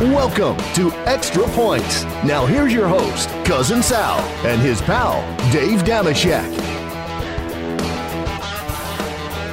Welcome 0.00 0.56
to 0.74 0.90
Extra 1.06 1.42
Points. 1.48 2.04
Now 2.24 2.46
here's 2.46 2.72
your 2.72 2.88
host, 2.88 3.28
Cousin 3.44 3.82
Sal, 3.82 4.18
and 4.46 4.60
his 4.62 4.80
pal, 4.80 5.20
Dave 5.52 5.82
Dameshek. 5.82 6.48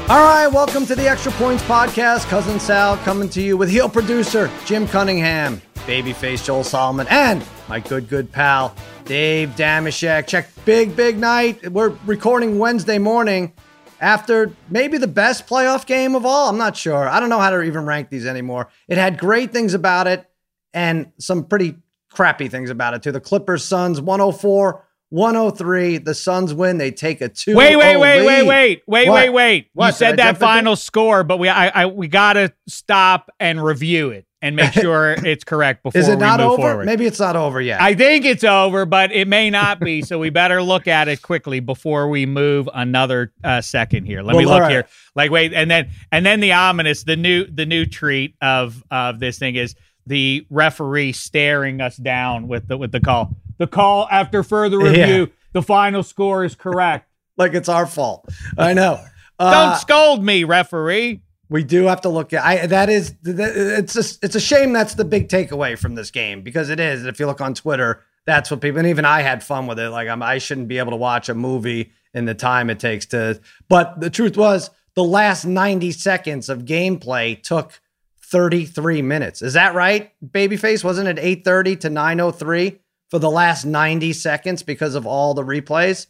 All 0.09 0.23
right, 0.23 0.47
welcome 0.47 0.85
to 0.85 0.95
the 0.95 1.07
Extra 1.07 1.33
Points 1.33 1.63
Podcast. 1.63 2.27
Cousin 2.27 2.59
Sal 2.61 2.95
coming 2.97 3.27
to 3.29 3.41
you 3.41 3.57
with 3.57 3.69
heel 3.69 3.89
producer 3.89 4.49
Jim 4.65 4.87
Cunningham, 4.87 5.61
babyface 5.85 6.45
Joel 6.45 6.63
Solomon, 6.63 7.07
and 7.09 7.43
my 7.67 7.81
good, 7.81 8.07
good 8.07 8.31
pal, 8.31 8.73
Dave 9.03 9.49
Dameshek. 9.57 10.27
Check 10.27 10.47
big, 10.63 10.95
big 10.95 11.17
night. 11.17 11.71
We're 11.71 11.93
recording 12.05 12.57
Wednesday 12.57 12.99
morning 12.99 13.51
after 13.99 14.51
maybe 14.69 14.97
the 14.97 15.07
best 15.07 15.47
playoff 15.47 15.85
game 15.85 16.15
of 16.15 16.25
all. 16.25 16.49
I'm 16.49 16.57
not 16.57 16.77
sure. 16.77 17.07
I 17.07 17.19
don't 17.19 17.29
know 17.29 17.39
how 17.39 17.49
to 17.49 17.61
even 17.61 17.85
rank 17.85 18.09
these 18.09 18.25
anymore. 18.25 18.69
It 18.87 18.97
had 18.97 19.17
great 19.17 19.51
things 19.51 19.73
about 19.73 20.07
it 20.07 20.29
and 20.73 21.11
some 21.17 21.45
pretty 21.45 21.75
crappy 22.11 22.47
things 22.47 22.69
about 22.69 22.93
it 22.93 23.03
too. 23.03 23.11
The 23.11 23.19
Clippers 23.19 23.63
Suns 23.63 23.99
104 23.99 24.83
103. 25.09 25.97
The 25.99 26.13
Suns 26.13 26.53
win. 26.53 26.77
They 26.77 26.91
take 26.91 27.21
a 27.21 27.29
two. 27.29 27.53
Oh 27.53 27.57
wait, 27.57 27.75
wait, 27.75 27.97
wait, 27.97 28.25
wait, 28.25 28.45
wait, 28.45 28.83
wait, 28.87 29.09
wait, 29.09 29.29
wait. 29.29 29.69
What? 29.73 29.85
You 29.85 29.87
I 29.87 29.91
said 29.91 30.17
that 30.17 30.37
final 30.37 30.75
score, 30.75 31.23
but 31.23 31.37
we 31.37 31.49
I, 31.49 31.83
I 31.83 31.85
we 31.87 32.07
gotta 32.07 32.53
stop 32.67 33.31
and 33.39 33.63
review 33.63 34.09
it 34.11 34.26
and 34.41 34.55
make 34.55 34.71
sure 34.73 35.11
it's 35.11 35.43
correct 35.43 35.83
before 35.83 35.99
Is 35.99 36.07
it 36.07 36.15
we 36.15 36.21
not 36.21 36.39
move 36.39 36.51
over? 36.51 36.61
forward. 36.61 36.85
Maybe 36.85 37.05
it's 37.05 37.19
not 37.19 37.35
over 37.35 37.59
yet. 37.59 37.81
I 37.81 37.95
think 37.95 38.23
it's 38.25 38.43
over, 38.43 38.85
but 38.85 39.11
it 39.11 39.27
may 39.27 39.49
not 39.49 39.79
be. 39.79 40.01
so 40.01 40.19
we 40.19 40.29
better 40.29 40.61
look 40.61 40.87
at 40.87 41.07
it 41.07 41.21
quickly 41.21 41.59
before 41.59 42.07
we 42.07 42.25
move 42.25 42.69
another 42.73 43.33
uh, 43.43 43.61
second 43.61 44.05
here. 44.05 44.21
Let 44.21 44.35
me 44.35 44.45
Well, 44.45 44.49
all 44.49 44.59
look 44.59 44.63
right. 44.63 44.71
here. 44.71 44.87
Like 45.15 45.31
wait, 45.31 45.53
and 45.53 45.69
then 45.71 45.89
and 46.11 46.25
then 46.25 46.39
the 46.39 46.53
ominous, 46.53 47.03
the 47.03 47.15
new 47.15 47.45
the 47.45 47.65
new 47.65 47.85
treat 47.85 48.35
of 48.41 48.83
of 48.91 49.19
this 49.19 49.39
thing 49.39 49.55
is 49.55 49.75
the 50.05 50.45
referee 50.49 51.11
staring 51.13 51.81
us 51.81 51.97
down 51.97 52.47
with 52.47 52.67
the 52.67 52.77
with 52.77 52.91
the 52.91 52.99
call. 52.99 53.35
The 53.57 53.67
call 53.67 54.07
after 54.11 54.43
further 54.43 54.77
Yeah. 54.79 54.89
review, 55.01 55.31
the 55.53 55.61
final 55.63 56.03
score 56.03 56.45
is 56.45 56.53
correct. 56.55 57.09
like 57.37 57.53
it's 57.55 57.69
our 57.69 57.85
fault. 57.87 58.29
I 58.57 58.73
know. 58.73 58.99
Don't 59.39 59.49
Uh, 59.53 59.75
scold 59.75 60.23
me, 60.23 60.43
referee. 60.43 61.21
We 61.49 61.63
do 61.63 61.85
have 61.85 62.01
to 62.01 62.09
look 62.09 62.33
at. 62.33 62.43
I 62.43 62.67
that 62.67 62.89
is 62.89 63.15
it's 63.23 63.93
just 63.93 64.23
it's 64.23 64.35
a 64.35 64.39
shame 64.39 64.73
that's 64.73 64.95
the 64.95 65.05
big 65.05 65.29
takeaway 65.29 65.77
from 65.77 65.95
this 65.95 66.11
game 66.11 66.41
because 66.41 66.69
it 66.69 66.79
is. 66.79 67.05
If 67.05 67.19
you 67.19 67.25
look 67.25 67.41
on 67.41 67.53
Twitter, 67.53 68.03
that's 68.25 68.51
what 68.51 68.61
people 68.61 68.79
and 68.79 68.87
even 68.87 69.05
I 69.05 69.21
had 69.21 69.43
fun 69.43 69.67
with 69.67 69.79
it. 69.79 69.89
Like 69.89 70.07
I'm, 70.09 70.21
I 70.21 70.37
shouldn't 70.37 70.67
be 70.67 70.77
able 70.77 70.91
to 70.91 70.97
watch 70.97 71.29
a 71.29 71.33
movie 71.33 71.91
in 72.13 72.25
the 72.25 72.35
time 72.35 72.69
it 72.69 72.79
takes 72.79 73.05
to. 73.07 73.39
But 73.69 73.99
the 73.99 74.09
truth 74.09 74.35
was, 74.35 74.69
the 74.95 75.03
last 75.03 75.45
90 75.45 75.91
seconds 75.91 76.49
of 76.49 76.65
gameplay 76.65 77.41
took 77.41 77.79
33 78.23 79.01
minutes. 79.01 79.41
Is 79.41 79.53
that 79.53 79.73
right, 79.73 80.11
Babyface? 80.25 80.83
Wasn't 80.83 81.07
it 81.07 81.17
8:30 81.17 81.79
to 81.81 81.89
9:03 81.89 82.79
for 83.09 83.19
the 83.19 83.29
last 83.31 83.63
90 83.63 84.11
seconds 84.11 84.63
because 84.63 84.95
of 84.95 85.07
all 85.07 85.33
the 85.33 85.43
replays? 85.43 86.07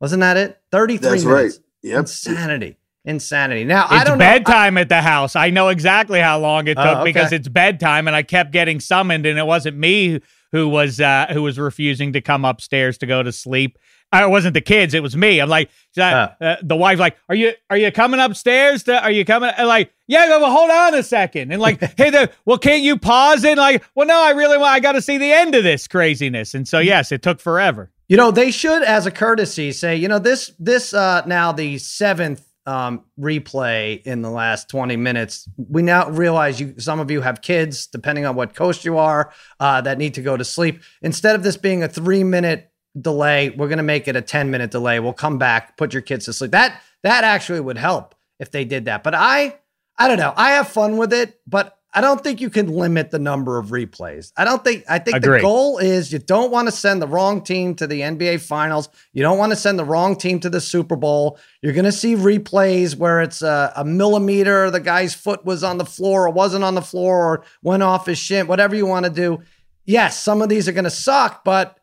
Wasn't 0.00 0.20
that 0.20 0.36
it? 0.36 0.60
33 0.70 1.10
That's 1.10 1.24
right. 1.24 1.52
Yep. 1.82 1.98
Insanity. 2.00 2.76
Insanity. 3.04 3.64
Now 3.64 3.86
I 3.88 3.96
It's 3.96 4.04
don't 4.04 4.18
know. 4.18 4.24
bedtime 4.24 4.78
at 4.78 4.88
the 4.88 5.00
house. 5.02 5.34
I 5.34 5.50
know 5.50 5.68
exactly 5.68 6.20
how 6.20 6.38
long 6.38 6.68
it 6.68 6.74
took 6.76 6.86
Oh, 6.86 6.94
okay. 7.00 7.04
because 7.04 7.32
it's 7.32 7.48
bedtime, 7.48 8.06
and 8.06 8.14
I 8.14 8.22
kept 8.22 8.52
getting 8.52 8.78
summoned, 8.80 9.26
and 9.26 9.38
it 9.38 9.46
wasn't 9.46 9.76
me 9.76 10.20
who 10.52 10.68
was 10.68 11.00
uh, 11.00 11.26
who 11.32 11.42
was 11.42 11.58
refusing 11.58 12.12
to 12.12 12.20
come 12.20 12.44
upstairs 12.44 12.98
to 12.98 13.06
go 13.06 13.22
to 13.22 13.32
sleep. 13.32 13.78
Uh, 14.14 14.20
It 14.24 14.30
wasn't 14.30 14.54
the 14.54 14.60
kids; 14.60 14.94
it 14.94 15.02
was 15.02 15.16
me. 15.16 15.40
I'm 15.40 15.48
like, 15.48 15.70
uh, 15.98 16.28
uh, 16.40 16.56
the 16.62 16.76
wife, 16.76 16.98
like, 17.00 17.16
are 17.28 17.34
you 17.34 17.52
are 17.70 17.76
you 17.76 17.90
coming 17.90 18.20
upstairs? 18.20 18.84
To, 18.84 19.02
are 19.02 19.10
you 19.10 19.24
coming? 19.24 19.50
And 19.56 19.66
like, 19.66 19.92
yeah, 20.06 20.26
but 20.38 20.48
hold 20.50 20.70
on 20.70 20.94
a 20.94 21.02
second, 21.02 21.50
and 21.50 21.60
like, 21.60 21.80
hey, 21.98 22.10
the, 22.10 22.30
well, 22.44 22.58
can't 22.58 22.82
you 22.82 22.98
pause 22.98 23.42
it? 23.42 23.58
Like, 23.58 23.82
well, 23.96 24.06
no, 24.06 24.22
I 24.22 24.30
really 24.30 24.58
want. 24.58 24.70
I 24.74 24.80
got 24.80 24.92
to 24.92 25.02
see 25.02 25.18
the 25.18 25.32
end 25.32 25.54
of 25.56 25.64
this 25.64 25.88
craziness, 25.88 26.54
and 26.54 26.68
so 26.68 26.78
yes, 26.78 27.10
it 27.10 27.22
took 27.22 27.40
forever. 27.40 27.90
You 28.08 28.16
know, 28.18 28.30
they 28.30 28.50
should, 28.50 28.82
as 28.82 29.06
a 29.06 29.10
courtesy, 29.10 29.72
say, 29.72 29.96
you 29.96 30.06
know, 30.06 30.18
this 30.20 30.52
this 30.58 30.92
uh 30.94 31.22
now 31.26 31.50
the 31.50 31.78
seventh 31.78 32.46
um 32.66 33.04
replay 33.18 34.02
in 34.02 34.22
the 34.22 34.30
last 34.30 34.68
20 34.68 34.96
minutes. 34.96 35.48
We 35.56 35.82
now 35.82 36.08
realize 36.08 36.60
you 36.60 36.74
some 36.78 37.00
of 37.00 37.10
you 37.10 37.20
have 37.20 37.42
kids, 37.42 37.86
depending 37.86 38.24
on 38.24 38.36
what 38.36 38.54
coast 38.54 38.84
you 38.84 38.98
are, 38.98 39.32
uh, 39.60 39.80
that 39.80 39.98
need 39.98 40.14
to 40.14 40.22
go 40.22 40.36
to 40.36 40.44
sleep. 40.44 40.82
Instead 41.02 41.34
of 41.34 41.42
this 41.42 41.56
being 41.56 41.82
a 41.82 41.88
three 41.88 42.24
minute 42.24 42.70
delay, 43.00 43.50
we're 43.50 43.68
gonna 43.68 43.82
make 43.82 44.06
it 44.06 44.16
a 44.16 44.22
10 44.22 44.50
minute 44.50 44.70
delay. 44.70 45.00
We'll 45.00 45.12
come 45.12 45.38
back, 45.38 45.76
put 45.76 45.92
your 45.92 46.02
kids 46.02 46.26
to 46.26 46.32
sleep. 46.32 46.52
That 46.52 46.80
that 47.02 47.24
actually 47.24 47.60
would 47.60 47.78
help 47.78 48.14
if 48.38 48.50
they 48.50 48.64
did 48.64 48.84
that. 48.84 49.02
But 49.02 49.14
I 49.14 49.58
I 49.98 50.08
don't 50.08 50.18
know. 50.18 50.32
I 50.36 50.52
have 50.52 50.68
fun 50.68 50.96
with 50.96 51.12
it, 51.12 51.40
but 51.46 51.78
I 51.94 52.00
don't 52.00 52.22
think 52.22 52.40
you 52.40 52.48
can 52.48 52.68
limit 52.68 53.10
the 53.10 53.18
number 53.18 53.58
of 53.58 53.66
replays. 53.68 54.32
I 54.36 54.44
don't 54.44 54.64
think 54.64 54.84
I 54.88 54.98
think 54.98 55.18
Agree. 55.18 55.38
the 55.38 55.42
goal 55.42 55.76
is 55.76 56.10
you 56.10 56.18
don't 56.18 56.50
want 56.50 56.68
to 56.68 56.72
send 56.72 57.02
the 57.02 57.06
wrong 57.06 57.42
team 57.42 57.74
to 57.76 57.86
the 57.86 58.00
NBA 58.00 58.40
finals. 58.40 58.88
You 59.12 59.22
don't 59.22 59.36
want 59.36 59.52
to 59.52 59.56
send 59.56 59.78
the 59.78 59.84
wrong 59.84 60.16
team 60.16 60.40
to 60.40 60.48
the 60.48 60.60
Super 60.60 60.96
Bowl. 60.96 61.38
You're 61.60 61.74
going 61.74 61.84
to 61.84 61.92
see 61.92 62.14
replays 62.14 62.96
where 62.96 63.20
it's 63.20 63.42
a, 63.42 63.72
a 63.76 63.84
millimeter, 63.84 64.70
the 64.70 64.80
guy's 64.80 65.14
foot 65.14 65.44
was 65.44 65.62
on 65.62 65.76
the 65.76 65.84
floor 65.84 66.26
or 66.26 66.30
wasn't 66.30 66.64
on 66.64 66.74
the 66.74 66.82
floor 66.82 67.26
or 67.26 67.44
went 67.62 67.82
off 67.82 68.06
his 68.06 68.18
shin, 68.18 68.46
whatever 68.46 68.74
you 68.74 68.86
want 68.86 69.04
to 69.04 69.10
do. 69.10 69.42
Yes, 69.84 70.18
some 70.18 70.40
of 70.40 70.48
these 70.48 70.68
are 70.68 70.72
going 70.72 70.84
to 70.84 70.90
suck, 70.90 71.44
but 71.44 71.78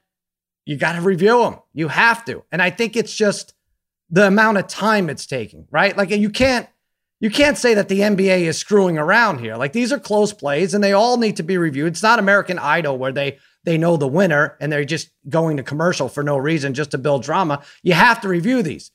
you 0.65 0.77
got 0.77 0.93
to 0.93 1.01
review 1.01 1.43
them. 1.43 1.59
You 1.73 1.87
have 1.87 2.25
to. 2.25 2.43
And 2.51 2.61
I 2.61 2.71
think 2.71 2.95
it's 2.95 3.13
just 3.13 3.53
the 4.09 4.25
amount 4.25 4.57
of 4.57 4.67
time 4.67 5.09
it's 5.09 5.27
taking, 5.27 5.67
right? 5.69 5.95
Like 5.95 6.09
you 6.09 6.29
can't 6.29 6.67
you 7.19 7.29
can't 7.29 7.57
say 7.57 7.73
that 7.73 7.89
the 7.89 7.99
NBA 7.99 8.41
is 8.41 8.57
screwing 8.57 8.97
around 8.97 9.39
here. 9.39 9.55
Like 9.55 9.73
these 9.73 9.91
are 9.91 9.99
close 9.99 10.33
plays 10.33 10.73
and 10.73 10.83
they 10.83 10.93
all 10.93 11.17
need 11.17 11.35
to 11.37 11.43
be 11.43 11.57
reviewed. 11.57 11.93
It's 11.93 12.03
not 12.03 12.19
American 12.19 12.59
Idol 12.59 12.97
where 12.97 13.11
they 13.11 13.37
they 13.65 13.77
know 13.77 13.97
the 13.97 14.07
winner 14.07 14.55
and 14.61 14.71
they're 14.71 14.85
just 14.85 15.09
going 15.27 15.57
to 15.57 15.63
commercial 15.63 16.07
for 16.07 16.23
no 16.23 16.37
reason 16.37 16.73
just 16.73 16.91
to 16.91 16.97
build 16.97 17.23
drama. 17.23 17.61
You 17.83 17.93
have 17.93 18.21
to 18.21 18.29
review 18.29 18.63
these. 18.63 18.91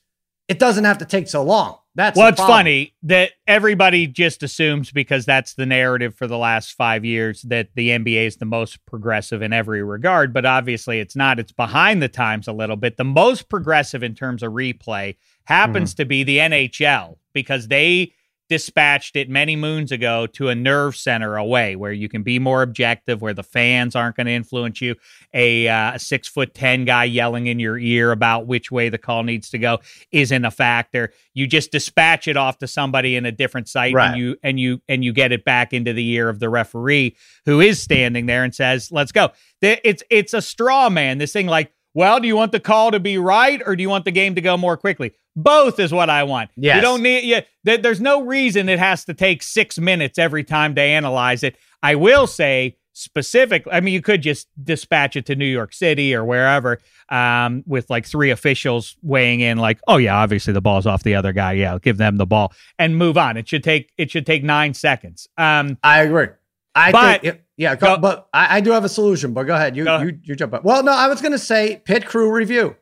It 0.47 0.59
doesn't 0.59 0.83
have 0.83 0.99
to 0.99 1.05
take 1.05 1.27
so 1.27 1.43
long. 1.43 1.79
That's 1.95 2.17
Well, 2.17 2.27
it's 2.27 2.41
funny 2.41 2.93
that 3.03 3.31
everybody 3.47 4.05
just 4.05 4.43
assumes 4.43 4.91
because 4.91 5.25
that's 5.25 5.53
the 5.53 5.65
narrative 5.65 6.13
for 6.13 6.27
the 6.27 6.37
last 6.37 6.73
five 6.73 7.05
years 7.05 7.41
that 7.43 7.69
the 7.75 7.89
NBA 7.89 8.27
is 8.27 8.35
the 8.35 8.45
most 8.45 8.85
progressive 8.85 9.41
in 9.41 9.53
every 9.53 9.81
regard, 9.81 10.33
but 10.33 10.45
obviously 10.45 10.99
it's 10.99 11.15
not. 11.15 11.39
It's 11.39 11.53
behind 11.53 12.01
the 12.03 12.09
times 12.09 12.49
a 12.49 12.53
little 12.53 12.75
bit. 12.75 12.97
The 12.97 13.05
most 13.05 13.47
progressive 13.47 14.03
in 14.03 14.13
terms 14.13 14.43
of 14.43 14.51
replay 14.51 15.15
happens 15.45 15.93
Mm-hmm. 15.93 16.01
to 16.01 16.05
be 16.05 16.23
the 16.23 16.37
NHL 16.39 17.15
because 17.33 17.69
they 17.69 18.11
dispatched 18.47 19.15
it 19.15 19.29
many 19.29 19.55
moons 19.55 19.91
ago 19.91 20.27
to 20.27 20.49
a 20.49 20.55
nerve 20.55 20.95
center 20.95 21.35
away 21.35 21.75
where 21.75 21.91
you 21.91 22.07
can 22.07 22.21
be 22.23 22.37
more 22.37 22.61
objective, 22.61 23.21
where 23.21 23.33
the 23.33 23.43
fans 23.43 23.95
aren't 23.95 24.15
going 24.15 24.27
to 24.27 24.31
influence 24.33 24.81
you. 24.81 24.95
A, 25.33 25.67
uh, 25.67 25.93
a 25.93 25.99
six 25.99 26.27
foot 26.27 26.53
10 26.53 26.85
guy 26.85 27.05
yelling 27.05 27.47
in 27.47 27.59
your 27.59 27.77
ear 27.77 28.11
about 28.11 28.45
which 28.47 28.71
way 28.71 28.89
the 28.89 28.97
call 28.97 29.23
needs 29.23 29.49
to 29.49 29.57
go 29.57 29.79
isn't 30.11 30.45
a 30.45 30.51
factor. 30.51 31.11
You 31.33 31.47
just 31.47 31.71
dispatch 31.71 32.27
it 32.27 32.37
off 32.37 32.59
to 32.59 32.67
somebody 32.67 33.15
in 33.15 33.25
a 33.25 33.31
different 33.31 33.67
site 33.67 33.93
Right. 33.93 34.09
and 34.09 34.17
you, 34.17 34.37
and 34.43 34.59
you, 34.59 34.81
and 34.87 35.03
you 35.03 35.11
get 35.13 35.31
it 35.31 35.43
back 35.43 35.73
into 35.73 35.93
the 35.93 36.07
ear 36.11 36.29
of 36.29 36.39
the 36.39 36.49
referee 36.49 37.15
who 37.45 37.61
is 37.61 37.81
standing 37.81 38.25
there 38.27 38.43
and 38.43 38.53
says, 38.53 38.91
let's 38.91 39.11
go. 39.11 39.31
It's, 39.61 40.03
it's 40.09 40.33
a 40.33 40.41
straw 40.41 40.89
man. 40.89 41.17
This 41.17 41.33
thing 41.33 41.47
like, 41.47 41.71
well, 41.95 42.19
do 42.19 42.27
you 42.27 42.35
want 42.35 42.51
the 42.51 42.59
call 42.59 42.91
to 42.91 42.99
be 42.99 43.17
right 43.17 43.61
or 43.65 43.75
do 43.75 43.81
you 43.81 43.89
want 43.89 44.05
the 44.05 44.11
game 44.11 44.35
to 44.35 44.41
go 44.41 44.57
more 44.57 44.77
quickly? 44.77 45.13
Both 45.35 45.79
is 45.79 45.91
what 45.91 46.09
I 46.09 46.23
want. 46.23 46.49
Yes. 46.55 46.77
You 46.77 46.81
don't 46.81 47.01
need 47.03 47.25
yeah, 47.25 47.41
th- 47.65 47.81
there's 47.81 47.99
no 48.01 48.21
reason 48.23 48.69
it 48.69 48.79
has 48.79 49.03
to 49.05 49.13
take 49.13 49.43
6 49.43 49.77
minutes 49.79 50.17
every 50.17 50.43
time 50.43 50.75
to 50.75 50.81
analyze 50.81 51.43
it. 51.43 51.57
I 51.83 51.95
will 51.95 52.25
say 52.27 52.77
specific 52.93 53.67
I 53.69 53.81
mean 53.81 53.93
you 53.93 54.01
could 54.01 54.21
just 54.21 54.47
dispatch 54.63 55.17
it 55.17 55.25
to 55.25 55.35
New 55.35 55.45
York 55.45 55.73
City 55.73 56.15
or 56.15 56.23
wherever 56.23 56.79
um, 57.09 57.61
with 57.67 57.89
like 57.89 58.05
three 58.05 58.31
officials 58.31 58.95
weighing 59.01 59.41
in 59.41 59.57
like, 59.57 59.79
"Oh 59.87 59.97
yeah, 59.97 60.15
obviously 60.15 60.53
the 60.53 60.61
ball's 60.61 60.87
off 60.87 61.03
the 61.03 61.15
other 61.15 61.33
guy. 61.33 61.51
Yeah, 61.53 61.77
give 61.81 61.97
them 61.97 62.15
the 62.17 62.25
ball." 62.25 62.53
And 62.79 62.97
move 62.97 63.17
on. 63.17 63.35
It 63.37 63.47
should 63.49 63.63
take 63.63 63.91
it 63.97 64.09
should 64.11 64.25
take 64.25 64.43
9 64.43 64.73
seconds. 64.73 65.27
Um 65.37 65.77
I 65.83 66.03
agree. 66.03 66.27
I 66.73 66.91
But- 66.93 67.21
think, 67.21 67.41
yeah, 67.57 67.75
go, 67.75 67.95
go- 67.95 68.01
but 68.01 68.27
I, 68.33 68.57
I 68.57 68.61
do 68.61 68.71
have 68.71 68.83
a 68.85 68.89
solution. 68.89 69.33
But 69.33 69.43
go 69.43 69.55
ahead, 69.55 69.75
you 69.75 69.83
Go 69.83 69.95
ahead. 69.95 70.07
you 70.07 70.19
you 70.23 70.35
jump 70.35 70.53
up. 70.53 70.63
Well, 70.63 70.81
no, 70.83 70.91
I 70.93 71.07
was 71.07 71.21
going 71.21 71.31
to 71.31 71.39
say 71.39 71.81
pit 71.85 72.05
crew 72.05 72.29
review, 72.31 72.75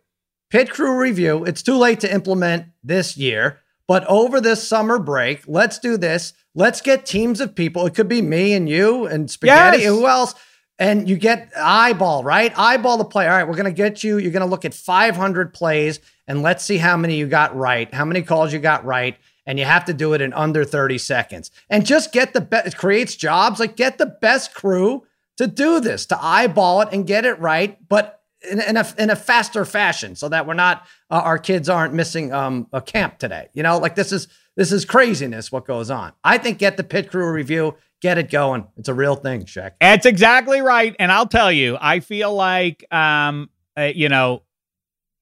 pit 0.54 0.70
crew 0.70 0.96
review. 0.96 1.44
It's 1.46 1.64
too 1.64 1.76
late 1.76 2.00
to 2.02 2.14
implement 2.14 2.68
this 2.84 3.18
year, 3.18 3.60
but 3.88 4.06
over 4.06 4.40
this 4.40 4.66
summer 4.66 5.00
break, 5.00 5.44
let's 5.48 5.80
do 5.80 5.98
this. 5.98 6.34
Let's 6.54 6.80
get 6.80 7.08
teams 7.08 7.42
of 7.42 7.56
people. 7.56 7.88
It 7.88 7.96
could 7.96 8.08
be 8.08 8.22
me 8.22 8.54
and 8.54 8.70
you 8.70 9.08
and 9.08 9.32
Spaghetti. 9.32 9.80
Yes. 9.80 9.88
and 9.88 9.98
Who 9.98 10.06
else? 10.06 10.36
And 10.78 11.10
you 11.10 11.18
get 11.18 11.52
eyeball, 11.58 12.24
right? 12.24 12.54
Eyeball 12.56 13.00
the 13.00 13.06
play. 13.06 13.28
All 13.28 13.34
right, 13.34 13.48
we're 13.48 13.56
going 13.56 13.66
to 13.66 13.72
get 13.72 14.04
you. 14.04 14.20
You're 14.20 14.32
going 14.32 14.46
to 14.46 14.50
look 14.50 14.64
at 14.64 14.76
500 14.76 15.56
plays 15.56 16.00
and 16.28 16.44
let's 16.44 16.64
see 16.64 16.78
how 16.78 16.98
many 16.98 17.16
you 17.16 17.26
got 17.26 17.56
right, 17.56 17.92
how 17.92 18.06
many 18.06 18.22
calls 18.22 18.54
you 18.54 18.60
got 18.60 18.86
right. 18.86 19.18
And 19.48 19.58
you 19.58 19.66
have 19.66 19.86
to 19.86 19.94
do 19.94 20.14
it 20.14 20.22
in 20.22 20.34
under 20.34 20.64
30 20.64 21.00
seconds. 21.00 21.50
And 21.68 21.84
just 21.84 22.14
get 22.14 22.34
the 22.34 22.42
best, 22.42 22.68
it 22.68 22.78
creates 22.78 23.16
jobs. 23.16 23.60
Like 23.60 23.76
get 23.76 23.98
the 23.98 24.06
best 24.06 24.54
crew 24.54 25.04
to 25.38 25.48
do 25.48 25.80
this, 25.80 26.06
to 26.08 26.24
eyeball 26.24 26.82
it 26.82 26.90
and 26.92 27.08
get 27.08 27.26
it 27.26 27.40
right. 27.40 27.78
But 27.90 28.23
in, 28.50 28.62
in, 28.62 28.78
a, 28.78 28.86
in 28.98 29.10
a 29.10 29.16
faster 29.16 29.66
fashion 29.66 30.16
so 30.16 30.30
that 30.30 30.46
we're 30.48 30.54
not 30.54 30.86
uh, 31.10 31.22
our 31.24 31.38
kids 31.38 31.70
aren't 31.70 31.94
missing 31.94 32.32
um, 32.34 32.68
a 32.74 32.82
camp 32.82 33.20
today 33.20 33.48
you 33.54 33.64
know? 33.64 33.78
Like 33.78 33.96
this 33.96 34.12
is 34.12 34.28
this 34.56 34.72
is 34.72 34.86
craziness 34.86 35.52
what 35.52 35.66
goes 35.66 35.90
on. 35.90 36.14
I 36.24 36.38
think 36.38 36.60
get 36.60 36.78
the 36.78 36.84
pit 36.84 37.10
crew 37.10 37.32
review 37.32 37.76
get 38.02 38.18
it 38.18 38.30
going. 38.30 38.68
It's 38.78 38.90
a 38.90 38.94
real 38.94 39.16
thing 39.16 39.44
Shaq. 39.46 39.72
that's 39.80 40.06
exactly 40.06 40.62
right 40.62 40.96
and 41.00 41.12
i'll 41.12 41.28
tell 41.28 41.52
you 41.52 41.78
i 41.80 42.00
feel 42.02 42.34
like 42.34 42.86
um 42.92 43.50
uh, 43.78 43.84
you 43.84 44.10
know 44.10 44.44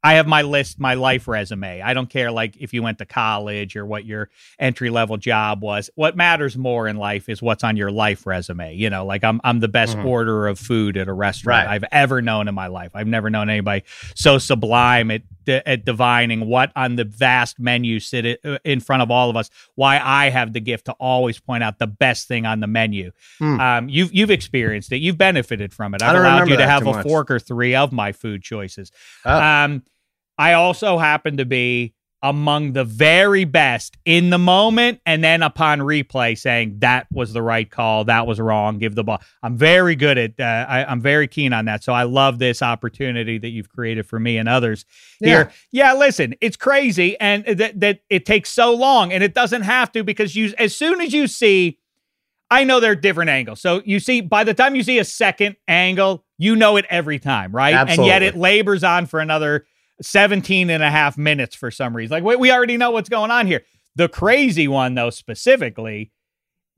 I 0.04 0.14
have 0.14 0.28
my 0.28 0.42
list, 0.42 0.80
my 0.80 0.96
life 0.96 1.28
resume. 1.28 1.82
I 1.82 1.94
don't 1.94 2.10
care 2.10 2.32
like 2.32 2.58
if 2.60 2.74
you 2.74 2.82
went 2.82 2.98
to 3.00 3.06
college 3.06 3.76
or 3.76 3.86
what 3.86 4.06
your 4.06 4.30
entry 4.60 4.90
level 4.90 5.18
job 5.18 5.62
was. 5.62 5.90
What 5.96 6.16
matters 6.16 6.58
more 6.58 6.88
in 6.88 6.98
life 6.98 7.30
is 7.30 7.42
what's 7.42 7.64
on 7.64 7.78
your 7.78 7.92
life 7.92 8.26
resume. 8.26 8.76
You 8.76 8.90
know, 8.90 9.06
like 9.06 9.24
I'm 9.24 9.40
I'm 9.44 9.60
the 9.60 9.68
best 9.68 9.96
mm-hmm. 9.96 10.08
orderer 10.08 10.48
of 10.48 10.58
food 10.58 10.98
at 10.98 11.08
a 11.08 11.14
restaurant 11.14 11.68
right. 11.68 11.74
I've 11.74 11.86
ever 11.92 12.22
known 12.22 12.48
in 12.48 12.56
my 12.56 12.68
life. 12.68 12.92
I've 12.96 13.08
never 13.08 13.30
known 13.30 13.50
anybody 13.50 13.84
so 14.16 14.38
sublime 14.38 15.12
at 15.12 15.22
at 15.48 15.86
divining 15.86 16.48
what 16.48 16.72
on 16.76 16.96
the 16.96 17.04
vast 17.04 17.60
menu 17.60 18.00
sit 18.00 18.40
uh, 18.46 18.58
in 18.64 18.80
front 18.80 19.02
of 19.02 19.12
all 19.12 19.30
of 19.30 19.36
us. 19.36 19.50
Why 19.76 20.00
I 20.00 20.30
have 20.30 20.54
the 20.54 20.60
gift 20.60 20.86
to 20.86 20.94
always 20.94 21.40
point 21.40 21.64
out 21.64 21.80
the 21.80 21.88
best 21.88 22.28
thing 22.28 22.46
on 22.46 22.60
the 22.60 22.68
menu. 22.68 23.12
Mm. 23.40 23.60
Um, 23.60 23.90
you've 23.90 24.14
you've 24.14 24.32
experienced 24.32 24.92
it. 24.92 24.98
You've 24.98 25.18
benefited 25.18 25.74
from 25.74 25.94
it. 25.94 26.02
I've 26.02 26.16
allowed 26.16 26.50
you 26.50 26.58
to 26.58 26.68
have 26.68 26.84
a 26.84 26.94
much. 26.94 27.04
fork 27.06 27.32
or 27.32 27.40
three 27.40 27.76
of 27.76 27.92
my 27.92 28.12
food 28.12 28.42
choices. 28.42 28.92
Oh. 29.26 29.40
Um, 29.40 29.84
I 30.38 30.54
also 30.54 30.98
happen 30.98 31.38
to 31.38 31.46
be 31.46 31.94
among 32.24 32.74
the 32.74 32.84
very 32.84 33.46
best 33.46 33.98
in 34.06 34.30
the 34.30 34.38
moment 34.38 35.00
and 35.06 35.24
then 35.24 35.42
upon 35.42 35.80
replay 35.80 36.38
saying 36.38 36.78
that 36.80 37.08
was 37.12 37.34
the 37.34 37.42
right 37.42 37.72
call 37.72 38.06
that 38.06 38.28
was 38.28 38.40
wrong 38.40 38.78
give 38.78 38.94
the 38.94 39.04
ball 39.04 39.20
i'm 39.42 39.58
very 39.58 39.96
good 39.96 40.18
at 40.18 40.40
uh, 40.40 40.66
I, 40.70 40.92
am 40.92 41.02
very 41.02 41.28
keen 41.28 41.52
on 41.52 41.66
that 41.66 41.84
so 41.84 41.94
i 41.94 42.04
love 42.04 42.38
this 42.38 42.62
opportunity 42.62 43.40
that 43.40 43.50
you've 43.50 43.70
created 43.70 44.06
for 44.06 44.20
me 44.20 44.38
and 44.38 44.48
others 44.48 44.86
yeah. 45.20 45.28
here 45.28 45.52
yeah 45.72 45.94
listen 45.94 46.36
it's 46.42 46.58
crazy 46.58 47.20
and 47.20 47.44
that, 47.46 47.80
that 47.80 48.02
it 48.10 48.26
takes 48.26 48.50
so 48.50 48.74
long 48.74 49.12
and 49.12 49.24
it 49.24 49.34
doesn't 49.34 49.64
have 49.64 49.92
to 49.94 50.04
because 50.04 50.36
you 50.36 50.54
as 50.60 50.76
soon 50.76 51.02
as 51.02 51.14
you 51.14 51.28
see 51.28 51.80
I 52.54 52.66
know 52.66 52.82
they're 52.82 52.96
different 52.96 53.30
angles. 53.30 53.62
So 53.62 53.82
you 53.86 54.02
see, 54.02 54.20
by 54.20 54.44
the 54.44 54.54
time 54.54 54.76
you 54.76 54.84
see 54.84 55.00
a 55.00 55.06
second 55.06 55.56
angle, 55.70 56.26
you 56.38 56.58
know 56.58 56.76
it 56.76 56.86
every 56.90 57.18
time, 57.18 57.56
right? 57.56 57.74
Absolutely. 57.74 58.12
And 58.12 58.24
yet 58.24 58.24
it 58.24 58.38
labors 58.38 58.84
on 58.84 59.06
for 59.06 59.22
another 59.22 59.66
17 60.02 60.70
and 60.70 60.84
a 60.84 60.90
half 60.90 61.18
minutes 61.18 61.56
for 61.56 61.72
some 61.72 61.96
reason. 61.96 62.16
Like, 62.16 62.24
we, 62.24 62.36
we 62.36 62.52
already 62.52 62.78
know 62.78 62.92
what's 62.92 63.10
going 63.10 63.32
on 63.32 63.48
here. 63.48 63.64
The 63.96 64.10
crazy 64.10 64.68
one, 64.68 64.96
though, 64.96 65.10
specifically, 65.10 66.12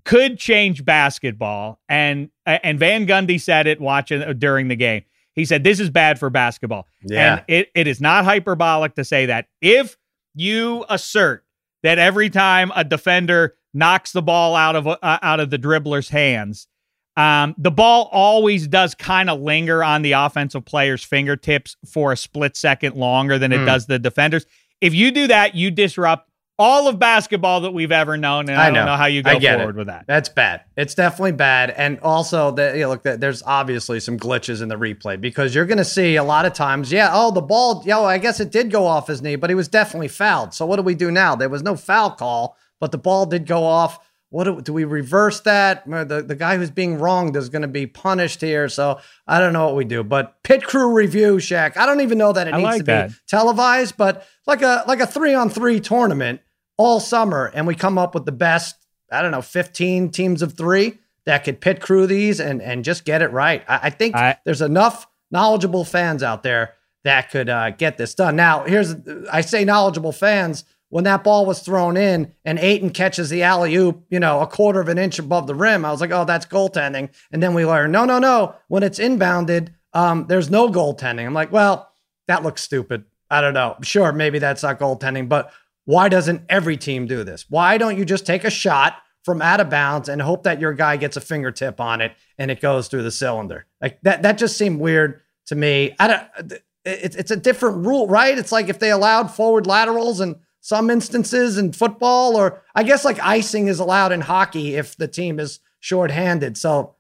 could 0.06 0.38
change 0.38 0.84
basketball. 0.84 1.80
And 1.88 2.30
and 2.46 2.80
Van 2.80 3.08
Gundy 3.08 3.40
said 3.40 3.68
it 3.68 3.80
watching 3.80 4.22
uh, 4.22 4.34
during 4.34 4.68
the 4.68 4.76
game. 4.76 5.04
He 5.34 5.46
said, 5.46 5.64
This 5.64 5.80
is 5.80 5.90
bad 5.90 6.20
for 6.20 6.30
basketball. 6.30 6.88
Yeah. 7.04 7.36
And 7.36 7.46
it, 7.48 7.70
it 7.76 7.88
is 7.88 8.02
not 8.02 8.26
hyperbolic 8.26 8.96
to 8.96 9.06
say 9.06 9.28
that. 9.28 9.48
If 9.62 9.98
you 10.36 10.86
assert 10.90 11.46
that 11.84 12.00
every 12.00 12.30
time 12.30 12.72
a 12.76 12.84
defender 12.84 13.56
knocks 13.74 14.12
the 14.12 14.22
ball 14.22 14.56
out 14.56 14.76
of 14.76 14.88
uh, 14.88 14.98
out 15.02 15.40
of 15.40 15.50
the 15.50 15.60
dribbler's 15.60 16.10
hands, 16.10 16.68
um, 17.16 17.54
the 17.58 17.72
ball 17.72 18.10
always 18.12 18.68
does 18.68 18.96
kind 18.96 19.30
of 19.30 19.40
linger 19.40 19.84
on 19.84 20.02
the 20.02 20.14
offensive 20.14 20.66
player's 20.66 21.04
fingertips 21.04 21.76
for 21.86 22.12
a 22.12 22.18
split 22.18 22.58
second 22.58 22.96
longer 22.96 23.38
than 23.38 23.52
it 23.52 23.60
mm. 23.60 23.66
does 23.66 23.86
the 23.86 24.00
defenders. 24.00 24.46
If 24.82 24.94
you 24.94 25.12
do 25.12 25.28
that, 25.28 25.56
you 25.56 25.72
disrupt 25.72 26.30
all 26.60 26.88
of 26.88 27.00
basketball 27.00 27.62
that 27.62 27.72
we've 27.72 27.92
ever 27.92 28.16
known, 28.16 28.48
and 28.50 28.60
I, 28.60 28.68
I 28.68 28.72
don't 28.72 28.86
know 28.86 28.96
how 28.96 29.08
you 29.08 29.24
go 29.24 29.40
forward 29.40 29.76
it. 29.76 29.76
with 29.76 29.88
that. 29.88 30.06
That's 30.08 30.30
bad. 30.30 30.62
It's 30.78 30.94
definitely 30.94 31.32
bad, 31.34 31.72
and 31.72 32.00
also 32.00 32.52
that 32.52 32.76
you 32.76 32.82
know, 32.82 32.90
look, 32.90 33.04
there's 33.04 33.42
obviously 33.44 34.00
some 34.00 34.20
glitches 34.20 34.62
in 34.62 34.70
the 34.70 34.76
replay 34.76 35.20
because 35.20 35.56
you're 35.56 35.66
going 35.66 35.78
to 35.78 35.86
see 35.86 36.16
a 36.16 36.24
lot 36.24 36.46
of 36.46 36.54
times, 36.54 36.92
yeah, 36.92 37.10
oh, 37.12 37.32
the 37.32 37.42
ball, 37.42 37.84
yo, 37.86 38.06
I 38.06 38.18
guess 38.18 38.40
it 38.40 38.52
did 38.52 38.72
go 38.72 38.86
off 38.86 39.08
his 39.08 39.22
knee, 39.22 39.36
but 39.36 39.50
he 39.50 39.56
was 39.56 39.68
definitely 39.68 40.08
fouled. 40.10 40.54
So 40.54 40.66
what 40.66 40.76
do 40.76 40.84
we 40.84 40.96
do 40.96 41.12
now? 41.12 41.36
There 41.36 41.50
was 41.50 41.64
no 41.64 41.76
foul 41.76 42.12
call, 42.12 42.58
but 42.80 42.92
the 42.92 42.98
ball 42.98 43.26
did 43.26 43.46
go 43.48 43.64
off 43.64 44.00
what 44.34 44.46
do, 44.46 44.62
do, 44.62 44.74
we 44.74 44.84
reverse 44.84 45.42
that? 45.42 45.86
The, 45.86 46.26
the 46.28 46.34
guy 46.34 46.58
who's 46.58 46.72
being 46.72 46.98
wronged 46.98 47.36
is 47.36 47.50
going 47.50 47.62
to 47.62 47.68
be 47.68 47.86
punished 47.86 48.42
here. 48.42 48.68
So 48.68 49.00
I 49.28 49.40
don't 49.40 49.54
know 49.54 49.68
what 49.68 49.76
we 49.76 49.86
do. 49.86 50.04
But 50.04 50.42
pit 50.42 50.64
crew 50.64 50.92
review, 50.92 51.36
Shaq. 51.36 51.78
I 51.78 51.86
don't 51.86 52.02
even 52.02 52.18
know 52.18 52.34
that 52.34 52.48
it 52.48 52.54
I 52.56 52.58
needs 52.58 52.66
like 52.66 52.78
to 52.80 52.84
that. 52.86 53.10
be 53.10 53.16
televised, 53.28 53.96
but 53.96 54.26
like 54.48 54.64
a 54.64 54.86
like 54.88 55.02
a 55.02 55.06
three 55.06 55.36
on 55.36 55.52
three 55.52 55.80
tournament 55.80 56.42
all 56.78 57.00
summer, 57.00 57.52
and 57.54 57.68
we 57.68 57.76
come 57.76 58.00
up 58.00 58.16
with 58.16 58.26
the 58.26 58.32
best. 58.32 58.76
I 59.12 59.22
don't 59.22 59.30
know, 59.30 59.44
fifteen 59.44 60.10
teams 60.10 60.42
of 60.42 60.54
three 60.54 60.98
that 61.28 61.44
could 61.44 61.62
pit 61.62 61.80
crew 61.80 62.08
these 62.08 62.40
and 62.40 62.60
and 62.60 62.84
just 62.84 63.06
get 63.06 63.22
it 63.22 63.32
right. 63.32 63.64
I, 63.68 63.82
I 63.84 63.90
think 63.92 64.16
I, 64.16 64.40
there's 64.46 64.64
enough 64.64 65.06
knowledgeable 65.30 65.86
fans 65.86 66.24
out 66.24 66.42
there 66.42 66.74
that 67.04 67.30
could 67.30 67.50
uh, 67.50 67.70
get 67.70 67.98
this 67.98 68.16
done. 68.16 68.36
Now, 68.36 68.64
here's 68.64 68.96
I 69.32 69.42
say 69.42 69.64
knowledgeable 69.64 70.12
fans 70.12 70.66
when 70.94 71.06
that 71.06 71.24
ball 71.24 71.48
was 71.48 71.60
thrown 71.60 71.98
in 71.98 72.32
and 72.46 72.60
Ayton 72.60 72.92
catches 72.92 73.32
the 73.32 73.42
alley 73.42 73.74
oop, 73.74 74.06
you 74.12 74.20
know, 74.20 74.42
a 74.42 74.46
quarter 74.46 74.80
of 74.80 74.90
an 74.90 75.00
inch 75.00 75.18
above 75.18 75.48
the 75.48 75.56
rim, 75.56 75.86
I 75.86 75.92
was 75.92 76.00
like, 76.00 76.12
oh, 76.12 76.24
that's 76.24 76.46
goaltending. 76.46 77.10
And 77.32 77.42
then 77.42 77.56
we 77.56 77.66
learned, 77.66 77.92
no, 77.92 78.06
no, 78.06 78.20
no. 78.20 78.54
When 78.68 78.84
it's 78.84 79.00
inbounded, 79.00 79.74
um, 79.94 80.28
there's 80.28 80.52
no 80.52 80.70
goaltending. 80.70 81.26
I'm 81.26 81.34
like, 81.34 81.52
well, 81.52 81.92
that 82.28 82.44
looks 82.44 82.62
stupid. 82.62 83.06
I 83.28 83.42
don't 83.42 83.56
know. 83.56 83.76
Sure, 83.82 84.12
maybe 84.12 84.38
that's 84.38 84.62
not 84.62 84.80
goaltending, 84.80 85.28
but 85.28 85.52
why 85.86 86.10
doesn't 86.10 86.44
every 86.48 86.78
team 86.78 87.08
do 87.08 87.24
this? 87.24 87.48
Why 87.50 87.80
don't 87.80 87.98
you 87.98 88.06
just 88.06 88.28
take 88.28 88.44
a 88.44 88.52
shot 88.52 88.98
from 89.24 89.42
out 89.42 89.60
of 89.60 89.72
bounds 89.72 90.10
and 90.10 90.22
hope 90.22 90.44
that 90.44 90.62
your 90.62 90.74
guy 90.74 90.98
gets 90.98 91.18
a 91.18 91.22
fingertip 91.22 91.82
on 91.82 92.02
it 92.02 92.12
and 92.38 92.52
it 92.52 92.62
goes 92.62 92.88
through 92.88 93.02
the 93.02 93.10
cylinder? 93.10 93.66
Like 93.82 94.00
that, 94.04 94.22
that 94.22 94.38
just 94.38 94.60
seemed 94.60 94.80
weird 94.80 95.22
to 95.48 95.56
me. 95.56 95.96
I 96.00 96.08
don't. 96.08 96.54
It's 96.86 97.16
it's 97.16 97.32
a 97.32 97.38
different 97.38 97.88
rule, 97.88 98.06
right? 98.08 98.38
It's 98.38 98.52
like 98.52 98.70
if 98.70 98.78
they 98.78 98.92
allowed 98.92 99.32
forward 99.32 99.66
laterals 99.66 100.20
and 100.20 100.36
some 100.64 100.90
instances 100.90 101.58
in 101.58 101.74
football, 101.74 102.38
or 102.38 102.64
I 102.74 102.84
guess 102.84 103.04
like 103.04 103.20
icing 103.20 103.68
is 103.68 103.80
allowed 103.80 104.14
in 104.14 104.22
hockey 104.22 104.76
if 104.76 104.96
the 104.96 105.10
team 105.10 105.38
is 105.38 105.60
shorthanded. 105.82 106.58
So 106.58 106.96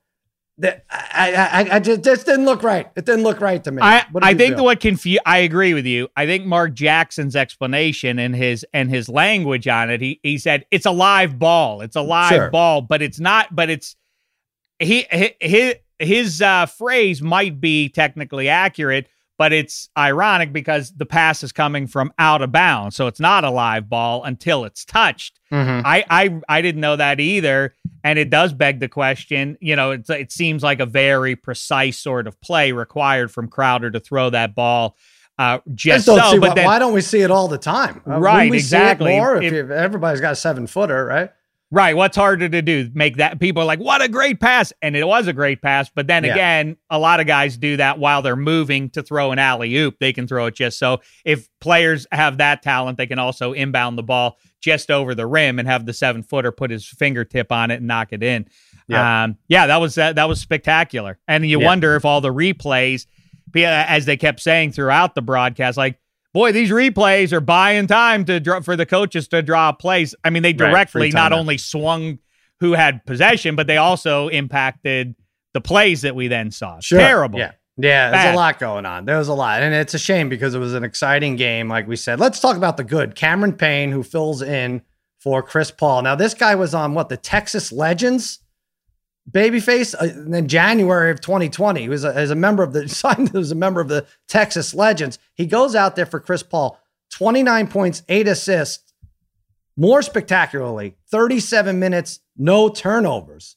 that 0.57 0.85
I, 0.91 1.33
I, 1.33 1.75
I 1.75 1.79
just, 1.79 2.03
just 2.03 2.25
didn't 2.25 2.43
look 2.43 2.61
right. 2.61 2.91
It 2.97 3.05
didn't 3.05 3.23
look 3.23 3.39
right 3.39 3.63
to 3.63 3.71
me. 3.71 3.81
I, 3.81 4.05
I 4.21 4.33
think 4.33 4.55
feel? 4.55 4.65
what 4.65 4.81
confuse. 4.81 5.21
I 5.25 5.39
agree 5.39 5.73
with 5.73 5.85
you. 5.85 6.09
I 6.17 6.25
think 6.25 6.45
Mark 6.45 6.73
Jackson's 6.73 7.37
explanation 7.37 8.19
and 8.19 8.35
his 8.35 8.65
and 8.73 8.89
his 8.89 9.07
language 9.07 9.65
on 9.69 9.89
it. 9.89 10.01
He 10.01 10.19
he 10.23 10.37
said 10.37 10.65
it's 10.69 10.85
a 10.85 10.91
live 10.91 11.39
ball. 11.39 11.79
It's 11.79 11.95
a 11.95 12.01
live 12.01 12.33
sure. 12.33 12.49
ball, 12.49 12.81
but 12.81 13.01
it's 13.01 13.21
not. 13.21 13.55
But 13.55 13.69
it's 13.69 13.95
he 14.77 15.05
his 15.39 15.75
his 15.99 16.41
uh, 16.41 16.65
phrase 16.65 17.21
might 17.21 17.61
be 17.61 17.87
technically 17.87 18.49
accurate, 18.49 19.07
but 19.43 19.51
it's 19.51 19.89
ironic 19.97 20.53
because 20.53 20.93
the 20.93 21.05
pass 21.05 21.43
is 21.43 21.51
coming 21.51 21.85
from 21.85 22.13
out 22.17 22.41
of 22.41 22.53
bounds, 22.53 22.95
so 22.95 23.07
it's 23.07 23.19
not 23.19 23.43
a 23.43 23.49
live 23.49 23.89
ball 23.89 24.23
until 24.23 24.63
it's 24.63 24.85
touched. 24.85 25.37
Mm-hmm. 25.51 25.85
I, 25.85 26.05
I 26.09 26.39
I 26.47 26.61
didn't 26.61 26.79
know 26.79 26.95
that 26.95 27.19
either, 27.19 27.75
and 28.05 28.17
it 28.17 28.29
does 28.29 28.53
beg 28.53 28.79
the 28.79 28.87
question. 28.87 29.57
You 29.59 29.75
know, 29.75 29.91
it's, 29.91 30.09
it 30.09 30.31
seems 30.31 30.63
like 30.63 30.79
a 30.79 30.85
very 30.85 31.35
precise 31.35 31.99
sort 31.99 32.25
of 32.25 32.39
play 32.39 32.71
required 32.71 33.33
from 33.33 33.49
Crowder 33.49 33.91
to 33.91 33.99
throw 33.99 34.29
that 34.29 34.55
ball. 34.55 34.95
Uh, 35.37 35.59
just 35.75 36.05
so, 36.05 36.15
but 36.39 36.39
why, 36.39 36.53
then, 36.53 36.65
why 36.65 36.79
don't 36.79 36.93
we 36.93 37.01
see 37.01 37.19
it 37.19 37.29
all 37.29 37.49
the 37.49 37.57
time? 37.57 38.01
Uh, 38.07 38.21
right, 38.21 38.49
exactly. 38.53 39.11
more 39.11 39.43
if, 39.43 39.51
if 39.51 39.69
everybody's 39.71 40.21
got 40.21 40.31
a 40.31 40.37
seven 40.37 40.67
footer, 40.67 41.03
right? 41.03 41.31
Right. 41.73 41.95
What's 41.95 42.15
harder 42.15 42.47
to 42.47 42.61
do? 42.61 42.91
Make 42.93 43.17
that 43.17 43.39
people 43.39 43.63
are 43.63 43.65
like, 43.65 43.79
what 43.79 43.99
a 43.99 44.07
great 44.07 44.39
pass. 44.39 44.71
And 44.83 44.95
it 44.95 45.07
was 45.07 45.25
a 45.25 45.33
great 45.33 45.59
pass. 45.59 45.89
But 45.89 46.05
then 46.05 46.23
yeah. 46.23 46.33
again, 46.33 46.77
a 46.91 46.99
lot 46.99 47.19
of 47.19 47.25
guys 47.25 47.57
do 47.57 47.77
that 47.77 47.97
while 47.97 48.21
they're 48.21 48.35
moving 48.35 48.91
to 48.91 49.01
throw 49.01 49.31
an 49.31 49.39
alley 49.39 49.75
oop. 49.77 49.97
They 49.99 50.13
can 50.13 50.27
throw 50.27 50.45
it 50.45 50.53
just 50.53 50.77
so. 50.77 51.01
If 51.25 51.49
players 51.59 52.05
have 52.11 52.37
that 52.37 52.61
talent, 52.61 52.99
they 52.99 53.07
can 53.07 53.17
also 53.17 53.53
inbound 53.53 53.97
the 53.97 54.03
ball 54.03 54.37
just 54.61 54.91
over 54.91 55.15
the 55.15 55.25
rim 55.25 55.57
and 55.57 55.67
have 55.67 55.87
the 55.87 55.93
seven 55.93 56.21
footer 56.21 56.51
put 56.51 56.69
his 56.69 56.85
fingertip 56.85 57.51
on 57.51 57.71
it 57.71 57.77
and 57.77 57.87
knock 57.87 58.09
it 58.11 58.21
in. 58.21 58.47
Yeah. 58.87 59.23
Um, 59.23 59.37
yeah, 59.47 59.65
that 59.65 59.77
was 59.77 59.95
that, 59.95 60.13
that 60.17 60.29
was 60.29 60.39
spectacular. 60.39 61.17
And 61.27 61.43
you 61.43 61.59
yeah. 61.59 61.65
wonder 61.65 61.95
if 61.95 62.05
all 62.05 62.21
the 62.21 62.29
replays, 62.29 63.07
as 63.55 64.05
they 64.05 64.17
kept 64.17 64.41
saying 64.41 64.73
throughout 64.73 65.15
the 65.15 65.23
broadcast, 65.23 65.75
like, 65.75 65.99
boy, 66.33 66.51
these 66.51 66.69
replays 66.69 67.31
are 67.31 67.41
buying 67.41 67.87
time 67.87 68.25
to 68.25 68.39
draw 68.39 68.61
for 68.61 68.75
the 68.75 68.85
coaches 68.85 69.27
to 69.29 69.41
draw 69.41 69.71
plays. 69.71 70.15
I 70.23 70.29
mean, 70.29 70.43
they 70.43 70.53
directly 70.53 71.07
right, 71.07 71.13
not 71.13 71.33
only 71.33 71.57
swung 71.57 72.19
who 72.59 72.73
had 72.73 73.05
possession, 73.05 73.55
but 73.55 73.67
they 73.67 73.77
also 73.77 74.27
impacted 74.29 75.15
the 75.53 75.61
plays 75.61 76.01
that 76.01 76.15
we 76.15 76.27
then 76.27 76.51
saw. 76.51 76.79
Sure. 76.79 76.99
Terrible. 76.99 77.39
Yeah. 77.39 77.51
Yeah, 77.75 78.11
Bad. 78.11 78.25
there's 78.25 78.33
a 78.35 78.37
lot 78.37 78.59
going 78.59 78.85
on. 78.85 79.05
There 79.05 79.17
was 79.17 79.29
a 79.29 79.33
lot. 79.33 79.63
And 79.63 79.73
it's 79.73 79.95
a 79.95 79.99
shame 79.99 80.29
because 80.29 80.53
it 80.53 80.59
was 80.59 80.75
an 80.75 80.83
exciting 80.83 81.35
game, 81.37 81.69
like 81.69 81.87
we 81.87 81.95
said. 81.95 82.19
Let's 82.19 82.39
talk 82.39 82.55
about 82.55 82.77
the 82.77 82.83
good. 82.83 83.15
Cameron 83.15 83.53
Payne, 83.53 83.91
who 83.91 84.03
fills 84.03 84.43
in 84.43 84.83
for 85.19 85.41
Chris 85.41 85.71
Paul. 85.71 86.03
Now, 86.03 86.13
this 86.13 86.35
guy 86.35 86.53
was 86.53 86.75
on 86.75 86.93
what, 86.93 87.09
the 87.09 87.17
Texas 87.17 87.71
Legends? 87.71 88.39
Babyface 89.29 89.95
uh, 89.99 90.35
in 90.35 90.47
January 90.47 91.11
of 91.11 91.21
2020. 91.21 91.81
He 91.81 91.89
was 91.89 92.03
a, 92.03 92.13
as 92.13 92.29
a 92.29 92.35
member 92.35 92.63
of 92.63 92.73
the 92.73 92.89
signed 92.89 93.35
as 93.35 93.51
a 93.51 93.55
member 93.55 93.81
of 93.81 93.87
the 93.87 94.05
Texas 94.27 94.73
Legends. 94.73 95.19
He 95.35 95.45
goes 95.45 95.75
out 95.75 95.95
there 95.95 96.05
for 96.05 96.19
Chris 96.19 96.43
Paul, 96.43 96.79
29 97.11 97.67
points, 97.67 98.03
eight 98.09 98.27
assists. 98.27 98.93
More 99.75 100.03
spectacularly, 100.03 100.97
37 101.09 101.79
minutes, 101.79 102.19
no 102.37 102.69
turnovers. 102.69 103.55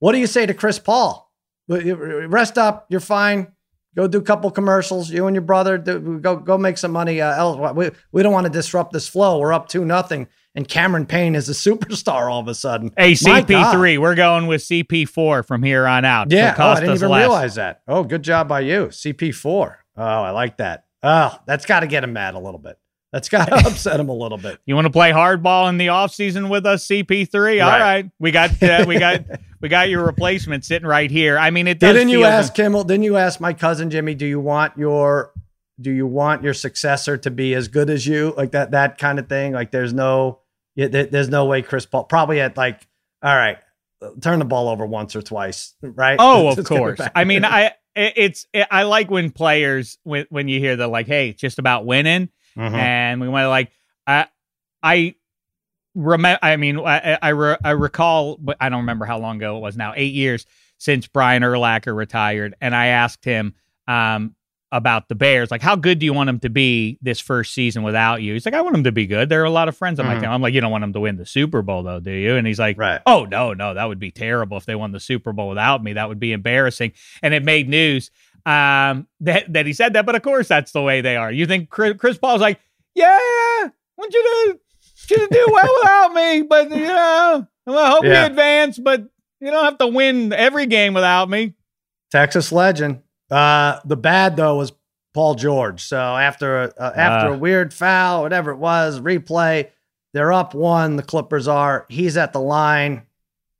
What 0.00 0.10
do 0.10 0.18
you 0.18 0.26
say 0.26 0.44
to 0.44 0.54
Chris 0.54 0.80
Paul? 0.80 1.32
Rest 1.68 2.58
up, 2.58 2.86
you're 2.88 2.98
fine. 2.98 3.52
Go 3.94 4.08
do 4.08 4.18
a 4.18 4.22
couple 4.22 4.50
commercials. 4.50 5.10
You 5.10 5.26
and 5.26 5.34
your 5.36 5.42
brother 5.42 5.78
do, 5.78 6.18
go 6.18 6.36
go 6.36 6.56
make 6.56 6.78
some 6.78 6.92
money. 6.92 7.20
Uh, 7.20 7.72
we, 7.74 7.90
we 8.10 8.22
don't 8.22 8.32
want 8.32 8.46
to 8.46 8.52
disrupt 8.52 8.92
this 8.92 9.06
flow. 9.06 9.38
We're 9.38 9.52
up 9.52 9.68
two 9.68 9.84
nothing, 9.84 10.28
and 10.54 10.68
Cameron 10.68 11.06
Payne 11.06 11.34
is 11.34 11.48
a 11.48 11.52
superstar 11.70 12.30
all 12.30 12.40
of 12.40 12.48
a 12.48 12.54
sudden. 12.54 12.92
Hey, 12.96 13.12
CP 13.12 13.72
three. 13.72 13.98
We're 13.98 14.14
going 14.14 14.46
with 14.46 14.62
CP 14.62 15.08
four 15.08 15.42
from 15.42 15.62
here 15.62 15.86
on 15.86 16.04
out. 16.04 16.30
Yeah, 16.30 16.54
oh, 16.58 16.68
I 16.68 16.80
didn't 16.80 16.96
even 16.96 17.08
less. 17.08 17.20
realize 17.20 17.54
that. 17.56 17.82
Oh, 17.88 18.04
good 18.04 18.22
job 18.22 18.48
by 18.48 18.60
you, 18.60 18.86
CP 18.86 19.34
four. 19.34 19.78
Oh, 19.96 20.02
I 20.02 20.30
like 20.30 20.58
that. 20.58 20.86
Oh, 21.02 21.36
that's 21.46 21.66
got 21.66 21.80
to 21.80 21.86
get 21.86 22.04
him 22.04 22.12
mad 22.12 22.34
a 22.34 22.38
little 22.38 22.60
bit. 22.60 22.78
That's 23.12 23.28
got 23.28 23.46
to 23.46 23.54
upset 23.66 24.00
him 24.00 24.08
a 24.08 24.14
little 24.14 24.38
bit. 24.38 24.58
You 24.64 24.74
want 24.74 24.86
to 24.86 24.90
play 24.90 25.10
hardball 25.10 25.68
in 25.68 25.76
the 25.76 25.88
offseason 25.88 26.48
with 26.48 26.64
us, 26.64 26.86
CP3? 26.86 27.62
All 27.62 27.70
right. 27.70 27.80
right. 27.80 28.10
We 28.18 28.30
got 28.30 28.62
uh, 28.62 28.84
we 28.88 28.98
got 28.98 29.24
we 29.60 29.68
got 29.68 29.90
your 29.90 30.04
replacement 30.04 30.64
sitting 30.64 30.88
right 30.88 31.10
here. 31.10 31.38
I 31.38 31.50
mean, 31.50 31.68
it 31.68 31.78
Didn't 31.78 32.08
you 32.08 32.24
ask 32.24 32.54
Kimmel? 32.54 32.84
Didn't 32.84 33.04
you 33.04 33.16
ask 33.16 33.40
my 33.40 33.52
cousin 33.52 33.90
Jimmy, 33.90 34.14
do 34.14 34.26
you 34.26 34.40
want 34.40 34.78
your 34.78 35.32
do 35.80 35.90
you 35.90 36.06
want 36.06 36.42
your 36.42 36.54
successor 36.54 37.16
to 37.18 37.30
be 37.30 37.54
as 37.54 37.68
good 37.68 37.90
as 37.90 38.06
you? 38.06 38.32
Like 38.36 38.52
that 38.52 38.70
that 38.70 38.98
kind 38.98 39.18
of 39.18 39.28
thing? 39.28 39.52
Like 39.52 39.72
there's 39.72 39.92
no 39.92 40.38
there's 40.76 41.28
no 41.28 41.46
way 41.46 41.62
Chris 41.62 41.86
Paul 41.86 42.04
probably 42.04 42.40
at 42.40 42.56
like 42.56 42.86
all 43.22 43.34
right, 43.34 43.58
turn 44.20 44.38
the 44.38 44.44
ball 44.44 44.68
over 44.68 44.86
once 44.86 45.14
or 45.14 45.22
twice, 45.22 45.74
right? 45.82 46.16
Oh, 46.18 46.48
of 46.58 46.64
course. 46.64 47.00
I 47.14 47.24
mean, 47.24 47.44
I 47.44 47.72
it's 47.94 48.46
it, 48.52 48.66
I 48.70 48.84
like 48.84 49.10
when 49.10 49.30
players 49.30 49.98
when 50.02 50.26
when 50.30 50.48
you 50.48 50.58
hear 50.58 50.76
the 50.76 50.88
like, 50.88 51.06
hey, 51.06 51.30
it's 51.30 51.40
just 51.40 51.58
about 51.58 51.86
winning 51.86 52.28
Mm-hmm. 52.56 52.74
And 52.74 53.20
we 53.20 53.28
went 53.28 53.48
like, 53.48 53.70
I, 54.06 54.26
I 54.82 55.14
remember, 55.94 56.38
I 56.42 56.56
mean, 56.56 56.78
I, 56.78 57.18
I, 57.20 57.28
re- 57.30 57.58
I 57.62 57.70
recall, 57.70 58.36
but 58.40 58.56
I 58.60 58.68
don't 58.68 58.80
remember 58.80 59.04
how 59.04 59.18
long 59.18 59.36
ago 59.36 59.56
it 59.56 59.60
was 59.60 59.76
now, 59.76 59.92
eight 59.96 60.14
years 60.14 60.46
since 60.78 61.06
Brian 61.06 61.42
Urlacher 61.42 61.94
retired. 61.94 62.54
And 62.60 62.74
I 62.74 62.86
asked 62.86 63.24
him, 63.24 63.54
um, 63.86 64.34
about 64.72 65.08
the 65.08 65.14
Bears. 65.14 65.50
Like, 65.50 65.62
how 65.62 65.76
good 65.76 66.00
do 66.00 66.06
you 66.06 66.12
want 66.12 66.26
them 66.26 66.40
to 66.40 66.48
be 66.48 66.98
this 67.00 67.20
first 67.20 67.54
season 67.54 67.84
without 67.84 68.22
you? 68.22 68.32
He's 68.32 68.44
like, 68.44 68.54
I 68.54 68.62
want 68.62 68.74
them 68.74 68.84
to 68.84 68.92
be 68.92 69.06
good. 69.06 69.28
There 69.28 69.42
are 69.42 69.44
a 69.44 69.50
lot 69.50 69.68
of 69.68 69.76
friends 69.76 70.00
on 70.00 70.06
mm-hmm. 70.06 70.14
my 70.14 70.20
team. 70.20 70.30
I'm 70.30 70.42
like, 70.42 70.54
you 70.54 70.60
don't 70.60 70.72
want 70.72 70.82
them 70.82 70.94
to 70.94 71.00
win 71.00 71.16
the 71.16 71.26
Super 71.26 71.62
Bowl, 71.62 71.82
though, 71.82 72.00
do 72.00 72.10
you? 72.10 72.34
And 72.36 72.46
he's 72.46 72.58
like, 72.58 72.78
right. 72.78 73.00
oh, 73.06 73.26
no, 73.26 73.52
no, 73.52 73.74
that 73.74 73.84
would 73.84 74.00
be 74.00 74.10
terrible 74.10 74.56
if 74.56 74.64
they 74.64 74.74
won 74.74 74.90
the 74.90 75.00
Super 75.00 75.32
Bowl 75.32 75.48
without 75.48 75.84
me. 75.84 75.92
That 75.92 76.08
would 76.08 76.18
be 76.18 76.32
embarrassing. 76.32 76.92
And 77.22 77.34
it 77.34 77.44
made 77.44 77.68
news 77.68 78.10
um, 78.46 79.06
that 79.20 79.52
that 79.52 79.66
he 79.66 79.72
said 79.72 79.92
that. 79.92 80.06
But 80.06 80.16
of 80.16 80.22
course, 80.22 80.48
that's 80.48 80.72
the 80.72 80.82
way 80.82 81.00
they 81.00 81.16
are. 81.16 81.30
You 81.30 81.46
think 81.46 81.70
Chris, 81.70 81.96
Chris 81.98 82.18
Paul's 82.18 82.40
like, 82.40 82.58
yeah, 82.94 83.06
I 83.08 83.70
want 83.96 84.12
you 84.12 84.22
to 84.22 84.58
you 85.10 85.16
to 85.16 85.28
do 85.30 85.46
well 85.50 85.68
without 85.80 86.14
me, 86.14 86.42
but 86.42 86.70
you 86.70 86.86
know, 86.86 87.46
I 87.66 87.90
hope 87.90 88.04
yeah. 88.04 88.10
we 88.10 88.26
advance, 88.30 88.78
but 88.78 89.02
you 89.40 89.50
don't 89.50 89.64
have 89.64 89.78
to 89.78 89.86
win 89.86 90.32
every 90.32 90.66
game 90.66 90.94
without 90.94 91.28
me. 91.28 91.54
Texas 92.10 92.52
legend. 92.52 93.02
Uh, 93.32 93.80
the 93.84 93.96
bad 93.96 94.36
though 94.36 94.56
was 94.56 94.72
Paul 95.14 95.34
George. 95.34 95.82
So 95.82 95.98
after 95.98 96.72
uh, 96.78 96.92
after 96.94 97.28
uh, 97.28 97.34
a 97.34 97.38
weird 97.38 97.72
foul, 97.72 98.22
whatever 98.22 98.50
it 98.50 98.58
was, 98.58 99.00
replay, 99.00 99.70
they're 100.12 100.32
up 100.32 100.54
one. 100.54 100.96
The 100.96 101.02
Clippers 101.02 101.48
are. 101.48 101.86
He's 101.88 102.16
at 102.16 102.32
the 102.32 102.40
line 102.40 103.02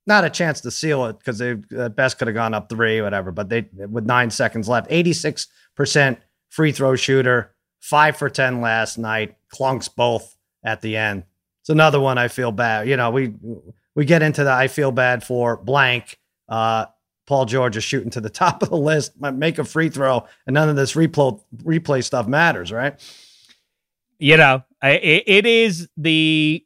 not 0.07 0.25
a 0.25 0.31
chance 0.31 0.61
to 0.63 0.71
seal 0.71 1.07
it 1.07 1.19
because 1.19 1.39
they 1.39 1.57
at 1.77 1.97
best 1.97 2.19
could 2.19 2.29
have 2.29 2.35
gone 2.35 2.55
up 2.55 2.69
three, 2.69 3.01
whatever. 3.01 3.31
But 3.31 3.49
they 3.49 3.69
with 3.73 4.05
nine 4.05 4.31
seconds 4.31 4.69
left, 4.69 4.91
86% 4.91 6.19
free 6.49 6.73
throw 6.73 6.97
shooter, 6.97 7.55
five 7.81 8.17
for 8.17 8.29
10 8.29 8.61
last 8.61 8.99
night, 8.99 9.37
clunks 9.53 9.89
both 9.95 10.37
at 10.65 10.81
the 10.81 10.97
end. 10.97 11.25
It's 11.61 11.71
another 11.71 12.01
one 12.01 12.19
I 12.19 12.29
feel 12.29 12.53
bad. 12.53 12.89
You 12.89 12.97
know, 12.97 13.11
we 13.11 13.35
we 13.95 14.05
get 14.05 14.23
into 14.23 14.43
the 14.43 14.53
I 14.53 14.69
feel 14.69 14.91
bad 14.91 15.23
for 15.23 15.57
blank. 15.57 16.19
Uh, 16.49 16.87
Paul 17.33 17.47
George 17.47 17.79
is 17.79 17.85
shooting 17.85 18.11
to 18.11 18.21
the 18.21 18.29
top 18.45 18.63
of 18.63 18.69
the 18.69 18.77
list, 18.77 19.19
might 19.19 19.35
make 19.35 19.59
a 19.59 19.65
free 19.65 19.89
throw, 19.89 20.27
and 20.47 20.53
none 20.53 20.69
of 20.69 20.77
this 20.77 20.93
replay 20.93 21.41
replay 21.63 22.05
stuff 22.05 22.29
matters, 22.29 22.71
right? 22.71 23.01
You 24.19 24.37
know, 24.37 24.63
it, 24.83 25.25
it 25.27 25.47
is 25.47 25.89
the 25.97 26.63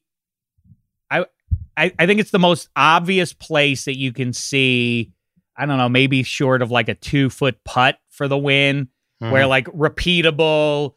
I, 1.76 1.92
I 1.96 2.06
think 2.06 2.18
it's 2.18 2.32
the 2.32 2.40
most 2.40 2.68
obvious 2.74 3.32
place 3.32 3.84
that 3.84 3.96
you 3.96 4.12
can 4.12 4.32
see. 4.32 5.12
I 5.56 5.66
don't 5.66 5.78
know, 5.78 5.88
maybe 5.88 6.24
short 6.24 6.62
of 6.62 6.72
like 6.72 6.88
a 6.88 6.96
two 6.96 7.30
foot 7.30 7.62
putt 7.62 8.00
for 8.10 8.26
the 8.26 8.36
win, 8.36 8.88
mm-hmm. 9.22 9.30
where 9.30 9.46
like 9.46 9.66
repeatable, 9.66 10.95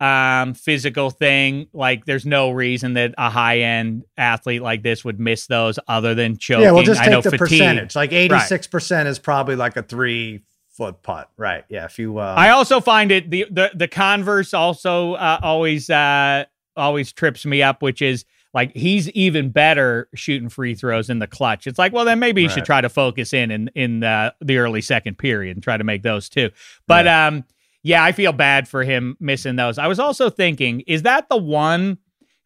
um, 0.00 0.54
physical 0.54 1.10
thing. 1.10 1.68
Like, 1.72 2.04
there's 2.04 2.26
no 2.26 2.50
reason 2.50 2.94
that 2.94 3.14
a 3.18 3.30
high 3.30 3.60
end 3.60 4.04
athlete 4.16 4.62
like 4.62 4.82
this 4.82 5.04
would 5.04 5.20
miss 5.20 5.46
those 5.46 5.78
other 5.88 6.14
than 6.14 6.38
choking. 6.38 6.64
Yeah, 6.64 6.72
we'll 6.72 6.82
just 6.82 7.02
take 7.02 7.22
the 7.22 7.30
fatigue. 7.30 7.38
percentage. 7.38 7.96
Like 7.96 8.10
86% 8.10 8.90
right. 8.90 9.06
is 9.06 9.18
probably 9.18 9.56
like 9.56 9.76
a 9.76 9.82
three 9.82 10.42
foot 10.76 11.02
putt. 11.02 11.30
Right. 11.36 11.64
Yeah. 11.68 11.86
If 11.86 11.98
you, 11.98 12.18
uh, 12.18 12.34
I 12.36 12.50
also 12.50 12.80
find 12.80 13.10
it 13.10 13.30
the 13.30 13.46
the 13.50 13.70
the 13.74 13.88
converse 13.88 14.52
also 14.52 15.14
uh, 15.14 15.40
always 15.42 15.88
uh 15.88 16.44
always 16.76 17.12
trips 17.12 17.46
me 17.46 17.62
up, 17.62 17.82
which 17.82 18.02
is 18.02 18.24
like 18.52 18.74
he's 18.74 19.10
even 19.10 19.50
better 19.50 20.08
shooting 20.14 20.48
free 20.48 20.74
throws 20.74 21.10
in 21.10 21.18
the 21.18 21.26
clutch. 21.26 21.66
It's 21.66 21.78
like, 21.78 21.92
well, 21.92 22.04
then 22.04 22.18
maybe 22.18 22.42
you 22.42 22.48
right. 22.48 22.54
should 22.54 22.64
try 22.64 22.80
to 22.80 22.88
focus 22.88 23.32
in 23.32 23.50
in 23.50 23.70
in 23.74 24.00
the, 24.00 24.34
the 24.40 24.58
early 24.58 24.80
second 24.80 25.18
period 25.18 25.56
and 25.56 25.62
try 25.62 25.76
to 25.76 25.84
make 25.84 26.02
those 26.02 26.28
too. 26.28 26.50
But 26.86 27.06
yeah. 27.06 27.26
um, 27.26 27.44
yeah, 27.86 28.02
I 28.02 28.10
feel 28.10 28.32
bad 28.32 28.66
for 28.66 28.82
him 28.82 29.16
missing 29.20 29.54
those. 29.54 29.78
I 29.78 29.86
was 29.86 30.00
also 30.00 30.28
thinking, 30.28 30.80
is 30.88 31.02
that 31.02 31.28
the 31.28 31.36
one? 31.36 31.98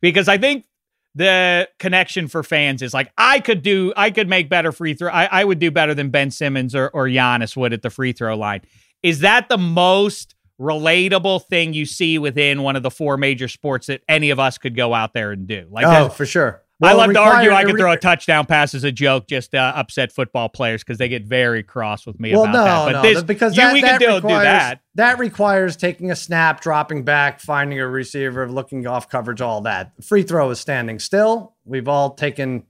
Because 0.03 0.29
I 0.29 0.37
think 0.37 0.67
the 1.15 1.67
connection 1.79 2.29
for 2.29 2.43
fans 2.43 2.83
is 2.83 2.93
like 2.93 3.11
I 3.17 3.41
could 3.41 3.63
do, 3.63 3.95
I 3.97 4.11
could 4.11 4.29
make 4.29 4.51
better 4.51 4.71
free 4.71 4.93
throw. 4.93 5.11
I, 5.11 5.25
I 5.25 5.45
would 5.45 5.59
do 5.59 5.71
better 5.71 5.95
than 5.95 6.11
Ben 6.11 6.31
Simmons 6.31 6.75
or 6.75 6.91
or 6.91 7.07
Giannis 7.07 7.57
would 7.57 7.73
at 7.73 7.81
the 7.81 7.89
free 7.89 8.13
throw 8.13 8.37
line. 8.37 8.61
Is 9.03 9.21
that 9.21 9.49
the 9.49 9.59
most? 9.59 10.35
relatable 10.61 11.43
thing 11.47 11.73
you 11.73 11.87
see 11.87 12.19
within 12.19 12.63
one 12.63 12.77
of 12.77 12.83
the 12.83 12.91
four 12.91 13.17
major 13.17 13.49
sports 13.49 13.87
that 13.87 14.03
any 14.11 14.29
of 14.29 14.39
us 14.39 14.59
could 14.59 14.77
go 14.77 14.93
out 14.93 15.15
there 15.15 15.33
and 15.33 15.47
do. 15.47 15.67
Like, 15.71 15.87
oh, 15.87 16.11
for 16.11 16.27
sure. 16.27 16.63
Well, 16.81 16.99
I 16.99 17.07
love 17.07 17.13
to 17.13 17.21
argue 17.21 17.53
I 17.53 17.65
could 17.65 17.77
throw 17.77 17.93
a 17.93 17.97
touchdown 17.97 18.47
pass 18.47 18.75
as 18.75 18.85
a 18.85 18.93
joke, 18.93 19.29
just 19.29 19.55
uh, 19.55 19.73
upset 19.77 20.13
football 20.13 20.49
players 20.49 20.83
because 20.83 20.99
they 20.99 21.09
get 21.09 21.25
very 21.25 21.63
cross 21.63 22.07
with 22.07 22.19
me 22.19 22.33
well, 22.33 22.45
about 22.45 22.53
no, 22.53 22.65
that. 22.65 22.85
But 22.85 22.93
no, 22.93 23.03
this, 23.03 23.23
because 23.23 23.57
you, 23.57 23.63
that, 23.63 23.75
we 23.75 23.81
that 23.83 24.01
requires, 24.01 24.23
do 24.23 24.29
that. 24.29 24.81
That 24.95 25.19
requires 25.19 25.77
taking 25.77 26.11
a 26.11 26.17
snap, 26.17 26.61
dropping 26.61 27.05
back, 27.05 27.41
finding 27.41 27.79
a 27.79 27.87
receiver, 27.87 28.51
looking 28.51 28.87
off 28.87 29.09
coverage, 29.09 29.41
all 29.41 29.61
that. 29.63 29.93
Free 30.03 30.23
throw 30.23 30.51
is 30.51 30.59
standing 30.59 30.99
still. 30.99 31.55
We've 31.65 31.89
all 31.89 32.15
taken 32.15 32.65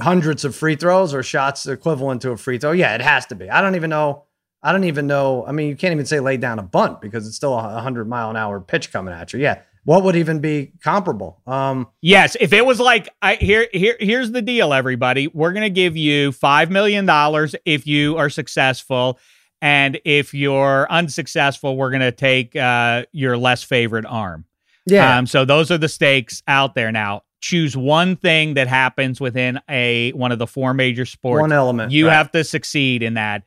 hundreds 0.00 0.44
of 0.44 0.56
free 0.56 0.76
throws 0.76 1.12
or 1.12 1.22
shots 1.22 1.66
equivalent 1.66 2.22
to 2.22 2.30
a 2.30 2.36
free 2.36 2.58
throw. 2.58 2.72
Yeah, 2.72 2.94
it 2.94 3.02
has 3.02 3.26
to 3.26 3.34
be. 3.34 3.50
I 3.50 3.60
don't 3.60 3.76
even 3.76 3.90
know 3.90 4.24
I 4.64 4.72
don't 4.72 4.84
even 4.84 5.06
know. 5.06 5.44
I 5.46 5.52
mean, 5.52 5.68
you 5.68 5.76
can't 5.76 5.92
even 5.92 6.06
say 6.06 6.20
lay 6.20 6.38
down 6.38 6.58
a 6.58 6.62
bunt 6.62 7.02
because 7.02 7.26
it's 7.26 7.36
still 7.36 7.52
a 7.52 7.74
100 7.74 8.08
mile 8.08 8.30
an 8.30 8.36
hour 8.36 8.58
pitch 8.60 8.90
coming 8.90 9.12
at 9.12 9.34
you. 9.34 9.38
Yeah. 9.38 9.60
What 9.84 10.02
would 10.04 10.16
even 10.16 10.40
be 10.40 10.72
comparable? 10.82 11.40
Um, 11.46 11.88
yes, 12.00 12.36
if 12.40 12.52
it 12.52 12.64
was 12.64 12.80
like 12.80 13.08
I 13.20 13.34
here 13.36 13.68
here 13.72 13.96
here's 14.00 14.30
the 14.30 14.42
deal, 14.42 14.72
everybody. 14.72 15.28
We're 15.28 15.52
gonna 15.52 15.70
give 15.70 15.96
you 15.96 16.32
five 16.32 16.70
million 16.70 17.04
dollars 17.04 17.54
if 17.66 17.86
you 17.86 18.16
are 18.16 18.30
successful, 18.30 19.18
and 19.60 20.00
if 20.04 20.32
you're 20.32 20.90
unsuccessful, 20.90 21.76
we're 21.76 21.90
gonna 21.90 22.12
take 22.12 22.56
uh, 22.56 23.04
your 23.12 23.36
less 23.36 23.62
favorite 23.62 24.06
arm. 24.06 24.46
Yeah. 24.86 25.18
Um, 25.18 25.26
so 25.26 25.44
those 25.44 25.70
are 25.70 25.78
the 25.78 25.88
stakes 25.88 26.42
out 26.48 26.74
there 26.74 26.90
now. 26.90 27.22
Choose 27.40 27.76
one 27.76 28.16
thing 28.16 28.54
that 28.54 28.68
happens 28.68 29.20
within 29.20 29.60
a 29.68 30.12
one 30.12 30.32
of 30.32 30.38
the 30.38 30.46
four 30.46 30.72
major 30.72 31.04
sports. 31.04 31.42
One 31.42 31.52
element. 31.52 31.92
You 31.92 32.06
right. 32.06 32.14
have 32.14 32.32
to 32.32 32.42
succeed 32.42 33.02
in 33.02 33.14
that 33.14 33.42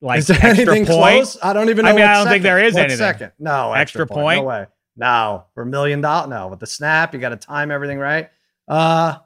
like 0.00 0.18
is 0.18 0.26
there 0.26 0.44
anything 0.44 0.86
point? 0.86 1.16
close? 1.16 1.38
I 1.42 1.52
don't 1.52 1.70
even 1.70 1.84
know. 1.84 1.90
I 1.90 1.94
mean, 1.94 2.04
I 2.04 2.14
don't 2.14 2.24
second. 2.24 2.32
think 2.32 2.42
there 2.42 2.58
is 2.58 2.74
what 2.74 2.80
anything. 2.84 2.98
Second, 2.98 3.32
no 3.38 3.72
extra, 3.72 4.02
extra 4.02 4.06
point. 4.06 4.18
point. 4.18 4.38
No 4.40 4.48
way. 4.48 4.66
No, 4.98 5.44
for 5.54 5.62
a 5.62 5.66
million 5.66 6.00
dollars. 6.00 6.28
No, 6.28 6.48
with 6.48 6.58
the 6.58 6.66
snap, 6.66 7.14
you 7.14 7.20
got 7.20 7.28
to 7.28 7.36
time 7.36 7.70
everything 7.70 7.98
right. 7.98 8.28
Uh, 8.66 9.18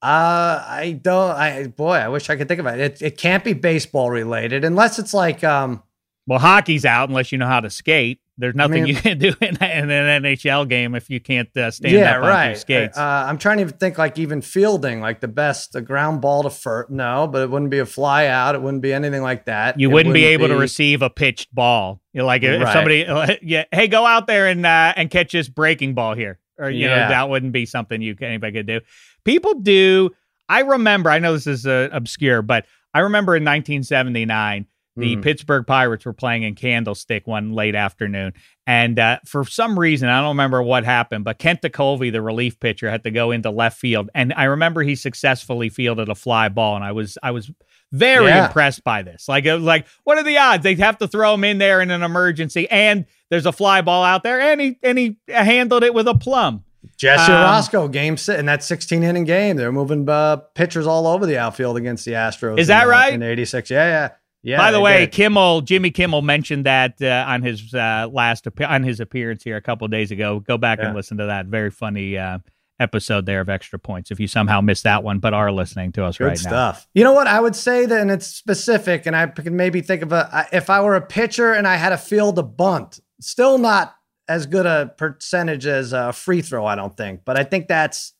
uh, 0.00 0.64
I 0.66 0.98
don't. 1.00 1.30
I 1.30 1.66
boy, 1.68 1.92
I 1.92 2.08
wish 2.08 2.30
I 2.30 2.36
could 2.36 2.48
think 2.48 2.58
of 2.58 2.66
it. 2.66 2.80
It 2.80 3.02
it 3.02 3.18
can't 3.18 3.44
be 3.44 3.52
baseball 3.52 4.10
related 4.10 4.64
unless 4.64 4.98
it's 4.98 5.14
like 5.14 5.44
um. 5.44 5.82
Well, 6.26 6.38
hockey's 6.38 6.84
out 6.84 7.08
unless 7.08 7.32
you 7.32 7.38
know 7.38 7.46
how 7.46 7.60
to 7.60 7.68
skate. 7.68 8.20
There's 8.42 8.56
nothing 8.56 8.82
I 8.82 8.86
mean, 8.86 8.94
you 8.94 8.94
can 9.00 9.18
do 9.18 9.32
in, 9.40 9.56
in, 9.62 9.90
an 9.90 10.22
NHL 10.24 10.68
game 10.68 10.96
if 10.96 11.08
you 11.08 11.20
can't 11.20 11.56
uh, 11.56 11.70
stand 11.70 11.94
yeah, 11.94 12.16
up 12.16 12.22
right. 12.22 12.40
on 12.40 12.46
your 12.48 12.56
skates. 12.56 12.98
Uh, 12.98 13.24
I'm 13.28 13.38
trying 13.38 13.58
to 13.58 13.68
think 13.68 13.98
like 13.98 14.18
even 14.18 14.42
fielding, 14.42 15.00
like 15.00 15.20
the 15.20 15.28
best, 15.28 15.76
a 15.76 15.80
ground 15.80 16.20
ball 16.20 16.42
to 16.42 16.50
first. 16.50 16.90
No, 16.90 17.28
but 17.28 17.42
it 17.42 17.50
wouldn't 17.50 17.70
be 17.70 17.78
a 17.78 17.86
fly 17.86 18.26
out. 18.26 18.56
It 18.56 18.60
wouldn't 18.60 18.82
be 18.82 18.92
anything 18.92 19.22
like 19.22 19.44
that. 19.44 19.78
You 19.78 19.90
wouldn't, 19.90 20.08
wouldn't, 20.08 20.14
be 20.14 20.32
able 20.32 20.48
be... 20.48 20.54
to 20.54 20.58
receive 20.58 21.02
a 21.02 21.08
pitched 21.08 21.54
ball. 21.54 22.00
You're 22.12 22.24
like 22.24 22.42
if 22.42 22.60
right. 22.60 22.72
somebody, 22.72 23.38
yeah, 23.42 23.64
hey, 23.70 23.86
go 23.86 24.04
out 24.04 24.26
there 24.26 24.48
and 24.48 24.66
uh, 24.66 24.92
and 24.96 25.08
catch 25.08 25.30
this 25.30 25.48
breaking 25.48 25.94
ball 25.94 26.16
here, 26.16 26.40
or 26.58 26.68
you 26.68 26.88
yeah. 26.88 27.04
know 27.04 27.08
that 27.10 27.28
wouldn't 27.28 27.52
be 27.52 27.64
something 27.64 28.02
you 28.02 28.16
anybody 28.20 28.52
could 28.54 28.66
do. 28.66 28.80
People 29.24 29.60
do. 29.60 30.10
I 30.48 30.62
remember. 30.62 31.10
I 31.10 31.20
know 31.20 31.32
this 31.34 31.46
is 31.46 31.64
uh, 31.64 31.90
obscure, 31.92 32.42
but 32.42 32.66
I 32.92 33.00
remember 33.00 33.36
in 33.36 33.44
1979 33.44 34.66
the 34.96 35.16
Mhm. 35.16 35.22
Pittsburgh 35.22 35.66
Pirates 35.66 36.04
were 36.04 36.12
playing 36.12 36.42
in 36.42 36.54
Candlestick 36.54 37.26
one 37.26 37.52
late 37.52 37.74
afternoon. 37.74 38.32
And 38.66 38.98
uh, 38.98 39.18
for 39.26 39.44
some 39.44 39.78
reason, 39.78 40.08
I 40.08 40.20
don't 40.20 40.28
remember 40.30 40.62
what 40.62 40.84
happened, 40.84 41.24
but 41.24 41.38
Kent 41.38 41.62
Tekulve, 41.62 42.12
the 42.12 42.20
relief 42.22 42.60
pitcher, 42.60 42.90
had 42.90 43.02
to 43.04 43.10
go 43.10 43.30
into 43.30 43.50
left 43.50 43.78
field. 43.78 44.10
And 44.14 44.32
I 44.36 44.44
remember 44.44 44.82
he 44.82 44.94
successfully 44.94 45.68
fielded 45.68 46.08
a 46.08 46.14
fly 46.14 46.48
ball. 46.48 46.76
And 46.76 46.84
I 46.84 46.92
was, 46.92 47.16
I 47.22 47.30
was 47.30 47.50
very 47.90 48.26
Yeah. 48.26 48.46
impressed 48.46 48.84
by 48.84 49.02
this. 49.02 49.28
Like, 49.28 49.44
it 49.46 49.54
was 49.54 49.62
like, 49.64 49.86
what 50.04 50.18
are 50.18 50.22
the 50.24 50.38
odds? 50.38 50.62
They'd 50.62 50.78
have 50.78 50.98
to 50.98 51.08
throw 51.08 51.34
him 51.34 51.44
in 51.44 51.58
there 51.58 51.80
in 51.80 51.90
an 51.90 52.02
emergency. 52.02 52.68
And 52.70 53.06
there's 53.30 53.46
a 53.46 53.52
fly 53.52 53.80
ball 53.80 54.04
out 54.04 54.22
there. 54.22 54.40
And 54.40 54.60
he, 54.60 54.76
and 54.82 54.98
he 54.98 55.16
handled 55.28 55.84
it 55.84 55.94
with 55.94 56.06
a 56.06 56.14
plum. 56.14 56.64
Jesse 56.98 57.30
Um, 57.32 57.42
Roscoe 57.42 57.88
game 57.88 58.16
sit 58.16 58.38
in 58.40 58.46
that 58.46 58.62
16 58.62 59.02
inning 59.02 59.24
game. 59.24 59.56
They're 59.56 59.72
moving 59.72 60.08
uh, 60.08 60.36
pitchers 60.54 60.86
all 60.86 61.06
over 61.06 61.26
the 61.26 61.38
outfield 61.38 61.76
against 61.76 62.04
the 62.04 62.12
Astros. 62.12 62.58
Is 62.58 62.66
that 62.68 62.82
in, 62.84 62.88
uh, 62.88 62.90
right? 62.92 63.14
In 63.14 63.22
'86, 63.22 63.70
yeah, 63.70 63.86
yeah, 63.86 64.08
yeah. 64.42 64.56
By 64.58 64.70
the 64.72 64.80
way, 64.80 65.00
did. 65.06 65.12
Kimmel, 65.12 65.60
Jimmy 65.62 65.90
Kimmel 65.90 66.22
mentioned 66.22 66.66
that 66.66 67.00
uh, 67.00 67.24
on 67.28 67.42
his 67.42 67.72
uh, 67.74 68.08
last 68.12 68.46
on 68.66 68.82
his 68.82 69.00
appearance 69.00 69.42
here 69.44 69.56
a 69.56 69.62
couple 69.62 69.86
days 69.88 70.10
ago. 70.10 70.40
Go 70.40 70.58
back 70.58 70.78
Yeah. 70.78 70.86
and 70.86 70.96
listen 70.96 71.18
to 71.18 71.26
that. 71.26 71.46
Very 71.46 71.70
funny 71.70 72.18
uh, 72.18 72.38
episode 72.80 73.26
there 73.26 73.40
of 73.40 73.48
Extra 73.48 73.78
Points. 73.78 74.10
If 74.10 74.18
you 74.18 74.26
somehow 74.26 74.60
missed 74.60 74.84
that 74.84 75.04
one, 75.04 75.18
but 75.20 75.32
are 75.34 75.52
listening 75.52 75.92
to 75.92 76.04
us 76.04 76.18
Good 76.18 76.24
right 76.24 76.40
now. 76.44 76.50
stuff. 76.50 76.88
You 76.94 77.04
know 77.04 77.12
what? 77.12 77.26
I 77.28 77.40
would 77.40 77.54
say 77.54 77.86
that, 77.86 78.00
and 78.00 78.10
it's 78.10 78.26
specific, 78.26 79.06
and 79.06 79.14
I 79.14 79.26
can 79.26 79.56
maybe 79.56 79.80
think 79.80 80.02
of 80.02 80.12
a 80.12 80.48
if 80.52 80.68
I 80.70 80.80
were 80.82 80.96
a 80.96 81.00
pitcher 81.06 81.52
and 81.52 81.66
I 81.68 81.76
had 81.76 81.90
to 81.90 81.98
field 81.98 82.38
a 82.38 82.42
bunt, 82.42 83.00
still 83.20 83.58
not 83.58 83.94
as 84.28 84.46
good 84.46 84.66
a 84.66 84.92
percentage 84.96 85.66
as 85.66 85.92
a 85.92 86.12
free 86.12 86.42
throw, 86.42 86.64
I 86.64 86.74
don't 86.74 86.96
think. 86.96 87.20
But 87.24 87.38
I 87.38 87.44
think 87.44 87.68
that's. 87.68 88.12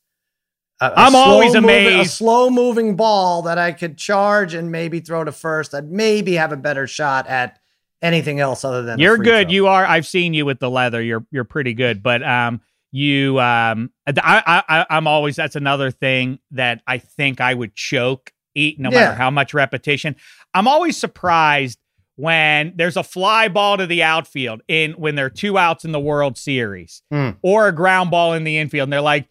A- 0.87 0.93
I'm 1.01 1.15
always 1.15 1.53
slow-moving- 1.53 2.01
A 2.01 2.05
slow 2.05 2.51
moving 2.51 2.97
ball 2.97 3.43
that 3.43 3.59
I 3.59 3.73
could 3.73 3.97
charge 3.99 4.55
and 4.55 4.71
maybe 4.73 5.01
throw 5.01 5.25
to 5.25 5.33
first. 5.33 5.75
I'd 5.75 5.91
maybe 5.91 6.35
have 6.35 6.53
a 6.53 6.57
better 6.57 6.87
shot 6.87 7.27
at 7.29 7.59
anything 8.03 8.41
else 8.41 8.65
other 8.65 8.83
than. 8.83 8.99
You're 8.99 9.17
good. 9.19 9.47
throw. 9.47 9.53
You 9.53 9.67
are. 9.69 9.85
I've 9.87 10.07
seen 10.07 10.35
you 10.35 10.45
with 10.45 10.59
the 10.59 10.71
leather. 10.71 11.01
You're 11.03 11.25
you're 11.31 11.45
pretty 11.45 11.73
good. 11.75 12.03
But 12.03 12.23
um, 12.23 12.61
you 12.91 13.39
um, 13.41 13.91
I 14.07 14.63
I 14.69 14.87
I'm 14.91 15.07
always. 15.07 15.37
That's 15.37 15.57
another 15.57 15.91
thing 15.91 16.39
that 16.51 16.83
I 16.87 16.99
think 16.99 17.41
I 17.41 17.55
would 17.55 17.75
choke 17.75 18.33
eat 18.55 18.79
no 18.79 18.91
Yeah. 18.91 19.01
matter 19.01 19.15
how 19.15 19.31
much 19.31 19.55
repetition. 19.55 20.17
I'm 20.53 20.69
always 20.69 20.97
surprised 20.99 21.79
when 22.17 22.75
there's 22.77 22.97
a 22.99 23.03
fly 23.03 23.49
ball 23.49 23.79
to 23.79 23.87
the 23.87 24.03
outfield 24.03 24.61
in 24.69 24.93
when 24.93 25.15
there 25.15 25.25
are 25.27 25.31
two 25.31 25.57
outs 25.57 25.85
in 25.87 25.93
the 25.93 26.01
World 26.01 26.37
Series 26.37 27.03
Hmm. 27.11 27.31
or 27.41 27.69
a 27.69 27.73
ground 27.73 28.11
ball 28.11 28.35
in 28.35 28.45
the 28.45 28.59
infield, 28.59 28.87
and 28.87 28.93
they're 28.93 29.01
like. 29.01 29.29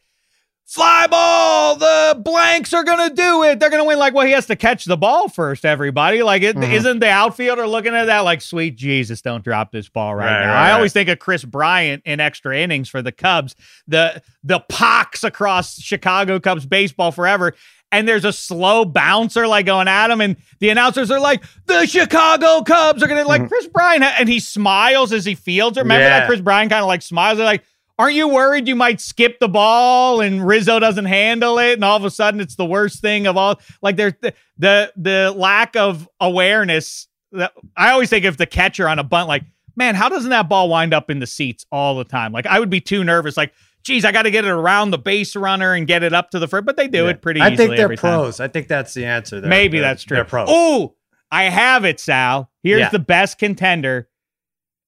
Fly 0.72 1.06
ball, 1.08 1.76
the 1.76 2.18
blanks 2.24 2.74
are 2.74 2.86
gonna 2.86 3.10
do 3.14 3.44
it. 3.44 3.60
They're 3.60 3.70
gonna 3.70 3.84
win. 3.84 4.00
Like, 4.00 4.14
well, 4.14 4.26
he 4.26 4.32
has 4.32 4.46
to 4.46 4.56
catch 4.56 4.86
the 4.86 4.96
ball 4.96 5.28
first. 5.28 5.66
Everybody, 5.66 6.24
like, 6.24 6.44
it, 6.44 6.56
Mhm. 6.56 6.84
not 6.86 7.00
the 7.02 7.10
outfielder 7.10 7.68
looking 7.68 7.94
at 7.94 8.06
that 8.06 8.20
like, 8.22 8.40
sweet 8.42 8.78
Jesus, 8.78 9.22
don't 9.22 9.44
drop 9.44 9.74
this 9.74 9.90
ball 9.90 10.16
right, 10.16 10.28
Right, 10.28 10.46
now. 10.46 10.54
right, 10.54 10.70
I 10.70 10.72
always 10.72 10.94
think 10.94 11.10
of 11.10 11.20
Kris 11.20 11.44
Bryant 11.44 12.04
in 12.06 12.22
extra 12.22 12.58
innings 12.58 12.88
for 12.88 13.02
the 13.02 13.12
Cubs, 13.12 13.54
the 13.86 14.22
the 14.46 14.62
pox 14.62 15.26
across 15.26 15.78
Chicago 15.82 16.40
Cubs 16.40 16.66
baseball 16.66 17.12
forever. 17.12 17.54
And 17.94 18.08
there's 18.08 18.24
a 18.24 18.32
slow 18.32 18.86
bouncer 18.86 19.46
like 19.50 19.66
going 19.66 19.90
at 19.90 20.10
him, 20.10 20.22
and 20.22 20.38
the 20.62 20.70
announcers 20.70 21.12
are 21.12 21.20
like, 21.20 21.44
"The 21.66 21.86
Chicago 21.86 22.62
Cubs 22.62 23.04
are 23.04 23.08
gonna 23.08 23.26
like 23.28 23.42
Mhm. 23.42 23.50
Kris 23.50 23.68
Bryant," 23.68 24.06
and 24.18 24.30
he 24.30 24.40
smiles 24.40 25.12
as 25.12 25.26
he 25.26 25.36
fields. 25.36 25.78
Remember 25.78 26.02
Yeah. 26.02 26.20
that 26.22 26.28
Kris 26.28 26.40
Bryant 26.40 26.72
kind 26.72 26.82
of 26.82 26.88
like 26.88 27.02
smiles. 27.02 27.38
They're 27.38 27.46
like, 27.46 27.66
"Aren't 28.02 28.16
you 28.16 28.28
worried 28.28 28.68
you 28.68 28.76
might 28.76 29.00
skip 29.00 29.40
the 29.40 29.48
ball 29.48 30.22
and 30.22 30.46
Rizzo 30.46 30.80
doesn't 30.80 31.06
handle 31.06 31.60
it, 31.60 31.74
and 31.74 31.84
all 31.84 31.98
of 31.98 32.04
a 32.06 32.10
sudden 32.10 32.40
it's 32.42 32.56
the 32.56 32.66
worst 32.66 33.02
thing 33.02 33.28
of 33.28 33.38
all?" 33.38 33.60
Like 33.82 33.96
there's 33.98 34.14
the 34.22 34.34
the, 34.58 34.92
the 34.98 35.34
lack 35.36 35.76
of 35.76 36.08
awareness. 36.20 37.08
That, 37.34 37.54
I 37.78 37.92
always 37.92 38.10
think 38.10 38.26
of 38.26 38.38
the 38.38 38.46
catcher 38.46 38.88
on 38.90 39.00
a 39.00 39.04
bunt, 39.04 39.28
like, 39.30 39.44
man, 39.76 39.96
how 39.96 40.10
doesn't 40.10 40.32
that 40.32 40.50
ball 40.50 40.68
wind 40.70 40.94
up 40.94 41.10
in 41.10 41.20
the 41.20 41.28
seats 41.28 41.66
all 41.72 41.96
the 41.98 42.04
time? 42.04 42.32
Like 42.34 42.46
I 42.46 42.60
would 42.60 42.70
be 42.70 42.82
too 42.82 43.04
nervous, 43.04 43.38
like. 43.38 43.54
Geez, 43.84 44.06
I 44.06 44.12
got 44.12 44.22
to 44.24 44.30
get 44.30 44.46
it 44.46 44.52
around 44.52 44.92
the 44.92 45.00
base 45.00 45.36
runner 45.36 45.74
and 45.74 45.88
get 45.88 46.04
it 46.04 46.14
up 46.14 46.30
to 46.30 46.38
the 46.38 46.48
first, 46.48 46.66
but 46.68 46.78
they 46.78 46.88
do 46.88 47.06
Yeah. 47.06 47.10
it 47.10 47.22
pretty 47.24 47.42
I 47.42 47.48
easily. 47.48 47.58
think 47.58 47.78
they're 47.78 47.86
every 47.86 47.98
time. 47.98 48.20
pros. 48.20 48.40
I 48.40 48.48
think 48.48 48.68
that's 48.68 48.94
the 48.94 49.06
answer. 49.06 49.42
They're- 49.42 49.50
Maybe 49.50 49.80
they're- 49.80 49.88
that's 49.88 50.04
true. 50.04 50.18
They're 50.18 50.24
pros. 50.24 50.48
Oh, 50.52 50.94
I 51.32 51.46
have 51.46 51.84
it, 51.84 52.00
Sal. 52.00 52.52
Here's 52.62 52.82
Yeah. 52.82 52.90
the 52.90 53.00
best 53.00 53.40
contender. 53.40 54.08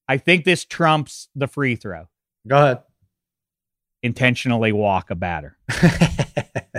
I 0.07 0.17
think 0.17 0.45
this 0.45 0.63
trumps 0.63 1.27
the 1.33 1.47
free 1.47 1.75
throw. 1.75 2.07
Go 2.47 2.55
ahead. 2.55 2.79
Intentionally 4.03 4.71
walk 4.71 5.09
a 5.09 5.15
batter. 5.15 5.57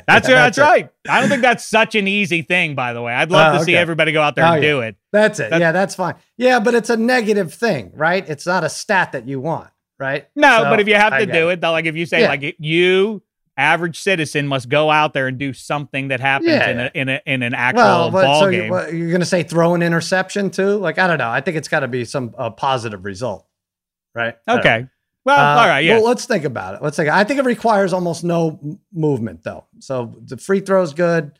That's 0.06 0.28
that's, 0.28 0.58
right. 0.58 0.90
I 1.08 1.20
don't 1.20 1.28
think 1.30 1.40
that's 1.42 1.64
such 1.64 1.94
an 1.94 2.06
easy 2.06 2.42
thing. 2.42 2.74
By 2.74 2.92
the 2.92 3.00
way, 3.00 3.12
I'd 3.14 3.30
love 3.30 3.54
Oh, 3.54 3.58
to 3.58 3.64
see 3.64 3.74
everybody 3.74 4.12
go 4.12 4.20
out 4.20 4.34
there 4.36 4.44
Oh, 4.44 4.52
and 4.52 4.62
yeah. 4.62 4.70
do 4.70 4.80
it. 4.80 4.96
That's 5.12 5.40
it. 5.40 5.44
That's- 5.44 5.60
yeah, 5.60 5.72
that's 5.72 5.94
fine. 5.94 6.14
Yeah, 6.36 6.60
but 6.60 6.74
it's 6.74 6.90
a 6.90 6.96
negative 6.96 7.52
thing, 7.54 7.90
right? 7.94 8.28
It's 8.28 8.46
not 8.46 8.62
a 8.64 8.68
stat 8.68 9.12
that 9.12 9.26
you 9.26 9.40
want, 9.40 9.70
right? 9.98 10.28
No, 10.36 10.58
So, 10.58 10.64
but 10.64 10.80
if 10.80 10.88
you 10.88 10.94
have 10.96 11.18
to 11.18 11.26
do 11.26 11.48
it, 11.48 11.60
though, 11.60 11.72
like 11.72 11.86
if 11.86 11.96
you 11.96 12.04
say 12.06 12.20
Yeah. 12.22 12.28
like 12.28 12.56
you, 12.58 13.22
average 13.56 13.98
citizen, 14.00 14.46
must 14.46 14.68
go 14.68 14.90
out 14.90 15.14
there 15.14 15.26
and 15.26 15.38
do 15.38 15.52
something 15.54 16.08
that 16.08 16.20
happens 16.20 16.50
Yeah. 16.50 16.68
in 16.70 16.78
a 16.80 16.90
in 16.94 17.08
a 17.08 17.20
in 17.26 17.42
an 17.42 17.54
actual 17.54 17.82
Well, 17.84 18.10
but 18.10 18.22
ball 18.24 18.40
so 18.42 18.50
game. 18.50 18.64
you, 18.64 18.70
what, 18.70 18.92
you're 18.92 19.08
going 19.08 19.20
to 19.20 19.26
say 19.26 19.42
throw 19.42 19.74
an 19.74 19.82
interception 19.82 20.50
too? 20.50 20.76
Like 20.76 20.98
I 20.98 21.06
don't 21.06 21.18
know. 21.18 21.30
I 21.30 21.40
think 21.40 21.56
it's 21.56 21.68
got 21.68 21.80
to 21.80 21.88
be 21.88 22.04
some 22.04 22.34
a 22.36 22.50
positive 22.50 23.04
result, 23.04 23.46
right? 24.14 24.36
I 24.46 24.54
don't 24.56 24.64
know. 24.64 24.70
okay. 24.70 24.88
Well, 25.24 25.38
Uh, 25.38 25.60
all 25.62 25.68
right. 25.68 25.84
Yeah. 25.84 25.94
Well, 25.94 26.04
let's 26.06 26.26
think 26.26 26.44
about 26.44 26.74
it. 26.74 26.82
Let's 26.82 26.96
think. 26.96 27.08
I 27.08 27.24
think 27.24 27.40
it 27.40 27.44
requires 27.46 27.92
almost 27.92 28.24
no 28.24 28.60
movement 28.92 29.42
though. 29.42 29.64
So 29.80 30.14
the 30.24 30.36
free 30.36 30.60
throw's 30.60 30.92
good. 30.94 31.32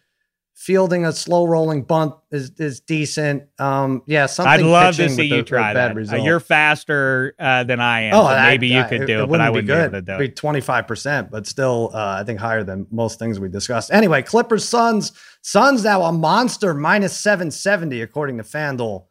Fielding 0.57 1.05
a 1.05 1.11
slow 1.12 1.47
rolling 1.49 1.83
bunt 1.83 2.14
is 2.31 2.53
is 2.59 2.79
decent. 2.79 3.42
Um, 3.59 4.03
yeah, 4.07 4.27
something. 4.27 4.53
I'd 4.53 4.62
love 4.62 4.94
to 4.97 5.09
see 5.09 5.25
you 5.25 5.40
a- 5.40 5.42
try 5.42 5.75
that. 5.75 5.97
Uh, 5.97 6.16
you're 6.16 6.38
faster 6.38 7.35
uh, 7.40 7.64
than 7.64 7.81
I 7.81 8.03
am, 8.03 8.14
Oh, 8.14 8.23
so 8.23 8.29
I- 8.29 8.51
maybe 8.51 8.68
you 8.68 8.85
could 8.85 9.03
it- 9.03 9.07
do 9.07 9.18
it, 9.20 9.23
it 9.25 9.29
but 9.29 9.40
I 9.40 9.51
wouldn't 9.51 9.55
wouldn't 9.55 9.66
be 9.66 9.73
be, 9.73 9.77
good. 9.77 9.83
able 9.83 9.92
to 9.92 10.03
do 10.03 10.12
it. 10.12 10.18
be 10.18 10.29
twenty 10.29 10.61
five 10.61 10.87
percent, 10.87 11.33
but 11.33 11.49
still, 11.49 11.90
uh, 11.92 12.18
I 12.20 12.23
think 12.25 12.38
higher 12.38 12.62
than 12.62 12.87
most 12.92 13.18
things 13.18 13.40
we 13.40 13.49
discussed. 13.49 13.92
Anyway, 13.92 14.23
Clippers 14.23 14.66
Suns. 14.66 15.11
Suns 15.42 15.83
now 15.83 16.03
a 16.05 16.12
monster 16.12 16.73
minus 16.73 17.16
seven 17.18 17.51
seventy 17.51 18.01
according 18.01 18.38
to 18.38 18.44
FanDuel 18.44 19.07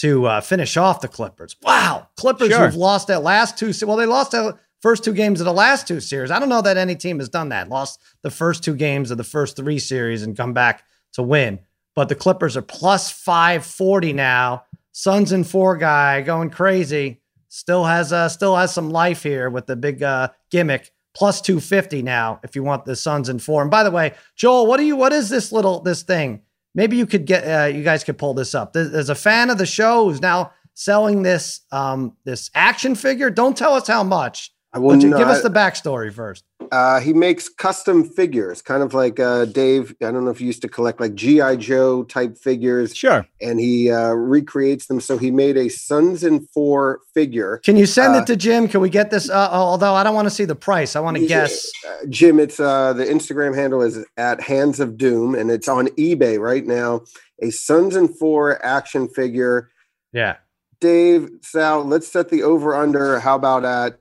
to 0.00 0.26
uh, 0.26 0.40
finish 0.40 0.76
off 0.76 1.00
the 1.00 1.08
Clippers. 1.08 1.56
Wow, 1.62 2.08
Clippers 2.16 2.48
Sure. 2.48 2.66
who've 2.66 2.76
lost 2.76 3.08
that 3.08 3.22
last 3.22 3.58
two. 3.58 3.72
Well, 3.86 3.96
they 3.96 4.06
lost 4.06 4.32
their 4.32 4.54
first 4.80 5.04
two 5.04 5.12
games 5.12 5.40
of 5.40 5.44
the 5.44 5.52
last 5.52 5.86
two 5.86 6.00
series. 6.00 6.30
I 6.30 6.38
don't 6.38 6.48
know 6.48 6.62
that 6.62 6.76
any 6.76 6.96
team 6.96 7.18
has 7.18 7.28
done 7.28 7.50
that. 7.50 7.68
Lost 7.68 8.00
the 8.22 8.30
first 8.30 8.64
two 8.64 8.74
games 8.74 9.10
of 9.10 9.18
the 9.18 9.24
first 9.24 9.56
three 9.56 9.78
series 9.78 10.22
and 10.22 10.36
come 10.36 10.52
back 10.54 10.84
to 11.14 11.22
win. 11.22 11.60
But 11.94 12.08
the 12.08 12.14
Clippers 12.14 12.56
are 12.56 12.62
plus 12.62 13.10
540 13.10 14.12
now. 14.12 14.64
Suns 14.92 15.32
and 15.32 15.46
four 15.46 15.76
guy 15.76 16.20
going 16.22 16.50
crazy. 16.50 17.20
Still 17.48 17.84
has 17.84 18.12
uh 18.12 18.28
still 18.28 18.56
has 18.56 18.72
some 18.72 18.90
life 18.90 19.22
here 19.22 19.50
with 19.50 19.66
the 19.66 19.76
big 19.76 20.02
uh 20.02 20.28
gimmick. 20.50 20.92
Plus 21.12 21.40
250 21.40 22.02
now 22.02 22.38
if 22.44 22.54
you 22.54 22.62
want 22.62 22.84
the 22.84 22.94
Suns 22.94 23.28
and 23.28 23.42
four. 23.42 23.60
And 23.62 23.70
by 23.70 23.82
the 23.82 23.90
way, 23.90 24.14
Joel, 24.36 24.66
what 24.66 24.76
do 24.78 24.84
you 24.84 24.94
what 24.96 25.12
is 25.12 25.28
this 25.28 25.50
little 25.52 25.80
this 25.80 26.02
thing? 26.02 26.42
Maybe 26.74 26.96
you 26.96 27.06
could 27.06 27.26
get 27.26 27.42
uh 27.42 27.66
you 27.66 27.82
guys 27.82 28.04
could 28.04 28.18
pull 28.18 28.34
this 28.34 28.54
up. 28.54 28.72
There's, 28.72 29.08
a 29.08 29.14
fan 29.14 29.50
of 29.50 29.58
the 29.58 29.66
show 29.66 30.08
who's 30.08 30.20
now 30.20 30.52
selling 30.74 31.22
this 31.22 31.60
um 31.72 32.16
this 32.24 32.50
action 32.54 32.94
figure. 32.94 33.30
Don't 33.30 33.56
tell 33.56 33.74
us 33.74 33.86
how 33.86 34.04
much. 34.04 34.52
I 34.72 34.78
will 34.78 34.94
not. 34.96 35.18
give 35.18 35.26
us 35.28 35.42
the 35.42 35.50
backstory 35.50 36.12
first. 36.12 36.44
uh, 36.70 37.00
he 37.00 37.12
makes 37.12 37.48
custom 37.48 38.04
figures, 38.04 38.62
kind 38.62 38.82
of 38.84 38.94
like 38.94 39.18
uh, 39.18 39.44
Dave. 39.46 39.90
I 40.00 40.12
don't 40.12 40.24
know 40.24 40.30
if 40.30 40.40
you 40.40 40.46
used 40.46 40.62
to 40.62 40.68
collect 40.68 41.00
like 41.00 41.16
GI 41.16 41.56
Joe 41.56 42.04
type 42.04 42.38
figures, 42.38 42.94
Sure. 42.96 43.26
and 43.40 43.58
he 43.58 43.90
uh, 43.90 44.10
recreates 44.10 44.86
them. 44.86 45.00
So 45.00 45.18
he 45.18 45.32
made 45.32 45.56
a 45.56 45.68
Suns 45.68 46.22
and 46.22 46.48
Four 46.50 47.00
figure. 47.14 47.58
Can 47.64 47.76
you 47.76 47.86
send 47.86 48.14
Uh, 48.14 48.18
it 48.18 48.26
to 48.28 48.36
Jim? 48.36 48.68
Can 48.68 48.80
we 48.80 48.90
get 48.90 49.10
this? 49.10 49.28
Uh, 49.28 49.48
although 49.50 49.94
I 49.94 50.04
don't 50.04 50.14
want 50.14 50.26
to 50.26 50.34
see 50.34 50.44
the 50.44 50.54
price, 50.54 50.94
I 50.94 51.00
want 51.00 51.16
to 51.16 51.26
guess. 51.26 51.68
uh, 51.88 52.06
Jim, 52.08 52.38
it's 52.38 52.60
uh, 52.60 52.92
the 52.92 53.04
Instagram 53.04 53.56
handle 53.56 53.82
is 53.82 54.04
at 54.16 54.40
Hands 54.40 54.78
of 54.78 54.96
Doom, 54.96 55.34
and 55.34 55.50
it's 55.50 55.66
on 55.68 55.88
eBay 55.98 56.38
right 56.38 56.64
now. 56.64 57.02
A 57.42 57.50
Suns 57.50 57.96
and 57.96 58.16
Four 58.18 58.64
action 58.64 59.08
figure. 59.08 59.68
Yeah. 60.12 60.36
Dave, 60.80 61.28
Sal, 61.42 61.84
let's 61.84 62.08
set 62.08 62.30
the 62.30 62.42
over 62.42 62.74
under. 62.74 63.18
How 63.20 63.34
about 63.34 63.64
at 63.66 63.99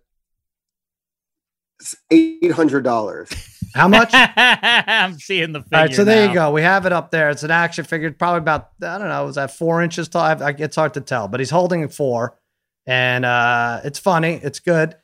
eight 2.12 2.52
hundred 2.52 2.84
dollars? 2.84 3.30
How 3.74 3.88
much? 3.88 4.10
I'm 4.14 5.20
seeing 5.20 5.52
the 5.52 5.62
figure. 5.62 5.78
right, 5.78 5.94
so 5.94 6.04
there 6.04 6.26
now. 6.26 6.32
you 6.32 6.34
go. 6.34 6.52
We 6.52 6.62
have 6.62 6.86
it 6.86 6.94
up 6.94 7.12
there. 7.12 7.30
It's 7.30 7.44
an 7.44 7.52
action 7.52 7.86
figure, 7.86 8.12
probably 8.12 8.40
about 8.40 8.70
I 8.82 8.98
don't 8.98 9.10
know, 9.10 9.26
was 9.26 9.36
that 9.36 9.52
four 9.52 9.82
inches 9.82 10.08
tall? 10.08 10.24
I, 10.24 10.34
I, 10.34 10.50
it's 10.58 10.76
hard 10.76 10.96
to 10.96 11.02
tell, 11.02 11.28
but 11.28 11.40
he's 11.40 11.50
holding 11.50 11.88
four, 11.90 12.38
and 12.86 13.26
uh, 13.26 13.82
it's 13.84 14.00
funny. 14.00 14.40
It's 14.42 14.60
good. 14.60 14.96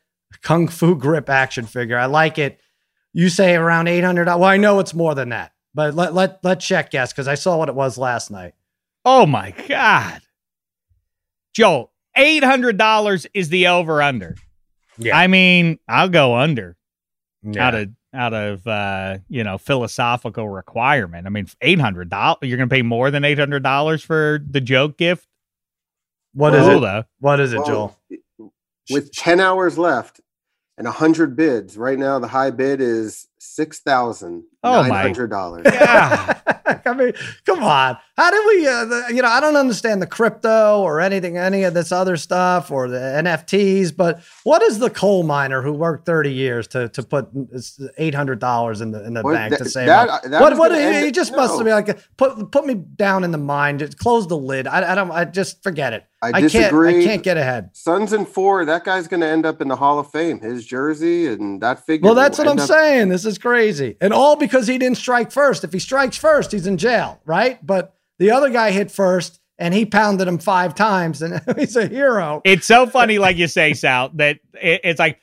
Kung 0.41 0.67
Fu 0.67 0.95
grip 0.95 1.29
action 1.29 1.65
figure. 1.65 1.97
I 1.97 2.07
like 2.07 2.37
it. 2.37 2.59
You 3.13 3.29
say 3.29 3.55
around 3.55 3.87
eight 3.87 4.03
hundred. 4.03 4.27
Well, 4.27 4.43
I 4.43 4.57
know 4.57 4.79
it's 4.79 4.93
more 4.93 5.15
than 5.15 5.29
that, 5.29 5.53
but 5.73 5.93
let 5.93 6.13
let 6.13 6.43
let 6.43 6.59
check 6.59 6.91
guess 6.91 7.13
because 7.13 7.27
I 7.27 7.35
saw 7.35 7.57
what 7.57 7.69
it 7.69 7.75
was 7.75 7.97
last 7.97 8.31
night. 8.31 8.53
Oh 9.05 9.27
my 9.27 9.51
God. 9.67 10.21
Joel, 11.53 11.93
$800 12.17 13.27
is 13.33 13.49
the 13.49 13.67
over 13.67 14.01
under. 14.01 14.35
Yeah. 14.97 15.17
I 15.17 15.27
mean, 15.27 15.79
I'll 15.87 16.09
go 16.09 16.35
under 16.35 16.75
Yeah. 17.43 17.67
out 17.67 17.75
of 17.75 17.89
out 18.13 18.33
of 18.33 18.65
uh, 18.65 19.17
you 19.27 19.43
know, 19.43 19.57
philosophical 19.57 20.47
requirement. 20.47 21.27
I 21.27 21.29
mean, 21.29 21.47
$800, 21.61 22.37
you're 22.43 22.55
going 22.57 22.69
to 22.69 22.73
pay 22.73 22.81
more 22.81 23.11
than 23.11 23.23
$800 23.23 24.05
for 24.05 24.39
the 24.49 24.61
joke 24.61 24.97
gift 24.97 25.27
What 26.33 26.51
Cool, 26.53 26.61
is 26.61 26.67
it? 26.77 26.79
though. 26.81 27.03
What 27.19 27.39
is 27.41 27.51
it, 27.51 27.57
Well, 27.57 27.67
Joel? 28.39 28.51
With 28.89 29.11
10 29.11 29.41
hours 29.41 29.77
left 29.77 30.21
and 30.77 30.85
100 30.85 31.35
bids, 31.35 31.77
right 31.77 31.99
now 31.99 32.19
the 32.19 32.27
high 32.29 32.51
bid 32.51 32.79
is 32.79 33.27
Oh, 34.63 34.83
my. 34.87 35.05
$6,900. 35.11 35.65
Yeah. 35.65 36.39
I 36.87 36.93
mean, 36.93 37.13
come 37.45 37.63
on. 37.63 37.97
How 38.17 38.31
did 38.31 38.45
we, 38.47 38.67
uh, 38.67 38.85
the, 38.85 39.05
you 39.13 39.21
know, 39.21 39.27
I 39.27 39.39
don't 39.39 39.55
understand 39.55 40.01
the 40.01 40.07
crypto 40.07 40.81
or 40.81 40.99
anything, 41.01 41.37
any 41.37 41.63
of 41.63 41.73
this 41.73 41.91
other 41.91 42.17
stuff 42.17 42.71
or 42.71 42.87
the 42.87 42.97
NFTs, 42.97 43.95
but 43.95 44.21
what 44.43 44.61
is 44.63 44.79
the 44.79 44.89
coal 44.89 45.23
miner 45.23 45.61
who 45.61 45.73
worked 45.73 46.05
30 46.05 46.31
years 46.33 46.67
to, 46.69 46.89
to 46.89 47.03
put 47.03 47.31
$800 47.35 48.81
in 48.81 48.91
the, 48.91 49.05
in 49.05 49.13
the 49.13 49.21
Well, 49.21 49.33
bank 49.35 49.57
to 49.57 49.63
that- 49.63 49.69
save 49.69 49.87
that- 49.87 50.23
that 50.29 50.41
What, 50.41 50.57
what, 50.57 50.71
he, 50.71 50.79
end 50.79 50.95
he 51.03 51.07
it- 51.09 51.15
just 51.15 51.35
must 51.35 51.57
no. 51.57 51.63
be 51.63 51.71
like, 51.71 51.99
put, 52.17 52.51
put 52.51 52.65
me 52.65 52.73
down 52.75 53.23
in 53.23 53.31
the 53.31 53.37
mind, 53.37 53.79
just 53.79 53.97
close 53.97 54.27
the 54.27 54.37
lid. 54.37 54.67
I, 54.67 54.91
I 54.91 54.95
don't, 54.95 55.11
I 55.11 55.25
just 55.25 55.61
forget 55.63 55.93
it. 55.93 56.05
I 56.21 56.29
I 56.29 56.49
can't, 56.49 56.73
I 56.73 57.03
can't 57.03 57.21
get 57.21 57.37
ahead. 57.37 57.69
Suns 57.73 58.11
and 58.11 58.27
four, 58.27 58.65
that 58.65 58.83
guy's 58.83 59.07
going 59.07 59.19
to 59.21 59.27
end 59.27 59.45
up 59.45 59.61
in 59.61 59.67
the 59.67 59.75
Hall 59.75 59.99
of 59.99 60.09
Fame. 60.09 60.39
His 60.39 60.65
jersey 60.65 61.27
and 61.27 61.61
that 61.61 61.85
figure. 61.85 62.03
Well, 62.05 62.15
that's 62.15 62.39
what 62.39 62.47
I'm 62.47 62.57
up- 62.59 62.67
saying. 62.67 63.09
This 63.09 63.25
is 63.25 63.34
crazy. 63.37 63.97
And 64.01 64.13
all 64.13 64.35
because 64.35 64.67
he 64.67 64.77
didn't 64.77 64.97
strike 64.97 65.31
first. 65.31 65.63
If 65.63 65.73
he 65.73 65.79
strikes 65.79 66.17
first, 66.17 66.51
he's 66.51 66.67
in 66.67 66.77
jail, 66.77 67.21
right? 67.25 67.65
But 67.65 67.95
the 68.19 68.31
other 68.31 68.49
guy 68.49 68.71
hit 68.71 68.91
first 68.91 69.39
and 69.57 69.73
he 69.73 69.85
pounded 69.85 70.27
him 70.27 70.37
five 70.37 70.75
times 70.75 71.21
and 71.21 71.41
he's 71.57 71.75
a 71.75 71.87
hero. 71.87 72.41
It's 72.43 72.65
so 72.65 72.87
funny, 72.87 73.17
like 73.17 73.37
you 73.37 73.47
say, 73.47 73.73
Sal, 73.73 74.09
that 74.15 74.39
it's 74.53 74.99
like, 74.99 75.19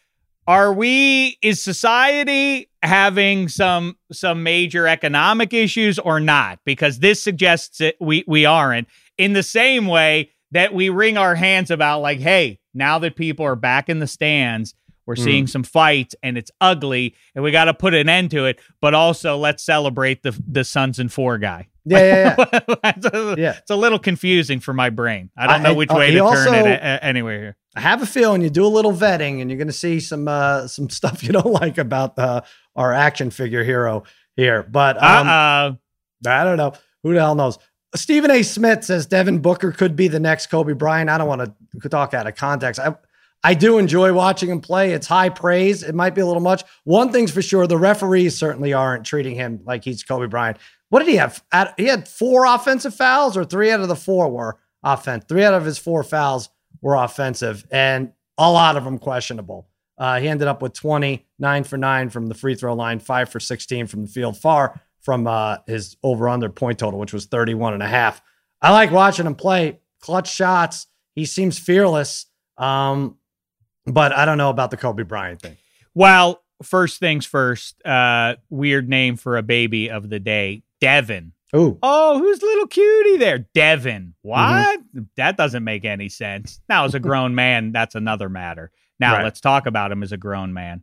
are 0.46 0.72
we, 0.72 1.38
is 1.40 1.62
society 1.62 2.68
having 2.83 3.48
some 3.48 3.96
some 4.11 4.42
major 4.42 4.88
economic 4.88 5.55
issues 5.55 6.01
or 6.01 6.18
not? 6.18 6.59
Because 6.64 6.98
this 6.98 7.22
suggests 7.22 7.79
that 7.79 7.94
we 8.01 8.25
we 8.27 8.44
aren't. 8.44 8.88
In 9.18 9.35
the 9.35 9.42
same 9.44 9.87
way 9.87 10.31
that 10.51 10.75
we 10.75 10.88
wring 10.88 11.16
our 11.16 11.37
hands 11.37 11.70
about, 11.70 12.01
like, 12.01 12.18
hey, 12.18 12.59
now 12.75 12.98
that 12.98 13.14
people 13.14 13.46
are 13.46 13.57
back 13.57 13.88
in 13.88 14.01
the 14.01 14.07
stands, 14.07 14.75
we're 15.12 15.22
Mm. 15.22 15.25
seeing 15.25 15.46
some 15.46 15.62
fights 15.62 16.14
and 16.22 16.38
it's 16.38 16.51
ugly, 16.61 17.14
and 17.35 17.44
we 17.44 17.51
got 17.51 17.66
to 17.66 17.75
put 17.75 17.92
an 17.94 18.09
end 18.09 18.31
to 18.31 18.46
it. 18.46 18.59
But 18.81 18.94
also, 18.94 19.37
let's 19.37 19.62
celebrate 19.62 20.22
the 20.22 20.33
the 20.48 20.64
Suns 20.64 20.98
and 20.98 21.12
Four 21.12 21.38
guy. 21.38 21.68
Yeah, 21.85 21.98
yeah, 21.98 22.35
yeah. 22.38 22.75
it's, 22.96 23.07
a, 23.07 23.35
Yeah. 23.38 23.55
it's 23.59 23.70
a 23.70 23.77
little 23.77 23.98
confusing 23.98 24.61
for 24.61 24.72
my 24.72 24.88
brain. 24.90 25.31
I 25.37 25.46
don't 25.46 25.61
I- 25.61 25.62
know 25.64 25.75
which 25.75 25.90
I- 25.90 25.98
way 25.98 26.07
he 26.07 26.12
to 26.12 26.18
turn 26.20 26.27
also- 26.29 26.53
it 26.55 26.66
a- 26.81 27.05
anywhere 27.05 27.38
here. 27.40 27.57
I 27.77 27.81
have 27.81 28.03
a 28.03 28.07
feeling 28.07 28.42
you 28.42 28.51
do 28.51 28.64
a 28.64 28.68
little 28.68 28.92
vetting 28.92 29.40
and 29.40 29.51
you're 29.51 29.57
going 29.59 29.66
to 29.66 29.72
see 29.72 29.98
some 30.01 30.29
uh, 30.29 30.66
some 30.68 30.88
stuff 30.90 31.22
you 31.22 31.33
don't 31.38 31.46
like 31.46 31.79
about 31.79 32.18
uh, 32.18 32.42
our 32.77 32.92
action 32.92 33.31
figure 33.31 33.64
hero 33.64 34.05
here. 34.37 34.62
But 34.62 34.96
um, 35.03 35.29
Uh 35.29 35.72
I 36.31 36.44
don't 36.44 36.57
know. 36.57 36.72
Who 37.03 37.14
the 37.14 37.20
hell 37.20 37.35
knows? 37.35 37.59
Stephen 37.96 38.31
A. 38.31 38.42
Smith 38.42 38.85
says 38.85 39.07
Devin 39.07 39.40
Booker 39.40 39.70
could 39.72 39.96
be 39.96 40.09
the 40.09 40.20
next 40.20 40.46
Kobe 40.46 40.72
Bryant. 40.72 41.11
I 41.11 41.18
don't 41.18 41.27
want 41.29 41.53
to 41.83 41.88
talk 41.90 42.14
out 42.14 42.27
of 42.27 42.35
context. 42.37 42.81
I 42.81 42.94
I 43.44 43.55
do 43.55 43.78
enjoy 43.78 44.12
watching 44.12 44.50
him 44.50 44.61
play. 44.61 44.92
It's 44.92 45.07
high 45.07 45.28
praise. 45.28 45.83
It 45.83 45.94
might 45.94 46.14
be 46.14 46.20
a 46.20 46.26
little 46.26 46.42
much. 46.42 46.62
One 46.85 47.11
thing's 47.11 47.33
for 47.33 47.42
sure: 47.42 47.66
the 47.66 47.78
referees 47.78 48.37
certainly 48.37 48.72
aren't 48.72 49.05
treating 49.05 49.35
him 49.35 49.61
like 49.64 49.85
he's 49.85 50.02
Kobe 50.02 50.26
Bryant. 50.26 50.59
What 50.88 51.00
did 51.00 51.09
he 51.09 51.16
have? 51.16 51.42
He 51.76 51.87
had 51.87 52.07
four 52.07 52.44
offensive 52.44 52.94
fouls, 52.94 53.37
or 53.37 53.44
three 53.44 53.70
out 53.70 53.81
of 53.81 53.88
the 53.88 53.96
four 53.96 54.28
were 54.28 54.59
offense. 54.83 55.24
Three 55.28 55.44
out 55.44 55.55
of 55.55 55.64
his 55.64 55.78
four 55.78 56.05
fouls 56.05 56.50
were 56.81 56.96
offensive, 56.96 57.66
and 57.70 58.12
a 58.38 58.50
lot 58.50 58.76
of 58.76 58.85
them 58.85 58.98
questionable. 58.98 59.68
Uh, 59.98 60.18
he 60.18 60.28
ended 60.28 60.48
up 60.48 60.62
with 60.62 60.72
20, 60.72 61.24
nine 61.38 61.64
for 61.64 61.76
nine 61.76 62.11
from 62.11 62.26
the 62.26 62.35
free 62.35 62.55
throw 62.55 62.74
line, 62.74 62.98
five 62.98 63.28
for 63.28 63.38
16 63.38 63.87
from 63.87 64.02
the 64.02 64.09
field, 64.09 64.37
far 64.37 64.81
from 65.00 65.26
uh, 65.26 65.59
his 65.66 65.96
over 66.02 66.28
under 66.28 66.48
point 66.48 66.78
total, 66.78 66.98
which 66.98 67.12
was 67.12 67.26
31 67.26 67.74
and 67.74 67.83
a 67.83 67.88
half. 67.88 68.22
I 68.61 68.72
like 68.72 68.90
watching 68.90 69.26
him 69.26 69.35
play 69.35 69.81
clutch 70.00 70.33
shots. 70.33 70.87
He 71.14 71.24
seems 71.24 71.59
fearless. 71.59 72.26
Um, 72.57 73.16
but 73.87 74.12
I 74.12 74.25
don't 74.25 74.38
know 74.38 74.51
about 74.51 74.71
the 74.71 74.77
Kobe 74.77 75.03
Bryant 75.03 75.42
thing. 75.42 75.57
well, 75.95 76.42
first 76.62 77.01
things 77.01 77.27
first, 77.27 77.85
uh, 77.85 78.37
weird 78.51 78.88
name 78.88 79.16
for 79.16 79.37
a 79.37 79.42
baby 79.42 79.90
of 79.90 80.09
the 80.11 80.21
day, 80.21 80.62
Devin. 80.81 81.33
Ooh, 81.55 81.79
Oh, 81.83 82.18
who's 82.18 82.40
little 82.40 82.66
cutie 82.66 83.16
there? 83.18 83.38
Devin. 83.53 84.14
What? 84.23 84.81
That 85.16 85.37
doesn't 85.37 85.64
make 85.64 85.85
any 85.85 86.09
sense. 86.09 86.61
Now, 86.68 86.85
as 86.87 86.95
a 86.95 87.01
grown 87.09 87.35
man, 87.35 87.73
that's 87.73 87.95
another 87.95 88.29
matter. 88.29 88.71
Now, 89.01 89.14
Right. 89.16 89.25
let's 89.25 89.40
talk 89.40 89.66
about 89.66 89.92
him 89.92 90.03
as 90.03 90.12
a 90.12 90.16
grown 90.16 90.53
man. 90.55 90.83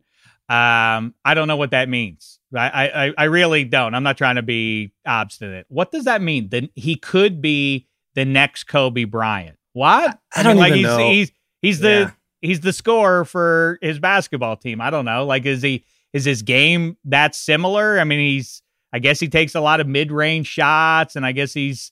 Um, 0.50 1.14
I 1.24 1.34
don't 1.36 1.48
know 1.48 1.58
what 1.58 1.72
that 1.72 1.90
means. 1.90 2.40
I, 2.56 2.90
I, 3.08 3.14
I 3.18 3.24
really 3.26 3.64
don't. 3.64 3.94
I'm 3.96 4.04
not 4.04 4.18
trying 4.18 4.36
to 4.36 4.42
be 4.42 4.92
obstinate. 5.06 5.66
What 5.70 5.92
does 5.92 6.06
that 6.06 6.22
mean? 6.22 6.50
Then 6.50 6.70
he 6.76 6.96
could 6.96 7.42
be 7.42 7.88
the 8.16 8.26
next 8.26 8.64
Kobe 8.66 9.04
Bryant. 9.06 9.58
What? 9.74 10.20
I 10.36 10.44
don't 10.44 10.58
like 10.58 10.70
even 10.74 10.78
he's, 10.80 10.86
know. 10.88 10.98
he's 11.10 11.32
he's 11.62 11.80
the 11.80 11.90
Yeah. 11.90 12.12
He's 12.41 12.60
the 12.62 12.73
scorer 12.73 13.25
for 13.25 13.78
his 13.82 13.99
basketball 13.99 14.58
team. 14.58 14.82
I 14.82 14.89
don't 14.89 15.06
know. 15.06 15.25
Like, 15.25 15.45
is 15.45 15.62
he 15.62 15.86
is 16.13 16.25
his 16.25 16.41
game 16.41 16.97
that 17.06 17.36
similar? 17.36 17.99
I 17.99 18.04
mean, 18.04 18.19
he's 18.19 18.62
I 18.91 18.99
guess 18.99 19.19
he 19.19 19.28
takes 19.30 19.56
a 19.56 19.62
lot 19.62 19.80
of 19.80 19.88
mid 19.88 20.12
range 20.12 20.47
shots, 20.47 21.15
and 21.15 21.25
I 21.25 21.32
guess 21.32 21.54
he's 21.54 21.91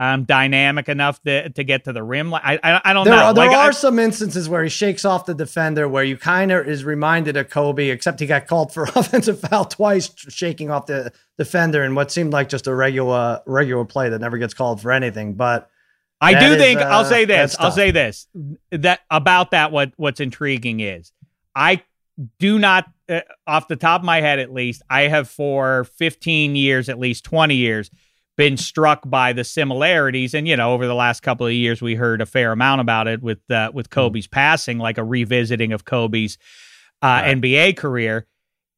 um, 0.00 0.24
dynamic 0.24 0.88
enough 0.88 1.22
to, 1.22 1.48
to 1.50 1.62
get 1.62 1.84
to 1.84 1.92
the 1.92 2.02
rim. 2.02 2.34
I 2.34 2.58
I, 2.62 2.80
I 2.86 2.92
don't 2.92 3.04
there 3.04 3.14
know. 3.14 3.22
are, 3.26 3.34
there 3.34 3.46
like, 3.46 3.56
I- 3.56 3.68
are 3.68 3.72
some 3.72 4.00
instances 4.00 4.48
where 4.48 4.64
he 4.64 4.68
shakes 4.68 5.04
off 5.04 5.26
the 5.26 5.34
defender 5.34 5.88
where 5.88 6.02
you 6.02 6.16
kind 6.16 6.50
of 6.50 6.66
is 6.66 6.84
reminded 6.84 7.36
of 7.36 7.50
Kobe, 7.50 7.88
except 7.88 8.18
he 8.18 8.26
got 8.26 8.48
called 8.48 8.72
for 8.74 8.82
offensive 8.96 9.38
foul 9.40 9.64
twice, 9.64 10.10
shaking 10.28 10.70
off 10.70 10.86
the 10.86 11.12
defender 11.38 11.84
in 11.84 11.94
what 11.94 12.10
seemed 12.10 12.32
like 12.32 12.48
just 12.48 12.66
a 12.66 12.74
regular 12.74 13.42
regular 13.46 13.84
play 13.84 14.08
that 14.08 14.20
never 14.20 14.38
gets 14.38 14.54
called 14.54 14.80
for 14.80 14.90
anything. 14.90 15.34
But 15.34 15.68
I 16.22 16.34
That 16.34 16.40
do 16.40 16.52
is, 16.54 16.62
think 16.62 16.80
uh, 16.80 16.84
I'll 16.84 17.04
say 17.04 17.24
this. 17.24 17.56
I'll 17.58 17.72
say 17.72 17.90
this 17.90 18.28
that 18.70 19.00
about 19.10 19.50
that. 19.50 19.72
What 19.72 19.92
what's 19.96 20.20
intriguing 20.20 20.80
is 20.80 21.12
I 21.54 21.82
do 22.38 22.58
not, 22.58 22.86
uh, 23.08 23.20
off 23.46 23.68
the 23.68 23.76
top 23.76 24.02
of 24.02 24.04
my 24.04 24.20
head 24.20 24.38
at 24.38 24.52
least, 24.52 24.82
I 24.88 25.02
have 25.02 25.28
for 25.28 25.84
15 25.84 26.54
years, 26.56 26.88
at 26.88 26.98
least 26.98 27.24
20 27.24 27.54
years, 27.56 27.90
been 28.36 28.56
struck 28.56 29.08
by 29.08 29.32
the 29.32 29.44
similarities. 29.44 30.32
And 30.34 30.46
you 30.46 30.56
know, 30.56 30.72
over 30.72 30.86
the 30.86 30.94
last 30.94 31.20
couple 31.22 31.46
of 31.46 31.52
years, 31.52 31.82
we 31.82 31.94
heard 31.96 32.20
a 32.20 32.26
fair 32.26 32.52
amount 32.52 32.80
about 32.80 33.08
it 33.08 33.22
with 33.22 33.38
uh, 33.50 33.70
with 33.74 33.90
Kobe's 33.90 34.26
passing, 34.26 34.78
like 34.78 34.98
a 34.98 35.04
revisiting 35.04 35.72
of 35.72 35.84
Kobe's 35.84 36.38
uh, 37.02 37.06
Right. 37.06 37.36
NBA 37.36 37.76
career. 37.76 38.26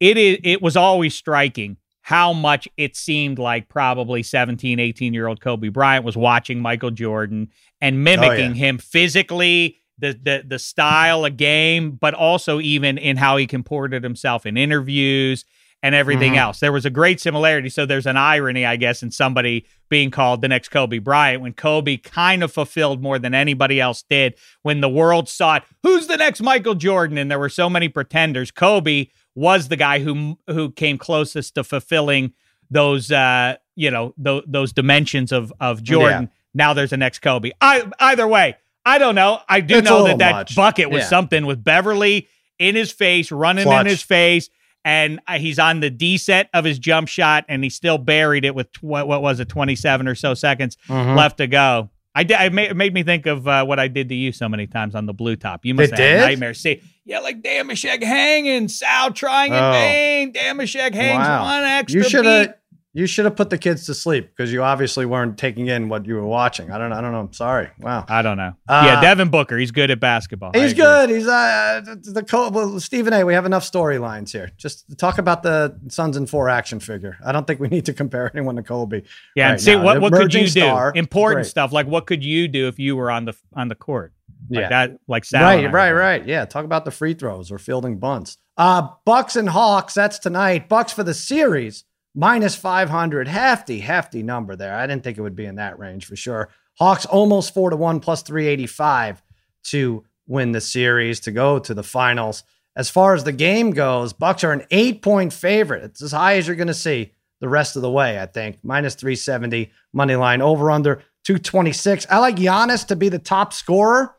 It 0.01 0.17
is. 0.17 0.39
It 0.43 0.63
was 0.63 0.77
always 0.77 1.15
striking 1.15 1.77
how 2.07 2.35
much 2.35 2.69
it 2.77 2.95
seemed 2.95 3.38
like 3.38 3.67
probably 3.71 4.23
17, 4.23 4.79
18 4.79 5.14
year 5.14 5.27
old 5.27 5.40
Kobe 5.40 5.69
Bryant 5.69 6.05
was 6.05 6.19
watching 6.19 6.61
Michael 6.61 6.90
Jordan 6.90 7.49
and 7.81 8.05
mimicking 8.05 8.55
him 8.55 8.77
physically, 8.77 9.79
the, 9.99 10.12
the 10.23 10.45
the 10.47 10.59
style 10.59 11.25
of 11.25 11.38
game, 11.38 11.93
but 11.93 12.12
also 12.12 12.61
even 12.61 12.99
in 12.99 13.17
how 13.17 13.38
he 13.38 13.47
comported 13.47 14.03
himself 14.05 14.45
in 14.45 14.59
interviews 14.59 15.47
and 15.83 15.95
everything 15.95 16.33
Mhm. 16.35 16.38
else. 16.38 16.61
There 16.61 16.73
was 16.73 16.85
a 16.85 16.90
great 16.90 17.21
similarity. 17.21 17.69
So 17.71 17.87
there's 17.87 18.07
an 18.07 18.17
irony, 18.19 18.67
I 18.67 18.77
guess, 18.77 19.03
in 19.03 19.11
somebody 19.11 19.64
being 19.88 20.11
called 20.11 20.43
the 20.43 20.49
next 20.49 20.69
Kobe 20.71 20.99
Bryant 20.99 21.40
when 21.43 21.53
Kobe 21.55 21.97
kind 21.99 22.43
of 22.43 22.53
fulfilled 22.53 23.03
more 23.03 23.19
than 23.19 23.35
anybody 23.35 23.81
else 23.81 24.03
did 24.11 24.35
when 24.62 24.81
the 24.83 24.88
world 24.90 25.29
saw 25.29 25.57
it. 25.57 25.62
Who's 25.83 26.07
the 26.07 26.17
next 26.19 26.43
Michael 26.43 26.75
Jordan? 26.75 27.17
And 27.17 27.31
there 27.31 27.38
were 27.38 27.49
so 27.49 27.71
many 27.71 27.88
pretenders. 27.88 28.51
Kobe 28.51 29.07
was 29.35 29.68
the 29.68 29.77
guy 29.77 29.99
who 30.01 30.38
who 30.49 30.70
came 30.70 30.99
closest 30.99 31.55
to 31.57 31.64
fulfilling 31.64 32.33
those 32.70 33.11
uh 33.11 33.57
you 33.77 33.90
know 33.90 34.14
th- 34.23 34.44
those 34.47 34.73
dimensions 34.73 35.33
of 35.33 35.53
of 35.61 35.83
Jordan. 35.83 36.31
Now 36.55 36.73
there's 36.75 36.92
a 36.92 36.97
next 36.97 37.18
Kobe. 37.20 37.51
I 37.61 37.85
either 37.99 38.27
way, 38.29 38.57
I 38.87 38.99
don't 38.99 39.14
know. 39.16 39.40
I 39.49 39.61
do 39.61 39.79
It's 39.79 39.88
know 39.90 40.05
that 40.05 40.18
that 40.18 40.33
much. 40.33 40.55
bucket 40.57 40.90
was 40.90 41.03
Yeah. 41.03 41.09
something 41.09 41.47
with 41.47 41.64
Beverley 41.64 42.29
in 42.59 42.77
his 42.77 42.92
face, 42.92 43.33
running 43.33 43.64
Clutch. 43.64 43.81
in 43.81 43.87
his 43.87 44.03
face, 44.03 44.49
and 44.85 45.18
uh, 45.27 45.38
he's 45.38 45.59
on 45.59 45.81
the 45.81 45.90
D 45.90 46.16
set 46.16 46.49
of 46.55 46.64
his 46.64 46.79
jump 46.79 47.09
shot, 47.09 47.44
and 47.49 47.64
he 47.64 47.70
still 47.70 47.99
buried 47.99 48.44
it 48.44 48.55
with 48.55 48.70
tw- 48.73 48.83
what 48.85 49.20
was 49.20 49.40
it, 49.40 49.49
27 49.49 50.07
or 50.07 50.14
so 50.14 50.35
seconds 50.35 50.77
Mhm. 50.88 51.16
left 51.16 51.38
to 51.38 51.49
go. 51.49 51.90
I 52.14 52.22
did. 52.22 52.37
I 52.37 52.48
made, 52.48 52.70
it 52.70 52.77
made 52.77 52.94
me 52.94 53.03
think 53.03 53.27
of 53.27 53.48
uh, 53.48 53.64
what 53.64 53.81
I 53.81 53.88
did 53.88 54.09
to 54.11 54.14
you 54.14 54.31
so 54.33 54.48
many 54.48 54.66
times 54.66 54.94
on 54.94 55.07
the 55.07 55.12
blue 55.12 55.35
top. 55.37 55.64
You 55.64 55.74
must 55.74 55.92
It 55.92 55.98
have 55.98 56.09
had 56.09 56.16
did? 56.16 56.20
nightmares. 56.27 56.61
See, 56.61 56.81
yeah, 57.05 57.18
like 57.18 57.42
Dameshek 57.42 58.03
hanging, 58.03 58.68
Sal 58.68 59.12
trying 59.12 59.53
in 59.53 59.59
Oh. 59.59 59.72
vain. 59.72 60.33
Dameshek 60.33 60.94
hangs 60.94 61.27
Wow. 61.27 61.42
one 61.44 61.64
extra. 61.64 62.03
you 62.03 62.09
should 62.09 62.22
beat. 62.22 62.29
have 62.29 62.55
you 62.97 63.07
should 63.07 63.25
have 63.25 63.35
put 63.35 63.51
the 63.51 63.59
kids 63.59 63.85
to 63.87 63.95
sleep 63.95 64.29
because 64.31 64.53
you 64.53 64.63
obviously 64.63 65.05
weren't 65.05 65.37
taking 65.37 65.67
in 65.67 65.89
what 65.89 66.07
you 66.07 66.15
were 66.15 66.25
watching. 66.25 66.71
I 66.71 66.79
don't 66.79 66.93
I 66.93 67.01
don't 67.01 67.11
know. 67.13 67.21
I'm 67.21 67.33
sorry. 67.33 67.69
Wow. 67.81 68.05
I 68.09 68.23
don't 68.23 68.37
know. 68.37 68.55
Uh, 68.69 68.83
yeah, 68.87 69.01
Devin 69.01 69.31
Booker. 69.31 69.59
He's 69.59 69.73
good 69.73 69.91
at 69.91 69.99
basketball. 69.99 70.53
He's 70.55 70.73
good. 70.73 71.11
He's 71.11 71.27
uh 71.27 71.81
the, 71.85 72.23
co- 72.23 72.51
well, 72.51 72.79
Stephen 72.81 73.13
A. 73.13 73.25
We 73.27 73.35
have 73.35 73.47
enough 73.47 73.69
storylines 73.71 74.31
here. 74.31 74.51
Just 74.57 74.97
talk 74.97 75.19
about 75.19 75.43
the 75.43 75.77
Suns 75.89 76.17
and 76.17 76.31
Four 76.31 76.49
action 76.49 76.79
figure. 76.81 77.19
I 77.27 77.33
don't 77.33 77.47
think 77.47 77.59
we 77.61 77.69
need 77.77 77.85
to 77.87 77.93
compare 77.93 78.31
anyone 78.35 78.57
to 78.57 78.63
Kobe. 78.63 79.03
Yeah, 79.35 79.45
right 79.47 79.51
and 79.53 79.61
see 79.61 79.75
now. 79.75 79.83
what 79.85 80.01
what 80.01 80.13
could 80.13 80.33
you 80.33 80.43
do? 80.43 80.47
star, 80.47 80.93
Important 80.95 81.39
great. 81.45 81.51
stuff 81.51 81.73
like 81.73 81.87
what 81.89 82.07
could 82.07 82.25
you 82.25 82.47
do 82.49 82.69
if 82.69 82.79
you 82.79 82.95
were 82.97 83.11
on 83.11 83.25
the 83.25 83.35
on 83.55 83.67
the 83.69 83.75
court? 83.75 84.13
Like 84.51 84.61
Yeah. 84.61 84.69
that, 84.69 84.99
like 85.09 85.25
Sal 85.25 85.43
right, 85.43 85.73
right, 85.73 85.93
right. 85.93 86.25
Yeah, 86.27 86.45
talk 86.45 86.65
about 86.65 86.85
the 86.85 86.91
free 86.91 87.15
throws 87.15 87.51
or 87.51 87.59
fielding 87.59 87.99
bunts. 87.99 88.39
Uh 88.57 88.89
Bucks 89.05 89.35
and 89.35 89.49
Hawks. 89.49 89.95
That's 89.95 90.19
tonight. 90.21 90.69
Bucks 90.69 90.93
for 90.93 91.03
the 91.03 91.15
series 91.15 91.83
minus 92.14 92.55
five 92.55 92.90
hundred. 92.90 93.29
Hefty, 93.29 93.81
hefty 93.81 94.22
number 94.22 94.57
there. 94.57 94.74
I 94.74 94.87
didn't 94.87 95.05
think 95.05 95.18
it 95.18 95.22
would 95.22 95.37
be 95.37 95.46
in 95.46 95.57
that 95.57 95.79
range 95.79 96.07
for 96.07 96.16
sure. 96.16 96.48
Hawks 96.79 97.07
almost 97.07 97.55
four 97.55 97.70
to 97.70 97.77
one 97.77 98.00
plus 98.00 98.22
385 98.22 99.22
to 99.64 100.05
win 100.27 100.53
the 100.53 100.61
series 100.61 101.20
to 101.20 101.31
go 101.31 101.59
to 101.59 101.74
the 101.74 101.83
finals. 101.83 102.42
As 102.77 102.90
far 102.90 103.14
as 103.14 103.22
the 103.22 103.33
game 103.33 103.70
goes, 103.70 104.12
Bucks 104.12 104.42
are 104.42 104.53
an 104.53 104.66
eight 104.70 105.00
point 105.00 105.33
favorite. 105.33 105.85
It's 105.85 106.03
as 106.03 106.12
high 106.12 106.37
as 106.37 106.46
you're 106.46 106.57
going 106.57 106.66
to 106.66 106.74
see 106.74 107.12
the 107.40 107.48
rest 107.48 107.77
of 107.77 107.83
the 107.83 107.90
way, 107.90 108.20
I 108.20 108.27
think. 108.27 108.59
Minus 108.62 108.94
370 108.96 109.70
money 109.92 110.16
line 110.16 110.42
over 110.42 110.70
under 110.70 110.96
226. 111.24 112.07
I 112.11 112.18
like 112.18 112.37
Giannis 112.37 112.87
to 112.88 112.96
be 112.96 113.09
the 113.09 113.18
top 113.18 113.53
scorer. 113.53 114.16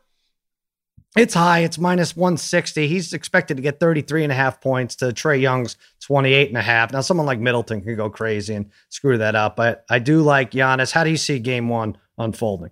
It's 1.16 1.32
high. 1.32 1.60
It's 1.60 1.78
minus 1.78 2.14
160. 2.14 2.86
He's 2.88 3.14
expected 3.14 3.56
to 3.56 3.62
get 3.62 3.80
33 3.80 4.24
and 4.24 4.32
a 4.32 4.34
half 4.34 4.60
points 4.60 4.94
to 4.96 5.06
Trae 5.06 5.40
Young's 5.40 5.78
28 6.00 6.48
and 6.48 6.58
a 6.58 6.62
half. 6.62 6.92
Now, 6.92 7.00
someone 7.00 7.26
like 7.26 7.40
Middleton 7.40 7.80
can 7.80 7.96
go 7.96 8.10
crazy 8.10 8.54
and 8.54 8.70
screw 8.90 9.16
that 9.16 9.34
up, 9.34 9.56
but 9.56 9.86
I 9.88 9.98
do 9.98 10.20
like 10.20 10.50
Giannis. 10.50 10.92
How 10.92 11.04
do 11.04 11.10
you 11.10 11.16
see 11.16 11.38
game 11.38 11.70
one 11.70 11.96
unfolding? 12.18 12.70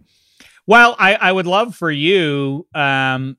Well, 0.66 0.94
I, 0.98 1.14
I 1.14 1.32
would 1.32 1.46
love 1.46 1.74
for 1.74 1.90
you 1.90 2.66
um, 2.74 3.38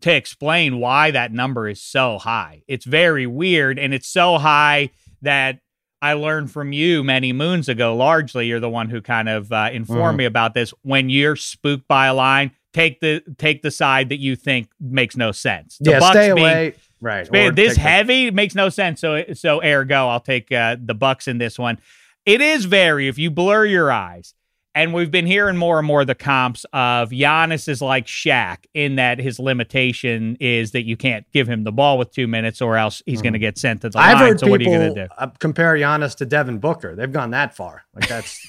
to 0.00 0.12
explain 0.12 0.80
why 0.80 1.12
that 1.12 1.32
number 1.32 1.68
is 1.68 1.80
so 1.80 2.18
high. 2.18 2.64
It's 2.66 2.84
very 2.84 3.28
weird, 3.28 3.78
and 3.78 3.94
it's 3.94 4.08
so 4.08 4.36
high 4.36 4.90
that 5.22 5.60
I 6.02 6.14
learned 6.14 6.50
from 6.50 6.72
you 6.72 7.04
many 7.04 7.32
moons 7.32 7.68
ago. 7.68 7.94
Largely, 7.94 8.46
you're 8.48 8.60
the 8.60 8.70
one 8.70 8.88
who 8.88 9.00
kind 9.00 9.28
of 9.28 9.52
uh, 9.52 9.70
informed 9.72 10.16
mm. 10.16 10.18
me 10.18 10.24
about 10.24 10.54
this. 10.54 10.74
When 10.82 11.08
you're 11.08 11.36
spooked 11.36 11.86
by 11.86 12.06
a 12.06 12.14
line, 12.14 12.52
take 12.72 13.00
the 13.00 13.22
take 13.38 13.62
the 13.62 13.70
side 13.70 14.08
that 14.10 14.18
you 14.18 14.36
think 14.36 14.68
makes 14.80 15.16
no 15.16 15.32
sense. 15.32 15.78
The 15.80 15.92
yeah, 15.92 15.98
Bucks 16.00 16.12
stay 16.12 16.32
being, 16.32 16.46
away. 16.46 16.74
Right. 17.00 17.54
this 17.54 17.76
heavy 17.76 18.26
the- 18.26 18.32
makes 18.32 18.54
no 18.54 18.68
sense. 18.68 19.00
So 19.00 19.24
so 19.34 19.62
ergo, 19.62 20.08
I'll 20.08 20.20
take 20.20 20.52
uh, 20.52 20.76
the 20.80 20.94
Bucks 20.94 21.28
in 21.28 21.38
this 21.38 21.58
one. 21.58 21.78
It 22.26 22.40
is 22.40 22.66
very 22.66 23.08
if 23.08 23.18
you 23.18 23.30
blur 23.30 23.64
your 23.64 23.90
eyes. 23.90 24.34
And 24.72 24.94
we've 24.94 25.10
been 25.10 25.26
hearing 25.26 25.56
more 25.56 25.78
and 25.78 25.86
more 25.86 26.04
the 26.04 26.14
comps 26.14 26.64
of 26.72 27.10
Giannis 27.10 27.66
is 27.68 27.82
like 27.82 28.06
Shaq 28.06 28.58
in 28.72 28.96
that 28.96 29.18
his 29.18 29.40
limitation 29.40 30.36
is 30.38 30.70
that 30.70 30.84
you 30.84 30.96
can't 30.96 31.26
give 31.32 31.48
him 31.48 31.64
the 31.64 31.72
ball 31.72 31.98
with 31.98 32.12
two 32.12 32.28
minutes 32.28 32.62
or 32.62 32.76
else 32.76 33.02
he's 33.04 33.18
mm. 33.18 33.24
going 33.24 33.32
to 33.32 33.40
get 33.40 33.58
sent 33.58 33.80
to 33.80 33.90
the 33.90 33.98
I've 33.98 34.14
line. 34.14 34.28
Heard 34.28 34.40
so 34.40 34.46
what 34.46 34.60
are 34.60 34.62
you 34.62 34.70
going 34.70 34.94
to 34.94 35.08
do? 35.08 35.14
Uh, 35.18 35.26
compare 35.40 35.74
Giannis 35.74 36.14
to 36.18 36.24
Devin 36.24 36.58
Booker. 36.58 36.94
They've 36.94 37.10
gone 37.10 37.30
that 37.30 37.56
far. 37.56 37.82
Like 37.96 38.08
that's 38.08 38.40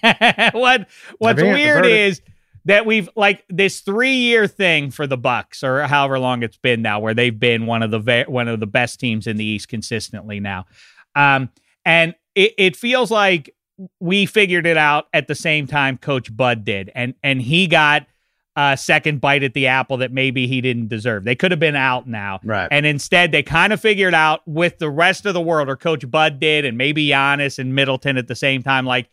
what. 0.52 0.86
What's 1.18 1.42
weird 1.42 1.86
is 1.86 2.22
that 2.64 2.86
we've 2.86 3.08
like 3.16 3.44
this 3.48 3.80
three 3.80 4.14
year 4.14 4.46
thing 4.46 4.90
for 4.90 5.06
the 5.06 5.16
Bucks 5.16 5.62
or 5.62 5.82
however 5.86 6.18
long 6.18 6.42
it's 6.42 6.56
been 6.56 6.82
now, 6.82 7.00
where 7.00 7.14
they've 7.14 7.38
been 7.38 7.66
one 7.66 7.82
of 7.82 7.90
the 7.90 7.98
ve- 7.98 8.24
one 8.26 8.48
of 8.48 8.60
the 8.60 8.66
best 8.66 9.00
teams 9.00 9.26
in 9.26 9.36
the 9.36 9.44
East 9.44 9.68
consistently 9.68 10.40
now, 10.40 10.66
um, 11.14 11.50
and 11.84 12.14
it, 12.34 12.54
it 12.58 12.76
feels 12.76 13.10
like 13.10 13.54
we 14.00 14.26
figured 14.26 14.66
it 14.66 14.76
out 14.76 15.06
at 15.12 15.26
the 15.26 15.34
same 15.34 15.66
time 15.66 15.98
Coach 15.98 16.34
Bud 16.34 16.64
did, 16.64 16.90
and 16.94 17.14
and 17.22 17.42
he 17.42 17.66
got 17.66 18.06
a 18.54 18.76
second 18.76 19.20
bite 19.20 19.42
at 19.42 19.54
the 19.54 19.66
apple 19.66 19.96
that 19.96 20.12
maybe 20.12 20.46
he 20.46 20.60
didn't 20.60 20.88
deserve. 20.88 21.24
They 21.24 21.34
could 21.34 21.50
have 21.52 21.60
been 21.60 21.76
out 21.76 22.06
now, 22.06 22.40
right? 22.44 22.68
And 22.70 22.84
instead, 22.84 23.32
they 23.32 23.42
kind 23.42 23.72
of 23.72 23.80
figured 23.80 24.14
out 24.14 24.46
with 24.46 24.78
the 24.78 24.90
rest 24.90 25.26
of 25.26 25.34
the 25.34 25.40
world, 25.40 25.68
or 25.68 25.76
Coach 25.76 26.08
Bud 26.10 26.38
did, 26.38 26.64
and 26.64 26.76
maybe 26.76 27.08
Giannis 27.08 27.58
and 27.58 27.74
Middleton 27.74 28.18
at 28.18 28.28
the 28.28 28.36
same 28.36 28.62
time, 28.62 28.84
like 28.84 29.08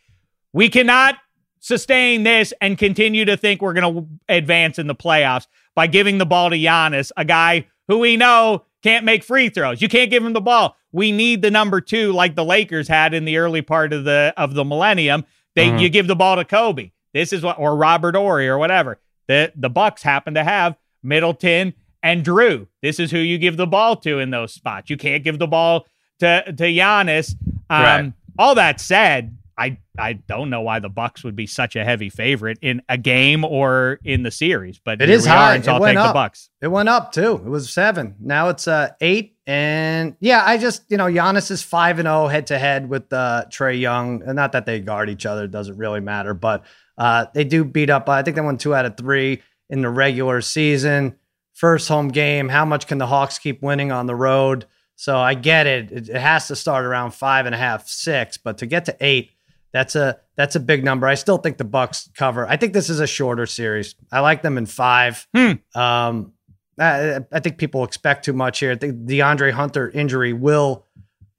we 0.53 0.69
cannot 0.69 1.15
sustain 1.59 2.23
this 2.23 2.53
and 2.61 2.77
continue 2.77 3.25
to 3.25 3.37
think 3.37 3.61
we're 3.61 3.73
going 3.73 3.95
to 3.95 4.07
advance 4.27 4.79
in 4.79 4.87
the 4.87 4.95
playoffs 4.95 5.47
by 5.75 5.87
giving 5.87 6.17
the 6.17 6.25
ball 6.25 6.49
to 6.49 6.55
Giannis, 6.55 7.11
a 7.17 7.25
guy 7.25 7.67
who 7.87 7.99
we 7.99 8.17
know 8.17 8.65
can't 8.83 9.05
make 9.05 9.23
free 9.23 9.49
throws. 9.49 9.81
You 9.81 9.89
can't 9.89 10.09
give 10.09 10.23
him 10.23 10.33
the 10.33 10.41
ball. 10.41 10.77
We 10.91 11.11
need 11.11 11.41
the 11.41 11.51
number 11.51 11.81
two, 11.81 12.11
like 12.13 12.35
the 12.35 12.45
Lakers 12.45 12.87
had 12.87 13.13
in 13.13 13.25
the 13.25 13.37
early 13.37 13.61
part 13.61 13.93
of 13.93 14.05
the 14.05 14.33
of 14.37 14.53
the 14.53 14.63
millennium. 14.63 15.25
They 15.55 15.67
mm-hmm. 15.67 15.79
you 15.79 15.89
give 15.89 16.07
the 16.07 16.15
ball 16.15 16.37
to 16.37 16.45
Kobe. 16.45 16.91
This 17.13 17.33
is 17.33 17.43
what 17.43 17.59
or 17.59 17.75
Robert 17.75 18.15
Horry 18.15 18.47
or 18.47 18.57
whatever. 18.57 18.99
The 19.27 19.51
the 19.55 19.69
Bucks 19.69 20.01
happen 20.01 20.33
to 20.35 20.43
have 20.43 20.77
Middleton 21.03 21.73
and 22.01 22.23
Jrue. 22.23 22.67
This 22.81 22.99
is 22.99 23.11
who 23.11 23.19
you 23.19 23.37
give 23.37 23.57
the 23.57 23.67
ball 23.67 23.95
to 23.97 24.19
in 24.19 24.29
those 24.31 24.53
spots. 24.53 24.89
You 24.89 24.97
can't 24.97 25.23
give 25.23 25.39
the 25.39 25.47
ball 25.47 25.85
to 26.19 26.43
to 26.45 26.63
Giannis. 26.63 27.35
Um, 27.69 27.83
right. 27.83 28.13
All 28.37 28.55
that 28.55 28.79
said, 28.79 29.37
I 29.59 29.77
I 29.97 30.13
don't 30.13 30.49
know 30.49 30.61
why 30.61 30.79
the 30.79 30.89
Bucks 30.89 31.23
would 31.25 31.35
be 31.35 31.45
such 31.45 31.75
a 31.75 31.83
heavy 31.83 32.09
favorite 32.09 32.57
in 32.61 32.81
a 32.87 32.97
game 32.97 33.43
or 33.43 33.99
in 34.05 34.23
the 34.23 34.31
series, 34.31 34.79
but 34.79 35.01
it 35.01 35.09
is 35.09 35.25
high. 35.25 35.57
Are, 35.57 35.63
so 35.63 35.73
I'll 35.73 35.83
take 35.83 35.97
up. 35.97 36.07
the 36.07 36.13
Bucks. 36.13 36.49
It 36.61 36.69
went 36.69 36.87
up 36.87 37.11
too. 37.11 37.33
It 37.45 37.49
was 37.49 37.71
seven. 37.71 38.15
Now 38.21 38.47
it's 38.49 38.67
uh 38.67 38.91
eight. 39.01 39.35
And 39.45 40.15
yeah, 40.21 40.43
I 40.45 40.57
just 40.57 40.83
you 40.89 40.95
know 40.95 41.05
Giannis 41.05 41.51
is 41.51 41.61
five 41.61 41.99
and 41.99 42.05
zero 42.05 42.23
oh 42.23 42.27
head 42.27 42.47
to 42.47 42.57
head 42.57 42.89
with 42.89 43.11
uh, 43.11 43.45
Trae 43.49 43.79
Young, 43.79 44.23
and 44.23 44.35
not 44.35 44.53
that 44.53 44.65
they 44.65 44.79
guard 44.79 45.09
each 45.09 45.25
other 45.25 45.45
doesn't 45.47 45.75
really 45.77 45.99
matter, 45.99 46.33
but 46.33 46.63
uh, 46.97 47.25
they 47.33 47.43
do 47.43 47.65
beat 47.65 47.89
up. 47.89 48.07
I 48.07 48.23
think 48.23 48.35
they 48.35 48.41
won 48.41 48.57
two 48.57 48.73
out 48.73 48.85
of 48.85 48.95
three 48.95 49.41
in 49.69 49.81
the 49.81 49.89
regular 49.89 50.41
season. 50.41 51.17
First 51.53 51.89
home 51.89 52.07
game. 52.07 52.47
How 52.47 52.63
much 52.63 52.87
can 52.87 52.97
the 52.97 53.07
Hawks 53.07 53.39
keep 53.39 53.61
winning 53.61 53.91
on 53.91 54.05
the 54.05 54.15
road? 54.15 54.65
So 54.95 55.17
I 55.17 55.33
get 55.33 55.67
it. 55.67 55.91
It, 55.91 56.09
it 56.09 56.21
has 56.21 56.47
to 56.47 56.55
start 56.55 56.85
around 56.85 57.11
five 57.11 57.45
and 57.45 57.55
a 57.55 57.57
half, 57.57 57.87
six, 57.87 58.37
but 58.37 58.59
to 58.59 58.65
get 58.65 58.85
to 58.85 58.95
eight 59.01 59.31
that's 59.71 59.95
a 59.95 60.19
that's 60.35 60.55
a 60.55 60.59
big 60.59 60.83
number. 60.83 61.07
I 61.07 61.15
still 61.15 61.37
think 61.37 61.57
the 61.57 61.63
Bucks 61.63 62.09
cover. 62.15 62.47
I 62.47 62.57
think 62.57 62.73
this 62.73 62.89
is 62.89 62.99
a 62.99 63.07
shorter 63.07 63.45
series. 63.45 63.95
I 64.11 64.21
like 64.21 64.41
them 64.41 64.57
in 64.57 64.65
five. 64.65 65.27
Hmm. 65.35 65.53
Um, 65.79 66.33
I, 66.79 67.19
I, 67.31 67.39
think 67.41 67.57
people 67.57 67.83
expect 67.83 68.23
too 68.23 68.31
much 68.31 68.59
here. 68.59 68.71
I 68.71 68.75
think 68.75 69.05
DeAndre 69.05 69.51
Hunter 69.51 69.89
injury 69.89 70.31
will 70.31 70.85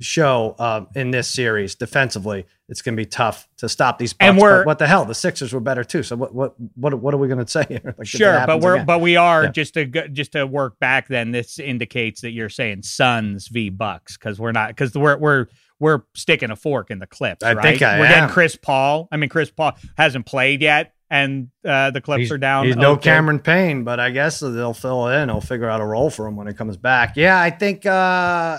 show 0.00 0.54
uh, 0.58 0.84
in 0.94 1.10
this 1.10 1.28
series 1.28 1.74
defensively. 1.74 2.46
It's 2.68 2.82
going 2.82 2.94
to 2.94 3.00
be 3.00 3.06
tough 3.06 3.48
to 3.58 3.68
stop 3.68 3.98
these. 3.98 4.12
Bucks, 4.12 4.28
and 4.28 4.38
we're 4.38 4.64
what 4.64 4.78
the 4.78 4.86
hell? 4.86 5.04
The 5.04 5.14
Sixers 5.14 5.52
were 5.52 5.60
better 5.60 5.84
too. 5.84 6.02
So 6.02 6.16
what 6.16 6.34
what 6.34 6.54
what 6.74 6.94
what 7.00 7.14
are 7.14 7.18
we 7.18 7.28
going 7.28 7.44
to 7.44 7.50
say 7.50 7.64
here? 7.68 7.94
Like 7.98 8.06
sure, 8.06 8.44
but 8.46 8.60
we're 8.60 8.76
again? 8.76 8.86
but 8.86 9.00
we 9.00 9.16
are 9.16 9.44
yeah. 9.44 9.50
just 9.50 9.74
to 9.74 9.86
just 9.86 10.32
to 10.32 10.46
work 10.46 10.78
back. 10.78 11.08
Then 11.08 11.32
this 11.32 11.58
indicates 11.58 12.20
that 12.20 12.30
you're 12.30 12.48
saying 12.48 12.82
Suns 12.82 13.48
v 13.48 13.70
Bucks 13.70 14.16
because 14.16 14.38
we're 14.38 14.52
not 14.52 14.68
because 14.68 14.94
we're 14.94 15.16
we're 15.16 15.46
we're 15.80 16.02
sticking 16.14 16.50
a 16.50 16.56
fork 16.56 16.90
in 16.90 16.98
the 16.98 17.06
clips. 17.06 17.42
I 17.42 17.54
right? 17.54 17.62
think 17.62 17.82
I 17.82 17.98
we're 17.98 18.04
am. 18.04 18.10
getting 18.12 18.28
Chris 18.28 18.54
Paul. 18.54 19.08
I 19.10 19.16
mean, 19.16 19.28
Chris 19.30 19.50
Paul 19.50 19.72
hasn't 19.96 20.26
played 20.26 20.62
yet, 20.62 20.94
and 21.10 21.48
uh, 21.64 21.90
the 21.90 22.00
clips 22.00 22.20
he's, 22.20 22.32
are 22.32 22.38
down. 22.38 22.66
He's 22.66 22.76
no 22.76 22.96
Cameron 22.96 23.40
Payne, 23.40 23.82
but 23.82 23.98
I 23.98 24.10
guess 24.10 24.40
they'll 24.40 24.74
fill 24.74 25.08
in. 25.08 25.28
He'll 25.28 25.40
figure 25.40 25.68
out 25.68 25.80
a 25.80 25.84
role 25.84 26.10
for 26.10 26.26
him 26.26 26.36
when 26.36 26.46
he 26.46 26.52
comes 26.52 26.76
back. 26.76 27.16
Yeah, 27.16 27.40
I 27.40 27.50
think. 27.50 27.86
Uh, 27.86 28.58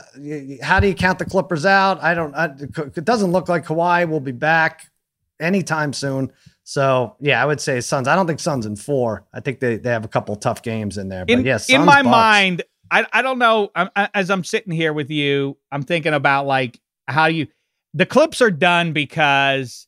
how 0.61 0.79
do 0.79 0.87
you 0.87 0.95
count 0.95 1.19
the 1.19 1.25
Clippers 1.25 1.65
out? 1.65 2.03
I 2.03 2.13
don't. 2.13 2.35
I, 2.35 2.45
it 2.47 3.05
doesn't 3.05 3.31
look 3.31 3.47
like 3.47 3.65
Kawhi 3.65 4.09
will 4.09 4.19
be 4.19 4.33
back 4.33 4.91
anytime 5.39 5.93
soon. 5.93 6.31
So 6.63 7.15
yeah, 7.19 7.41
I 7.41 7.45
would 7.45 7.59
say 7.59 7.81
Suns. 7.81 8.07
I 8.07 8.15
don't 8.15 8.27
think 8.27 8.39
Suns 8.39 8.65
in 8.65 8.75
four. 8.75 9.25
I 9.33 9.39
think 9.39 9.59
they, 9.59 9.77
they 9.77 9.89
have 9.89 10.05
a 10.05 10.07
couple 10.07 10.35
tough 10.35 10.61
games 10.61 10.97
in 10.97 11.09
there. 11.09 11.25
But 11.25 11.39
in, 11.39 11.45
yes, 11.45 11.69
yeah, 11.69 11.79
in 11.79 11.85
my 11.85 12.01
Bucks. 12.01 12.11
mind, 12.11 12.63
I 12.89 13.05
I 13.11 13.21
don't 13.21 13.39
know. 13.39 13.71
I'm, 13.75 13.89
as 13.95 14.29
I'm 14.29 14.43
sitting 14.43 14.73
here 14.73 14.93
with 14.93 15.09
you, 15.09 15.57
I'm 15.71 15.83
thinking 15.83 16.13
about 16.13 16.45
like 16.45 16.79
how 17.11 17.25
you 17.27 17.47
the 17.93 18.05
clips 18.05 18.41
are 18.41 18.51
done 18.51 18.93
because 18.93 19.87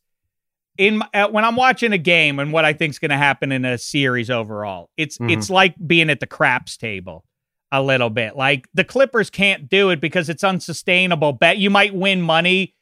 in 0.77 1.01
uh, 1.13 1.27
when 1.29 1.45
I'm 1.45 1.55
watching 1.55 1.93
a 1.93 1.97
game 1.97 2.39
and 2.39 2.51
what 2.51 2.65
I 2.65 2.73
think 2.73 2.91
is 2.91 2.99
going 2.99 3.11
to 3.11 3.17
happen 3.17 3.51
in 3.51 3.65
a 3.65 3.77
series 3.77 4.29
overall, 4.29 4.89
it's 4.97 5.17
mm-hmm. 5.17 5.29
it's 5.29 5.49
like 5.49 5.75
being 5.85 6.09
at 6.09 6.19
the 6.19 6.27
craps 6.27 6.77
table 6.77 7.23
a 7.71 7.81
little 7.81 8.09
bit. 8.09 8.35
Like 8.35 8.67
the 8.73 8.83
Clippers 8.83 9.29
can't 9.29 9.69
do 9.69 9.89
it 9.89 10.01
because 10.01 10.29
it's 10.29 10.43
unsustainable. 10.43 11.33
Bet 11.33 11.57
you 11.57 11.69
might 11.69 11.93
win 11.93 12.21
money 12.21 12.75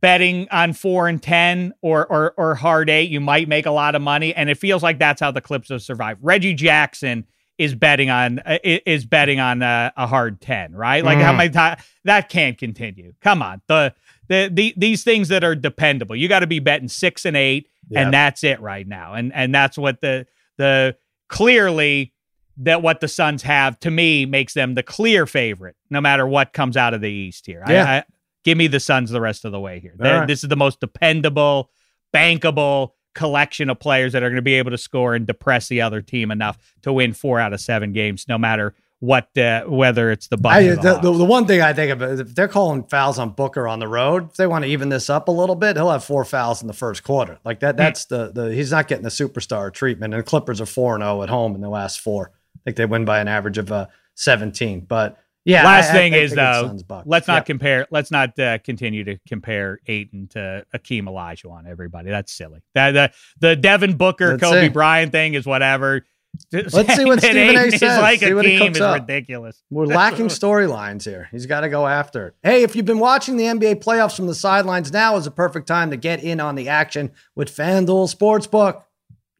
betting 0.00 0.48
on 0.50 0.72
four 0.72 1.08
and 1.08 1.22
ten 1.22 1.72
or 1.82 2.06
or 2.06 2.34
or 2.36 2.54
hard 2.54 2.90
eight. 2.90 3.10
You 3.10 3.20
might 3.20 3.48
make 3.48 3.66
a 3.66 3.70
lot 3.70 3.94
of 3.94 4.02
money, 4.02 4.34
and 4.34 4.48
it 4.48 4.58
feels 4.58 4.82
like 4.82 4.98
that's 4.98 5.20
how 5.20 5.30
the 5.30 5.40
Clips 5.40 5.68
have 5.70 5.82
survived. 5.82 6.20
Reggie 6.22 6.54
Jackson 6.54 7.26
is 7.58 7.74
betting 7.74 8.10
on 8.10 8.38
uh, 8.40 8.58
is 8.64 9.04
betting 9.04 9.40
on 9.40 9.62
a, 9.62 9.92
a, 9.96 10.06
hard 10.06 10.40
10 10.40 10.74
right 10.74 11.04
like 11.04 11.18
mm. 11.18 11.22
how 11.22 11.32
many 11.32 11.50
times 11.50 11.80
that 12.04 12.28
can't 12.28 12.58
continue 12.58 13.12
come 13.20 13.42
on 13.42 13.60
the, 13.68 13.94
the 14.28 14.50
the 14.52 14.74
these 14.76 15.04
things 15.04 15.28
that 15.28 15.44
are 15.44 15.54
dependable 15.54 16.16
you 16.16 16.28
got 16.28 16.40
to 16.40 16.46
be 16.46 16.58
betting 16.58 16.88
six 16.88 17.24
and 17.24 17.36
eight 17.36 17.68
yep. 17.88 18.04
and 18.04 18.14
that's 18.14 18.42
it 18.42 18.60
right 18.60 18.86
now 18.86 19.14
and 19.14 19.32
and 19.34 19.54
that's 19.54 19.76
what 19.76 20.00
the 20.00 20.26
the 20.58 20.96
clearly 21.28 22.12
that 22.56 22.82
what 22.82 23.00
the 23.00 23.08
suns 23.08 23.42
have 23.42 23.78
to 23.80 23.90
me 23.90 24.26
makes 24.26 24.54
them 24.54 24.74
the 24.74 24.82
clear 24.82 25.26
favorite 25.26 25.76
no 25.90 26.00
matter 26.00 26.26
what 26.26 26.52
comes 26.52 26.76
out 26.76 26.94
of 26.94 27.00
the 27.00 27.10
east 27.10 27.46
here 27.46 27.62
yeah. 27.68 27.84
I, 27.84 27.96
I, 27.98 28.04
give 28.44 28.58
me 28.58 28.66
the 28.66 28.80
suns 28.80 29.10
the 29.10 29.20
rest 29.20 29.44
of 29.44 29.52
the 29.52 29.60
way 29.60 29.78
here 29.80 29.94
right. 29.98 30.26
this 30.26 30.42
is 30.42 30.48
the 30.48 30.56
most 30.56 30.80
dependable 30.80 31.70
bankable 32.14 32.90
collection 33.14 33.70
of 33.70 33.78
players 33.78 34.12
that 34.12 34.22
are 34.22 34.28
going 34.28 34.36
to 34.36 34.42
be 34.42 34.54
able 34.54 34.70
to 34.70 34.78
score 34.78 35.14
and 35.14 35.26
depress 35.26 35.68
the 35.68 35.80
other 35.80 36.00
team 36.02 36.30
enough 36.30 36.58
to 36.82 36.92
win 36.92 37.12
four 37.12 37.40
out 37.40 37.52
of 37.52 37.60
seven 37.60 37.92
games, 37.92 38.26
no 38.28 38.38
matter 38.38 38.74
what, 39.02 39.36
uh, 39.36 39.64
whether 39.64 40.12
it's 40.12 40.28
the 40.28 40.36
Bucks. 40.36 40.64
The, 40.64 41.00
the, 41.02 41.12
the, 41.12 41.24
one 41.24 41.46
thing 41.46 41.60
I 41.60 41.72
think 41.72 41.90
of 41.90 42.02
is 42.02 42.20
if 42.20 42.36
they're 42.36 42.46
calling 42.46 42.84
fouls 42.84 43.18
on 43.18 43.30
Booker 43.30 43.66
on 43.66 43.80
the 43.80 43.88
road, 43.88 44.30
if 44.30 44.36
they 44.36 44.46
want 44.46 44.64
to 44.64 44.70
even 44.70 44.90
this 44.90 45.10
up 45.10 45.26
a 45.26 45.32
little 45.32 45.56
bit, 45.56 45.76
he'll 45.76 45.90
have 45.90 46.04
four 46.04 46.24
fouls 46.24 46.62
in 46.62 46.68
the 46.68 46.72
first 46.72 47.02
quarter. 47.02 47.40
Like 47.44 47.60
that, 47.60 47.76
that's 47.76 48.04
the 48.04 48.30
the 48.32 48.54
he's 48.54 48.70
not 48.70 48.86
getting 48.86 49.02
the 49.02 49.10
superstar 49.10 49.72
treatment. 49.72 50.14
And 50.14 50.20
the 50.20 50.24
Clippers 50.24 50.60
are 50.60 50.66
four 50.66 50.94
and 50.94 51.02
zero 51.02 51.18
oh 51.18 51.22
at 51.24 51.30
home 51.30 51.56
in 51.56 51.60
the 51.60 51.68
last 51.68 52.00
four. 52.00 52.30
I 52.30 52.58
think 52.64 52.76
they 52.76 52.86
win 52.86 53.04
by 53.04 53.18
an 53.18 53.26
average 53.26 53.58
of 53.58 53.72
uh, 53.72 53.88
seventeen. 54.14 54.82
But 54.82 55.18
Yeah. 55.44 55.64
Last 55.64 55.90
I- 55.90 55.90
I 55.90 55.92
thing 55.94 56.12
is 56.14 56.34
though, 56.34 56.78
let's 57.04 57.26
not 57.26 57.34
Yep. 57.38 57.46
compare. 57.46 57.86
Let's 57.90 58.10
not 58.10 58.38
uh, 58.38 58.58
continue 58.58 59.04
to 59.04 59.18
compare 59.26 59.80
Ayton 59.86 60.28
to 60.28 60.64
Akeem 60.74 61.04
Olajuwon. 61.04 61.66
Everybody, 61.68 62.10
that's 62.10 62.32
silly. 62.32 62.60
That 62.74 62.92
the 62.92 63.10
the 63.40 63.56
Devin 63.56 63.96
Booker, 63.96 64.32
Let's 64.32 64.42
Kobe 64.42 64.66
see. 64.66 64.68
Bryant 64.68 65.10
thing 65.12 65.34
is 65.34 65.44
whatever. 65.46 66.04
Let's 66.52 66.94
see 66.96 67.04
what 67.04 67.18
Stephen 67.20 67.56
A. 67.56 67.70
Says. 67.72 68.00
Like 68.00 68.20
See 68.20 68.32
what 68.32 68.46
he 68.46 68.56
cooks 68.56 68.76
is 68.76 68.80
up. 68.80 69.00
ridiculous. 69.00 69.62
We're 69.68 69.84
lacking 69.84 70.26
storylines 70.28 71.04
here. 71.04 71.28
He's 71.30 71.44
got 71.44 71.60
to 71.60 71.68
go 71.68 71.86
after 71.86 72.28
it. 72.28 72.34
Hey, 72.42 72.62
if 72.62 72.74
you've 72.74 72.86
been 72.86 73.00
watching 73.00 73.36
the 73.36 73.44
NBA 73.44 73.82
playoffs 73.84 74.16
from 74.16 74.28
the 74.28 74.34
sidelines, 74.34 74.90
now 74.92 75.16
is 75.16 75.26
a 75.26 75.30
perfect 75.30 75.66
time 75.66 75.90
to 75.90 75.96
get 75.98 76.24
in 76.24 76.40
on 76.40 76.54
the 76.54 76.70
action 76.70 77.10
with 77.36 77.54
FanDuel 77.54 78.14
Sportsbook. 78.14 78.82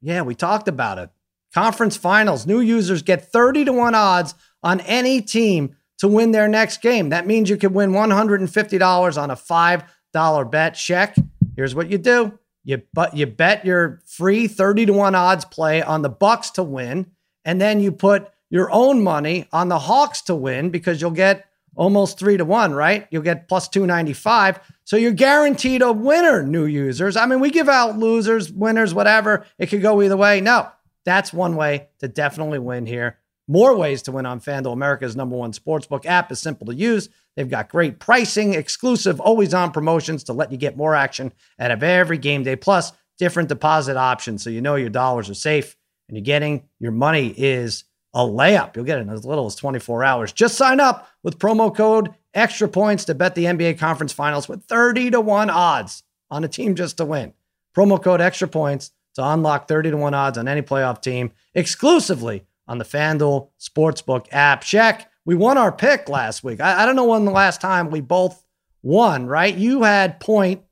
Yeah, 0.03 0.21
we 0.21 0.35
talked 0.35 0.69
about 0.69 0.99
it. 0.99 1.09
Conference 1.55 1.97
finals, 1.97 2.47
new 2.47 2.61
users 2.61 3.01
get 3.03 3.33
30 3.33 3.65
to 3.67 3.73
1 3.73 3.95
odds 3.95 4.35
on 4.63 4.81
any 4.81 5.23
team 5.23 5.75
to 6.03 6.09
win 6.09 6.33
their 6.33 6.49
next 6.49 6.83
game. 6.83 7.11
That 7.11 7.29
means 7.29 7.49
you 7.49 7.57
could 7.57 7.73
win 7.73 7.93
$150 7.93 9.23
on 9.23 9.31
a 9.31 9.37
$5 9.37 10.51
bet. 10.51 10.75
Check. 10.75 11.15
Here's 11.55 11.77
what 11.77 11.93
you 11.93 11.97
do. 11.97 12.37
You 12.65 12.83
but 12.93 13.17
you 13.17 13.27
bet 13.27 13.65
your 13.65 14.01
free 14.05 14.49
30 14.49 14.87
to 14.87 14.93
1 14.95 15.15
odds 15.15 15.45
play 15.45 15.81
on 15.81 16.03
the 16.03 16.09
Bucks 16.09 16.51
to 16.51 16.65
win 16.65 17.13
and 17.45 17.61
then 17.61 17.79
you 17.79 17.93
put 17.93 18.29
your 18.51 18.69
own 18.73 19.05
money 19.05 19.47
on 19.53 19.69
the 19.69 19.79
Hawks 19.79 20.23
to 20.23 20.35
win 20.35 20.71
because 20.71 21.01
you'll 21.01 21.13
get 21.13 21.47
almost 21.77 22.19
3 22.19 22.37
to 22.37 22.45
1, 22.45 22.75
right? 22.75 23.07
You'll 23.13 23.23
get 23.23 23.47
plus 23.47 23.69
295. 23.69 24.59
So 24.83 24.97
you're 24.97 25.13
guaranteed 25.13 25.83
a 25.83 25.93
winner, 25.93 26.43
new 26.43 26.67
users. 26.67 27.17
I 27.17 27.27
mean, 27.27 27.39
we 27.39 27.51
give 27.51 27.69
out 27.69 27.97
losers, 27.97 28.51
winners, 28.51 28.93
whatever. 28.93 29.47
It 29.57 29.67
could 29.67 29.83
go 29.83 30.03
either 30.03 30.17
way. 30.17 30.41
No. 30.41 30.69
That's 31.05 31.33
one 31.33 31.55
way 31.55 31.89
to 32.01 32.09
definitely 32.09 32.59
win 32.59 32.87
here. 32.87 33.19
More 33.53 33.77
ways 33.77 34.01
to 34.05 34.13
win 34.13 34.25
on 34.25 34.41
FanDuel, 34.41 34.73
America's 34.73 35.15
number 35.15 35.37
one 35.37 35.53
sportsbook 35.53 36.07
app 36.07 36.33
is 36.33 36.41
simple 36.41 36.67
to 36.69 36.75
use. 36.75 37.11
They've 37.37 37.51
got 37.51 37.69
great 37.69 37.99
pricing, 37.99 38.55
exclusive, 38.55 39.21
always 39.21 39.53
on 39.53 39.73
promotions 39.73 40.25
to 40.25 40.33
let 40.33 40.51
you 40.51 40.57
get 40.57 40.75
more 40.75 40.95
action 40.95 41.35
out 41.59 41.71
of 41.71 41.83
every 41.83 42.17
game 42.17 42.45
day, 42.45 42.57
plus 42.57 42.93
different 43.19 43.51
deposit 43.51 43.99
options 43.99 44.43
so 44.43 44.49
you 44.49 44.63
know 44.63 44.77
your 44.77 44.89
dollars 44.89 45.29
are 45.29 45.35
safe 45.35 45.77
and 46.09 46.17
you're 46.17 46.25
getting 46.25 46.67
your 46.79 46.93
money 46.93 47.35
is 47.37 47.85
a 48.15 48.21
layup. 48.21 48.75
You'll 48.75 48.87
get 48.87 48.97
it 48.97 49.03
in 49.03 49.11
as 49.11 49.27
little 49.27 49.45
as 49.45 49.55
24 49.55 50.03
hours. 50.03 50.33
Just 50.33 50.57
sign 50.57 50.81
up 50.81 51.11
with 51.23 51.39
promo 51.39 51.77
code 51.77 52.15
extra 52.33 52.69
points 52.69 53.05
to 53.05 53.15
bet 53.15 53.35
the 53.35 53.45
NBA 53.45 53.79
conference 53.79 54.15
finals 54.15 54.49
with 54.49 54.65
30 54.65 55.11
to 55.11 55.21
1 55.21 55.51
odds 55.51 56.05
on 56.31 56.43
a 56.43 56.49
team 56.49 56.75
just 56.75 56.97
to 56.97 57.05
win. 57.05 57.35
Promo 57.77 58.03
code 58.03 58.23
extra 58.23 58.49
points 58.49 58.93
to 59.17 59.23
unlock 59.23 59.69
30 59.69 59.91
to 59.91 59.99
1 59.99 60.15
odds 60.15 60.39
on 60.39 60.49
any 60.49 60.63
playoff 60.63 61.03
team 61.03 61.33
exclusively 61.53 62.47
on 62.69 62.79
the 62.79 62.85
FanDuel 62.85 63.49
Sportsbook 63.61 64.27
app. 64.33 64.63
Check. 64.63 65.11
We 65.25 65.35
won 65.35 65.59
our 65.59 65.73
pick 65.73 66.09
last 66.09 66.43
week. 66.43 66.61
I, 66.61 66.83
I 66.83 66.87
don't 66.87 66.97
know 66.97 67.07
when 67.07 67.25
the 67.25 67.31
last 67.31 67.61
time 67.61 67.91
we 67.91 68.01
both 68.01 68.45
won, 68.83 69.27
right? 69.27 69.55
You 69.55 69.83
had 69.83 70.21
point 70.21 70.63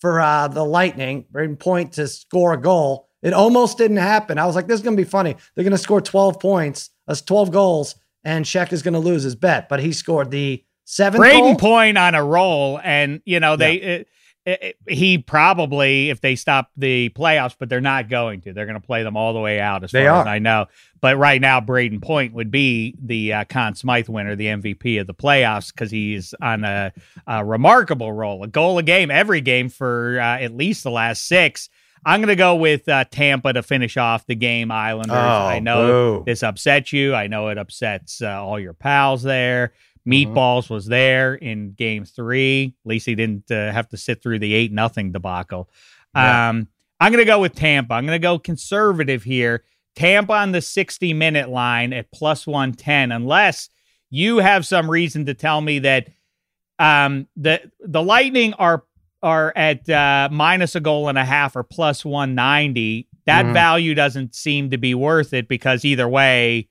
for 0.00 0.20
uh, 0.20 0.48
the 0.48 0.64
Lightning, 0.64 1.24
Point 1.58 1.92
to 1.94 2.06
score 2.08 2.52
a 2.52 2.60
goal. 2.60 3.08
It 3.22 3.32
almost 3.32 3.78
didn't 3.78 3.96
happen. 3.96 4.38
I 4.38 4.46
was 4.46 4.54
like, 4.54 4.66
this 4.66 4.76
is 4.76 4.84
going 4.84 4.96
to 4.96 5.02
be 5.02 5.08
funny. 5.08 5.36
They're 5.54 5.64
going 5.64 5.72
to 5.72 5.78
score 5.78 6.00
12 6.00 6.38
points, 6.38 6.90
that's 7.06 7.22
12 7.22 7.50
goals, 7.50 7.96
and 8.22 8.44
Sheck 8.44 8.72
is 8.72 8.82
going 8.82 8.94
to 8.94 9.00
lose 9.00 9.22
his 9.22 9.34
bet. 9.34 9.68
But 9.68 9.80
he 9.80 9.92
scored 9.92 10.30
the 10.30 10.62
seventh 10.84 11.24
Brayden 11.24 11.40
goal. 11.40 11.56
Point 11.56 11.98
on 11.98 12.14
a 12.14 12.22
roll, 12.22 12.80
and 12.82 13.20
you 13.24 13.40
know 13.40 13.56
they. 13.56 13.74
It, 13.76 14.08
it, 14.46 14.76
he 14.88 15.18
probably 15.18 16.10
if 16.10 16.20
they 16.20 16.36
stop 16.36 16.70
the 16.76 17.10
playoffs, 17.10 17.56
but 17.58 17.68
they're 17.68 17.80
not 17.80 18.08
going 18.08 18.40
to. 18.42 18.52
They're 18.52 18.66
going 18.66 18.80
to 18.80 18.86
play 18.86 19.02
them 19.02 19.16
all 19.16 19.34
the 19.34 19.40
way 19.40 19.60
out, 19.60 19.82
as 19.82 19.90
They 19.90 20.04
far 20.04 20.20
as. 20.20 20.26
I 20.26 20.38
know. 20.38 20.66
But 21.00 21.18
right 21.18 21.40
now, 21.40 21.60
Brayden 21.60 22.00
Point 22.00 22.32
would 22.32 22.50
be 22.50 22.94
the 23.02 23.32
uh, 23.32 23.44
Conn 23.44 23.74
Smythe 23.74 24.08
winner, 24.08 24.36
the 24.36 24.46
MVP 24.46 25.00
of 25.00 25.06
the 25.06 25.14
playoffs, 25.14 25.72
because 25.72 25.90
he's 25.90 26.32
on 26.40 26.64
a, 26.64 26.92
a 27.26 27.44
remarkable 27.44 28.12
roll, 28.12 28.42
a 28.44 28.46
goal 28.46 28.78
a 28.78 28.82
game 28.82 29.10
every 29.10 29.40
game 29.40 29.68
for 29.68 30.18
uh, 30.20 30.38
at 30.38 30.54
least 30.54 30.84
the 30.84 30.90
last 30.90 31.26
six. 31.26 31.68
I'm 32.04 32.20
going 32.20 32.28
to 32.28 32.36
go 32.36 32.54
with 32.54 32.88
uh, 32.88 33.04
Tampa 33.10 33.52
to 33.52 33.64
finish 33.64 33.96
off 33.96 34.26
the 34.26 34.36
game. 34.36 34.70
Islanders. 34.70 35.16
Oh, 35.16 35.18
I 35.18 35.58
know 35.58 36.20
boo. 36.20 36.22
this 36.24 36.44
upsets 36.44 36.92
you. 36.92 37.16
I 37.16 37.26
know 37.26 37.48
it 37.48 37.58
upsets 37.58 38.22
uh, 38.22 38.40
all 38.44 38.60
your 38.60 38.74
pals 38.74 39.24
there. 39.24 39.72
Mm-hmm. 40.06 40.32
Meatballs 40.34 40.70
was 40.70 40.86
there 40.86 41.34
in 41.34 41.72
game 41.72 42.04
three. 42.04 42.74
At 42.84 42.88
least 42.88 43.06
he 43.06 43.14
didn't 43.14 43.50
uh, 43.50 43.72
have 43.72 43.88
to 43.88 43.96
sit 43.96 44.22
through 44.22 44.38
the 44.38 44.54
eight 44.54 44.72
nothing 44.72 45.12
debacle. 45.12 45.68
Yeah. 46.14 46.50
Um, 46.50 46.68
I'm 47.00 47.12
going 47.12 47.22
to 47.24 47.30
go 47.30 47.40
with 47.40 47.54
Tampa. 47.54 47.94
I'm 47.94 48.06
going 48.06 48.18
to 48.18 48.22
go 48.22 48.38
conservative 48.38 49.22
here. 49.22 49.64
Tampa 49.96 50.32
on 50.34 50.52
the 50.52 50.60
60 50.62 51.12
minute 51.14 51.48
line 51.48 51.92
at 51.92 52.10
plus 52.12 52.46
110, 52.46 53.12
unless 53.12 53.68
you 54.10 54.38
have 54.38 54.66
some 54.66 54.90
reason 54.90 55.26
to 55.26 55.34
tell 55.34 55.60
me 55.60 55.80
that 55.80 56.08
um, 56.78 57.26
the 57.36 57.70
the 57.80 58.02
Lightning 58.02 58.52
are 58.54 58.84
are 59.22 59.52
at 59.56 59.88
uh, 59.88 60.28
minus 60.30 60.74
a 60.74 60.80
goal 60.80 61.08
and 61.08 61.18
a 61.18 61.24
half 61.24 61.56
or 61.56 61.62
plus 61.64 62.04
190. 62.04 63.08
That 63.24 63.46
Mhm. 63.46 63.52
value 63.54 63.94
doesn't 63.94 64.34
seem 64.34 64.70
to 64.70 64.78
be 64.78 64.94
worth 64.94 65.32
it 65.32 65.48
because 65.48 65.84
either 65.84 66.08
way, 66.08 66.68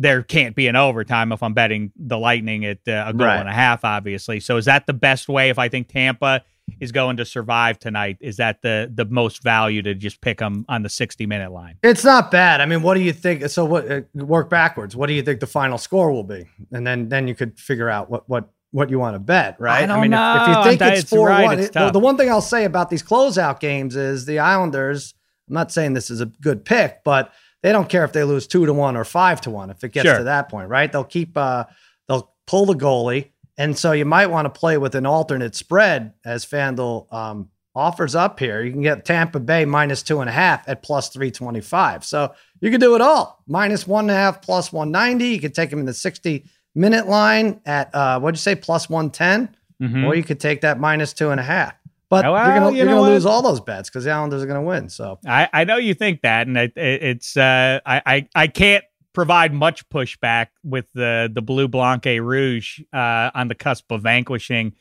there 0.00 0.22
can't 0.22 0.54
be 0.54 0.68
an 0.68 0.76
overtime 0.76 1.32
if 1.32 1.42
I'm 1.42 1.54
betting 1.54 1.90
the 1.96 2.16
Lightning 2.18 2.64
at 2.64 2.78
uh, 2.86 3.04
a 3.08 3.12
goal 3.12 3.26
Right. 3.26 3.40
and 3.40 3.48
a 3.48 3.52
half, 3.52 3.84
obviously. 3.84 4.38
So 4.38 4.56
is 4.56 4.66
that 4.66 4.86
the 4.86 4.92
best 4.92 5.28
way 5.28 5.50
if 5.50 5.58
I 5.58 5.68
think 5.68 5.88
Tampa 5.88 6.42
is 6.80 6.92
going 6.92 7.16
to 7.16 7.24
survive 7.24 7.78
tonight? 7.80 8.16
Is 8.20 8.36
that 8.36 8.62
the 8.62 8.88
the 8.94 9.06
most 9.06 9.42
value 9.42 9.82
to 9.82 9.94
just 9.94 10.20
pick 10.20 10.38
them 10.38 10.64
on 10.68 10.82
the 10.82 10.88
60 10.88 11.26
minute 11.26 11.50
line? 11.50 11.78
It's 11.82 12.04
not 12.04 12.30
bad. 12.30 12.60
I 12.60 12.66
mean, 12.66 12.82
what 12.82 12.94
do 12.94 13.00
you 13.00 13.12
think? 13.12 13.48
So, 13.48 13.64
what 13.64 13.90
uh, 13.90 14.02
work 14.14 14.48
backwards? 14.50 14.94
What 14.94 15.08
do 15.08 15.14
you 15.14 15.22
think 15.22 15.40
the 15.40 15.46
final 15.48 15.78
score 15.78 16.12
will 16.12 16.24
be? 16.24 16.44
And 16.70 16.86
then, 16.86 17.08
then 17.08 17.26
you 17.26 17.34
could 17.34 17.58
figure 17.58 17.88
out 17.88 18.08
what 18.08 18.28
what 18.28 18.50
what 18.70 18.90
you 18.90 18.98
want 18.98 19.14
to 19.14 19.18
bet, 19.18 19.56
right? 19.58 19.82
I 19.82 19.86
don't 19.86 20.02
mean, 20.02 20.12
if- 20.12 20.18
if, 20.42 20.48
you 20.48 20.62
think 20.64 20.82
I'm- 20.82 20.92
it's 20.92 21.00
it's 21.00 21.10
four 21.10 21.28
right, 21.28 21.44
one, 21.44 21.58
it's 21.58 21.68
it- 21.68 21.72
the, 21.72 21.90
the 21.90 21.98
one 21.98 22.16
thing 22.18 22.28
I'll 22.30 22.40
say 22.42 22.64
about 22.64 22.90
these 22.90 23.02
closeout 23.02 23.60
games 23.60 23.96
is 23.96 24.26
the 24.26 24.38
Islanders. 24.38 25.14
I'm 25.48 25.54
not 25.54 25.72
saying 25.72 25.94
this 25.94 26.10
is 26.10 26.20
a 26.20 26.26
good 26.26 26.66
pick, 26.66 27.02
but 27.02 27.32
they 27.62 27.72
don't 27.72 27.88
care 27.88 28.04
if 28.04 28.12
they 28.12 28.24
lose 28.24 28.46
two 28.46 28.66
to 28.66 28.72
one 28.72 28.96
or 28.96 29.04
five 29.04 29.40
to 29.42 29.50
one 29.50 29.70
if 29.70 29.82
it 29.84 29.92
gets 29.92 30.06
Sure. 30.08 30.18
to 30.18 30.24
that 30.24 30.48
point, 30.48 30.68
right? 30.68 30.90
They'll 30.90 31.04
keep 31.04 31.36
uh 31.36 31.64
they'll 32.08 32.32
pull 32.46 32.66
the 32.66 32.74
goalie, 32.74 33.30
and 33.56 33.76
so 33.76 33.92
you 33.92 34.04
might 34.04 34.28
want 34.28 34.46
to 34.52 34.58
play 34.60 34.78
with 34.78 34.94
an 34.94 35.06
alternate 35.06 35.54
spread 35.54 36.12
as 36.24 36.46
FanDuel 36.46 37.12
um, 37.12 37.48
offers 37.74 38.14
up 38.14 38.38
here. 38.40 38.62
You 38.62 38.72
can 38.72 38.82
get 38.82 39.04
Tampa 39.04 39.38
Bay 39.40 39.64
minus 39.64 40.02
two 40.02 40.20
and 40.20 40.28
a 40.28 40.32
half 40.32 40.68
at 40.68 40.82
plus 40.82 41.08
three 41.10 41.30
twenty 41.30 41.60
five. 41.60 42.04
So 42.04 42.32
you 42.60 42.70
can 42.70 42.80
do 42.80 42.94
it 42.94 43.00
all 43.00 43.42
minus 43.46 43.86
one 43.86 44.04
and 44.04 44.10
a 44.10 44.14
half 44.14 44.40
plus 44.42 44.72
one 44.72 44.90
ninety. 44.90 45.28
You 45.28 45.40
could 45.40 45.54
take 45.54 45.70
them 45.70 45.78
in 45.80 45.86
the 45.86 45.94
sixty 45.94 46.44
minute 46.74 47.06
line 47.08 47.60
at 47.66 47.94
uh 47.94 48.18
what'd 48.20 48.36
you 48.38 48.42
say 48.42 48.54
plus 48.54 48.88
one 48.88 49.10
ten, 49.10 49.48
Mhm. 49.82 50.06
or 50.06 50.14
you 50.16 50.24
could 50.24 50.40
take 50.40 50.62
that 50.62 50.80
minus 50.80 51.12
two 51.12 51.30
and 51.30 51.38
a 51.38 51.42
half. 51.44 51.72
But 52.10 52.24
Oh, 52.24 52.34
you're 52.34 52.54
gonna 52.54 52.72
you 52.72 52.82
are 52.82 52.86
gonna 52.86 53.02
lose 53.02 53.26
all 53.26 53.42
those 53.42 53.60
bets 53.60 53.90
because 53.90 54.04
the 54.04 54.10
Islanders 54.10 54.42
are 54.42 54.46
gonna 54.46 54.62
win. 54.62 54.88
So 54.88 55.18
I, 55.26 55.48
I 55.52 55.64
know 55.64 55.76
you 55.76 55.94
think 55.94 56.22
that, 56.22 56.46
and 56.46 56.56
it, 56.56 56.72
it, 56.76 57.02
it's 57.02 57.36
uh, 57.36 57.80
I, 57.84 58.02
I 58.06 58.28
I 58.34 58.46
can't 58.46 58.84
provide 59.12 59.52
much 59.52 59.88
pushback 59.88 60.48
with 60.64 60.86
the 60.94 61.30
the 61.32 61.42
Blue 61.42 61.68
Blanc 61.68 62.04
Rouge 62.04 62.80
uh, 62.92 63.30
on 63.34 63.48
the 63.48 63.54
cusp 63.54 63.90
of 63.90 64.02
vanquishing 64.02 64.74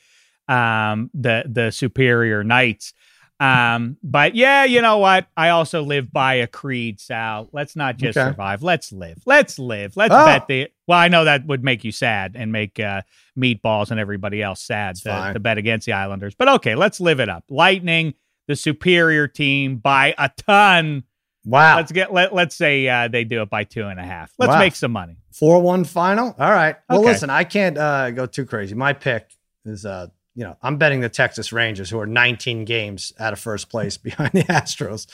um, 0.48 1.10
the 1.14 1.44
the 1.48 1.72
superior 1.72 2.44
knights. 2.44 2.94
Um, 3.40 3.98
but 4.04 4.34
yeah, 4.36 4.64
you 4.64 4.82
know 4.82 4.98
what? 4.98 5.28
I 5.38 5.50
also 5.50 5.84
live 5.84 6.12
by 6.12 6.36
a 6.36 6.48
creed, 6.48 7.00
Sal. 7.00 7.50
Let's 7.52 7.76
not 7.76 7.98
just 7.98 8.18
Okay. 8.18 8.30
survive. 8.30 8.64
Let's 8.64 8.92
live. 8.92 9.22
Let's 9.26 9.60
live. 9.60 9.96
Let's 9.96 10.14
Oh. 10.16 10.26
bet 10.26 10.48
the. 10.48 10.70
Well, 10.88 10.98
I 10.98 11.08
know 11.08 11.26
that 11.26 11.46
would 11.46 11.64
make 11.64 11.84
you 11.84 11.92
sad 11.92 12.36
and 12.36 12.52
make 12.52 12.80
uh, 12.80 13.02
meatballs 13.38 13.92
and 13.92 14.00
everybody 14.00 14.42
else 14.42 14.62
sad 14.62 14.96
to, 14.98 15.32
to 15.34 15.40
bet 15.40 15.58
against 15.58 15.86
the 15.86 15.94
Islanders. 15.94 16.34
But 16.34 16.48
okay, 16.50 16.76
let's 16.76 17.00
live 17.00 17.20
it 17.20 17.30
up. 17.30 17.44
Lightning, 17.50 18.16
the 18.48 18.56
superior 18.56 19.28
team 19.28 19.78
by 19.78 20.16
a 20.18 20.30
ton. 20.38 21.04
wow, 21.46 21.76
Let's 21.76 21.92
get 21.92 22.12
let 22.12 22.34
let's 22.34 22.56
say 22.56 22.88
uh, 22.88 23.08
they 23.08 23.24
do 23.24 23.42
it 23.44 23.50
by 23.50 23.66
two 23.66 23.86
and 23.86 24.00
a 24.00 24.04
half. 24.04 24.34
Let's 24.40 24.54
Wow. 24.54 24.60
make 24.60 24.76
some 24.76 24.92
money. 24.92 25.18
four 25.32 25.62
one 25.62 25.84
final. 25.84 26.36
All 26.40 26.52
right. 26.52 26.76
Well, 26.90 27.00
Okay. 27.02 27.10
listen, 27.10 27.30
I 27.30 27.44
can't 27.44 27.78
uh, 27.78 28.10
go 28.12 28.26
too 28.26 28.46
crazy. 28.46 28.74
My 28.74 28.94
pick 28.94 29.30
is 29.66 29.86
uh 29.86 30.08
you 30.38 30.44
know 30.44 30.56
I'm 30.62 30.78
betting 30.78 31.02
the 31.02 31.10
Texas 31.10 31.52
Rangers, 31.52 31.90
who 31.90 32.00
are 32.00 32.06
19 32.06 32.64
games 32.64 33.12
out 33.20 33.34
of 33.34 33.40
first 33.40 33.70
place 33.70 33.98
behind 33.98 34.32
the 34.32 34.44
Astros, 34.44 35.08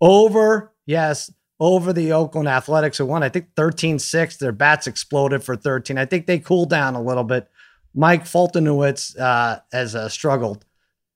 over 0.00 0.72
yes 0.86 1.30
over 1.60 1.92
the 1.92 2.10
Oakland 2.10 2.48
Athletics, 2.48 2.98
who 2.98 3.06
won 3.06 3.22
I 3.22 3.28
think 3.28 3.54
13-6. 3.54 4.38
Their 4.38 4.50
bats 4.50 4.88
exploded 4.88 5.44
for 5.44 5.54
13. 5.54 5.96
I 5.96 6.06
think 6.06 6.26
they 6.26 6.40
cooled 6.40 6.70
down 6.70 6.96
a 6.96 7.02
little 7.02 7.22
bit. 7.22 7.48
Mike 7.94 8.24
Foltynewicz 8.24 9.16
uh, 9.20 9.60
has 9.70 9.94
uh, 9.94 10.08
struggled. 10.08 10.64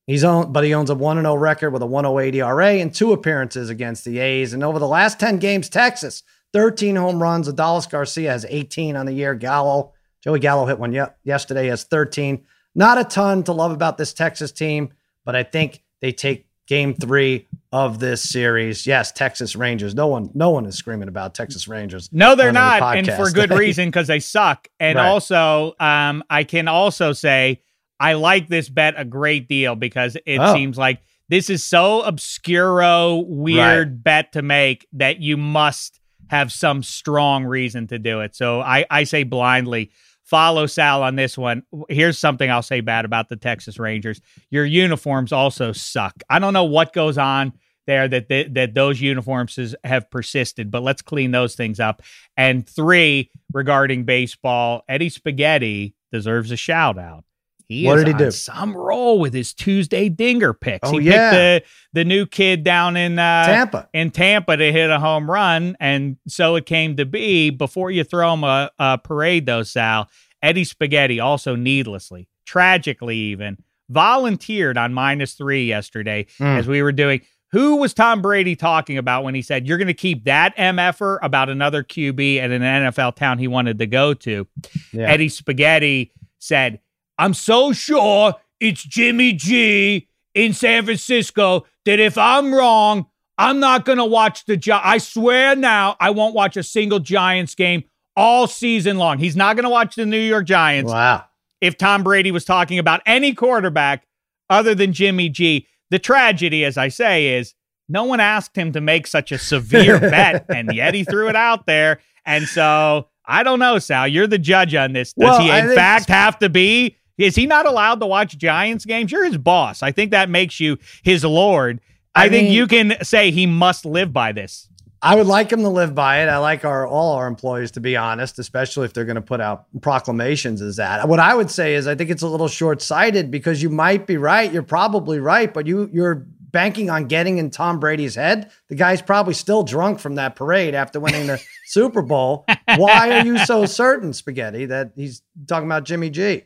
He's 0.07 0.23
but 0.23 0.63
he 0.63 0.73
owns 0.73 0.91
a 0.91 0.95
1 0.95 1.17
0 1.17 1.35
record 1.35 1.71
with 1.71 1.83
a 1.83 1.87
108 1.87 2.37
ERA 2.37 2.75
and 2.75 2.95
two 2.95 3.13
appearances 3.13 3.71
against 3.71 4.05
the 4.05 4.21
A's. 4.21 4.53
And 4.53 4.63
over 4.63 4.79
the 4.79 4.87
last 4.87 5.19
10 5.19 5.39
games, 5.39 5.69
Texas, 5.69 6.23
13 6.53 6.95
home 6.95 7.21
runs. 7.21 7.49
Adolis 7.49 7.91
Garcia 7.91 8.31
has 8.31 8.47
18 8.49 8.95
on 8.95 9.07
the 9.07 9.13
year. 9.13 9.35
Gallo, 9.35 9.95
Joey 10.23 10.39
Gallo 10.39 10.67
hit 10.67 10.79
one 10.79 10.93
ye- 10.93 11.03
yesterday, 11.25 11.67
has 11.67 11.83
13. 11.83 12.45
Not 12.77 12.99
a 12.99 13.05
ton 13.05 13.43
to 13.45 13.53
love 13.53 13.73
about 13.73 13.97
this 13.97 14.13
Texas 14.13 14.53
team, 14.53 14.91
but 15.25 15.35
I 15.35 15.43
think 15.43 15.83
they 16.01 16.13
take 16.13 16.47
game 16.67 16.95
three 16.95 17.49
of 17.73 17.99
this 17.99 18.23
series. 18.23 18.87
Yes, 18.87 19.13
Texas 19.13 19.57
Rangers. 19.57 19.95
No 19.95 20.09
one, 20.09 20.31
no 20.35 20.51
one 20.51 20.67
is 20.67 20.77
screaming 20.77 21.09
about 21.09 21.35
Texas 21.35 21.67
Rangers. 21.67 22.11
No, 22.13 22.35
they're 22.35 22.53
not, 22.53 22.97
and 22.97 23.11
for 23.11 23.31
good 23.31 23.51
reason 23.51 23.89
because 23.89 24.09
they 24.09 24.21
suck. 24.21 24.69
And 24.79 24.97
right. 24.97 25.07
also, 25.07 25.75
um, 25.81 26.23
I 26.29 26.45
can 26.45 26.69
also 26.69 27.13
say 27.13 27.63
I 27.99 28.13
like 28.13 28.49
this 28.49 28.69
bet 28.69 28.95
a 28.97 29.05
great 29.05 29.49
deal 29.49 29.75
because 29.75 30.17
it 30.27 30.39
oh. 30.39 30.53
seems 30.53 30.77
like 30.77 31.01
this 31.29 31.49
is 31.49 31.65
so 31.65 32.03
obscuro, 32.03 33.25
weird 33.27 33.89
right. 33.89 34.05
bet 34.05 34.33
to 34.33 34.43
make 34.43 34.87
that 34.93 35.21
you 35.21 35.37
must 35.37 35.99
have 36.29 36.53
some 36.53 36.83
strong 36.83 37.45
reason 37.45 37.87
to 37.87 37.99
do 37.99 38.21
it. 38.21 38.37
So 38.37 38.61
I, 38.61 38.85
I 38.91 39.05
say 39.05 39.23
blindly 39.23 39.91
follow 40.27 40.67
Sal 40.67 41.03
on 41.03 41.17
this 41.17 41.39
one. 41.39 41.63
Here's 41.89 42.19
something 42.19 42.51
I'll 42.51 42.63
say 42.63 42.81
bad 42.81 43.05
about 43.05 43.29
the 43.29 43.37
Texas 43.37 43.79
Rangers. 43.79 44.21
Your 44.51 44.65
uniforms 44.65 45.33
also 45.33 45.73
suck. 45.73 46.15
I 46.29 46.39
don't 46.39 46.53
know 46.53 46.65
what 46.65 46.93
goes 46.93 47.17
on 47.17 47.53
there 47.87 48.09
that 48.09 48.29
that, 48.29 48.55
that 48.55 48.75
those 48.75 49.01
uniforms 49.01 49.75
have 49.85 50.11
persisted, 50.11 50.71
but 50.71 50.83
let's 50.83 51.03
clean 51.03 51.31
those 51.31 51.55
things 51.55 51.81
up. 51.81 52.03
And 52.37 52.69
three, 52.69 53.31
regarding 53.53 54.05
baseball, 54.05 54.83
Eddie 54.89 55.09
Spaghetti 55.09 55.95
deserves 56.13 56.51
a 56.51 56.57
shout 56.57 56.99
out. 56.99 57.25
He 57.69 57.85
what 57.85 57.97
did 57.97 58.07
he 58.07 58.13
do? 58.15 58.31
Some 58.31 58.77
role 58.77 59.19
with 59.19 59.35
his 59.35 59.53
Tuesday 59.53 60.09
dinger 60.09 60.53
picks. 60.55 60.89
Oh, 60.89 60.99
he 60.99 61.07
yeah. 61.07 61.31
picked 61.31 61.67
the 61.93 62.01
the 62.01 62.05
new 62.05 62.25
kid 62.27 62.63
down 62.63 62.97
in 62.97 63.19
uh, 63.19 63.45
Tampa 63.45 63.89
in 63.93 64.11
Tampa 64.11 64.57
to 64.57 64.73
hit 64.73 64.91
a 64.91 65.01
home 65.01 65.29
run, 65.31 65.77
and 65.81 66.17
so 66.29 66.55
it 66.55 66.67
came 66.67 66.97
to 66.97 67.05
be. 67.05 67.51
Before 67.51 67.91
you 67.91 68.05
throw 68.05 68.35
him 68.35 68.45
a, 68.45 68.71
a 68.79 68.99
parade, 68.99 69.47
though, 69.47 69.65
Sal 69.65 70.09
Eddie 70.43 70.65
Spaghetti 70.65 71.19
also 71.19 71.57
needlessly, 71.57 72.29
tragically 72.45 73.17
even 73.17 73.59
volunteered 73.89 74.79
on 74.79 74.95
minus 74.95 75.35
three 75.35 75.65
yesterday 75.65 76.27
mm. 76.39 76.59
as 76.59 76.67
we 76.67 76.83
were 76.83 76.93
doing. 76.93 77.21
Who 77.53 77.77
was 77.77 77.95
Tom 77.95 78.23
Brady 78.23 78.57
talking 78.57 78.99
about 78.99 79.25
when 79.25 79.35
he 79.35 79.43
said 79.43 79.67
you're 79.67 79.79
going 79.79 79.87
to 79.87 79.95
keep 79.95 80.25
that 80.25 80.55
MFer 80.57 81.19
about 81.23 81.49
another 81.49 81.83
QB 81.83 82.39
at 82.39 82.51
an 82.51 82.63
NFL 82.63 83.15
town 83.17 83.39
he 83.39 83.49
wanted 83.49 83.79
to 83.79 83.87
go 83.87 84.15
to? 84.15 84.47
Yeah. 84.93 85.09
Eddie 85.09 85.29
Spaghetti 85.29 86.13
said 86.39 86.81
I'm 87.19 87.35
so 87.35 87.73
sure 87.73 88.35
it's 88.61 88.83
Jimmy 88.83 89.33
G 89.33 90.09
in 90.35 90.53
San 90.53 90.85
Francisco 90.85 91.67
that 91.85 91.99
if 91.99 92.19
I'm 92.19 92.55
wrong, 92.55 93.07
I'm 93.39 93.61
not 93.61 93.85
going 93.85 93.99
to 93.99 94.05
watch 94.05 94.45
the 94.47 94.57
Gi- 94.57 94.73
I 94.73 94.99
swear 94.99 95.57
now, 95.57 95.97
I 96.01 96.11
won't 96.11 96.35
watch 96.35 96.57
a 96.57 96.63
single 96.63 96.99
Giants 97.01 97.55
game 97.55 97.85
all 98.17 98.47
season 98.47 98.97
long. 98.97 99.19
He's 99.19 99.37
not 99.37 99.57
going 99.57 99.65
to 99.65 99.71
watch 99.71 99.95
the 99.95 100.07
New 100.07 100.19
York 100.19 100.47
Giants. 100.47 100.93
Wow. 100.93 101.25
If 101.61 101.77
Tom 101.77 102.03
Brady 102.03 102.31
was 102.31 102.45
talking 102.45 102.79
about 102.79 103.01
any 103.07 103.35
quarterback 103.35 104.07
other 104.49 104.75
than 104.75 104.93
Jimmy 104.93 105.29
G, 105.29 105.67
the 105.91 105.99
tragedy, 105.99 106.65
as 106.65 106.77
I 106.77 106.89
say, 106.89 107.39
is 107.39 107.55
no 107.89 108.05
one 108.05 108.21
asked 108.21 108.57
him 108.57 108.73
to 108.73 108.81
make 108.81 109.07
such 109.07 109.33
a 109.33 109.39
severe 109.39 110.01
bet, 110.01 110.47
and 110.49 110.75
yet 110.75 110.95
he 110.95 111.05
threw 111.05 111.29
it 111.29 111.37
out 111.37 111.67
there. 111.67 112.01
And 112.25 112.47
so 112.47 113.09
I 113.25 113.43
don't 113.43 113.59
know, 113.59 113.79
Sal. 113.79 114.09
You're 114.09 114.27
the 114.27 114.39
judge 114.39 114.75
on 114.75 114.93
this. 114.93 115.13
Does 115.13 115.25
well, 115.25 115.41
he, 115.41 115.51
in 115.51 115.75
fact, 115.75 116.09
have 116.09 116.39
to 116.41 116.49
be 116.49 116.97
is 117.19 117.35
he 117.35 117.47
not 117.47 117.67
allowed 117.67 118.01
to 118.01 118.07
watch 118.07 118.37
Giants 118.37 118.85
games? 118.85 119.11
You're 119.11 119.25
his 119.25 119.39
boss. 119.39 119.83
I 119.83 119.93
think 119.93 120.11
that 120.11 120.29
makes 120.29 120.61
you 120.61 120.79
his 121.03 121.25
lord. 121.25 121.81
I, 122.15 122.25
I 122.25 122.29
think 122.29 122.51
you 122.51 122.67
can 122.67 122.97
say 123.03 123.31
he 123.31 123.47
must 123.47 123.85
live 123.85 124.13
by 124.13 124.33
this. 124.33 124.69
I 125.03 125.15
would 125.15 125.27
like 125.27 125.53
him 125.53 125.61
to 125.61 125.69
live 125.69 125.95
by 125.95 126.23
it. 126.23 126.29
I 126.29 126.39
like 126.39 126.65
our 126.65 126.87
all 126.87 127.17
our 127.17 127.27
employees 127.27 127.71
to 127.73 127.81
be 127.81 127.97
honest, 127.97 128.39
especially 128.39 128.87
if 128.87 128.93
they're 128.95 129.05
going 129.05 129.17
to 129.17 129.23
put 129.23 129.41
out 129.41 129.67
proclamations 129.83 130.63
as 130.63 130.77
that. 130.77 131.07
What 131.09 131.21
I 131.21 131.35
would 131.35 131.51
say 131.51 131.75
is 131.75 131.87
I 131.87 131.95
think 131.95 132.11
it's 132.11 132.23
a 132.23 132.29
little 132.29 132.49
short-sighted 132.49 133.31
because 133.31 133.63
you 133.63 133.69
might 133.71 134.07
be 134.07 134.17
right, 134.17 134.51
you're 134.51 134.63
probably 134.63 135.21
right, 135.21 135.53
but 135.53 135.67
you 135.67 135.91
you're 135.93 136.27
banking 136.51 136.89
on 136.89 137.05
getting 137.05 137.37
in 137.37 137.51
Tom 137.51 137.79
Brady's 137.79 138.15
head. 138.15 138.51
The 138.69 138.75
guy's 138.75 139.03
probably 139.03 139.35
still 139.35 139.63
drunk 139.63 140.01
from 140.01 140.15
that 140.15 140.37
parade 140.37 140.75
after 140.75 140.99
winning 140.99 141.27
the 141.27 141.43
Super 141.67 142.01
Bowl. 142.01 142.47
Why 142.77 143.19
are 143.19 143.27
you 143.27 143.39
so 143.39 143.67
certain, 143.67 144.15
Spaghetti, 144.15 144.65
that 144.67 144.93
he's 144.97 145.23
talking 145.47 145.69
about 145.69 145.85
Jimmy 145.85 146.09
G? 146.09 146.45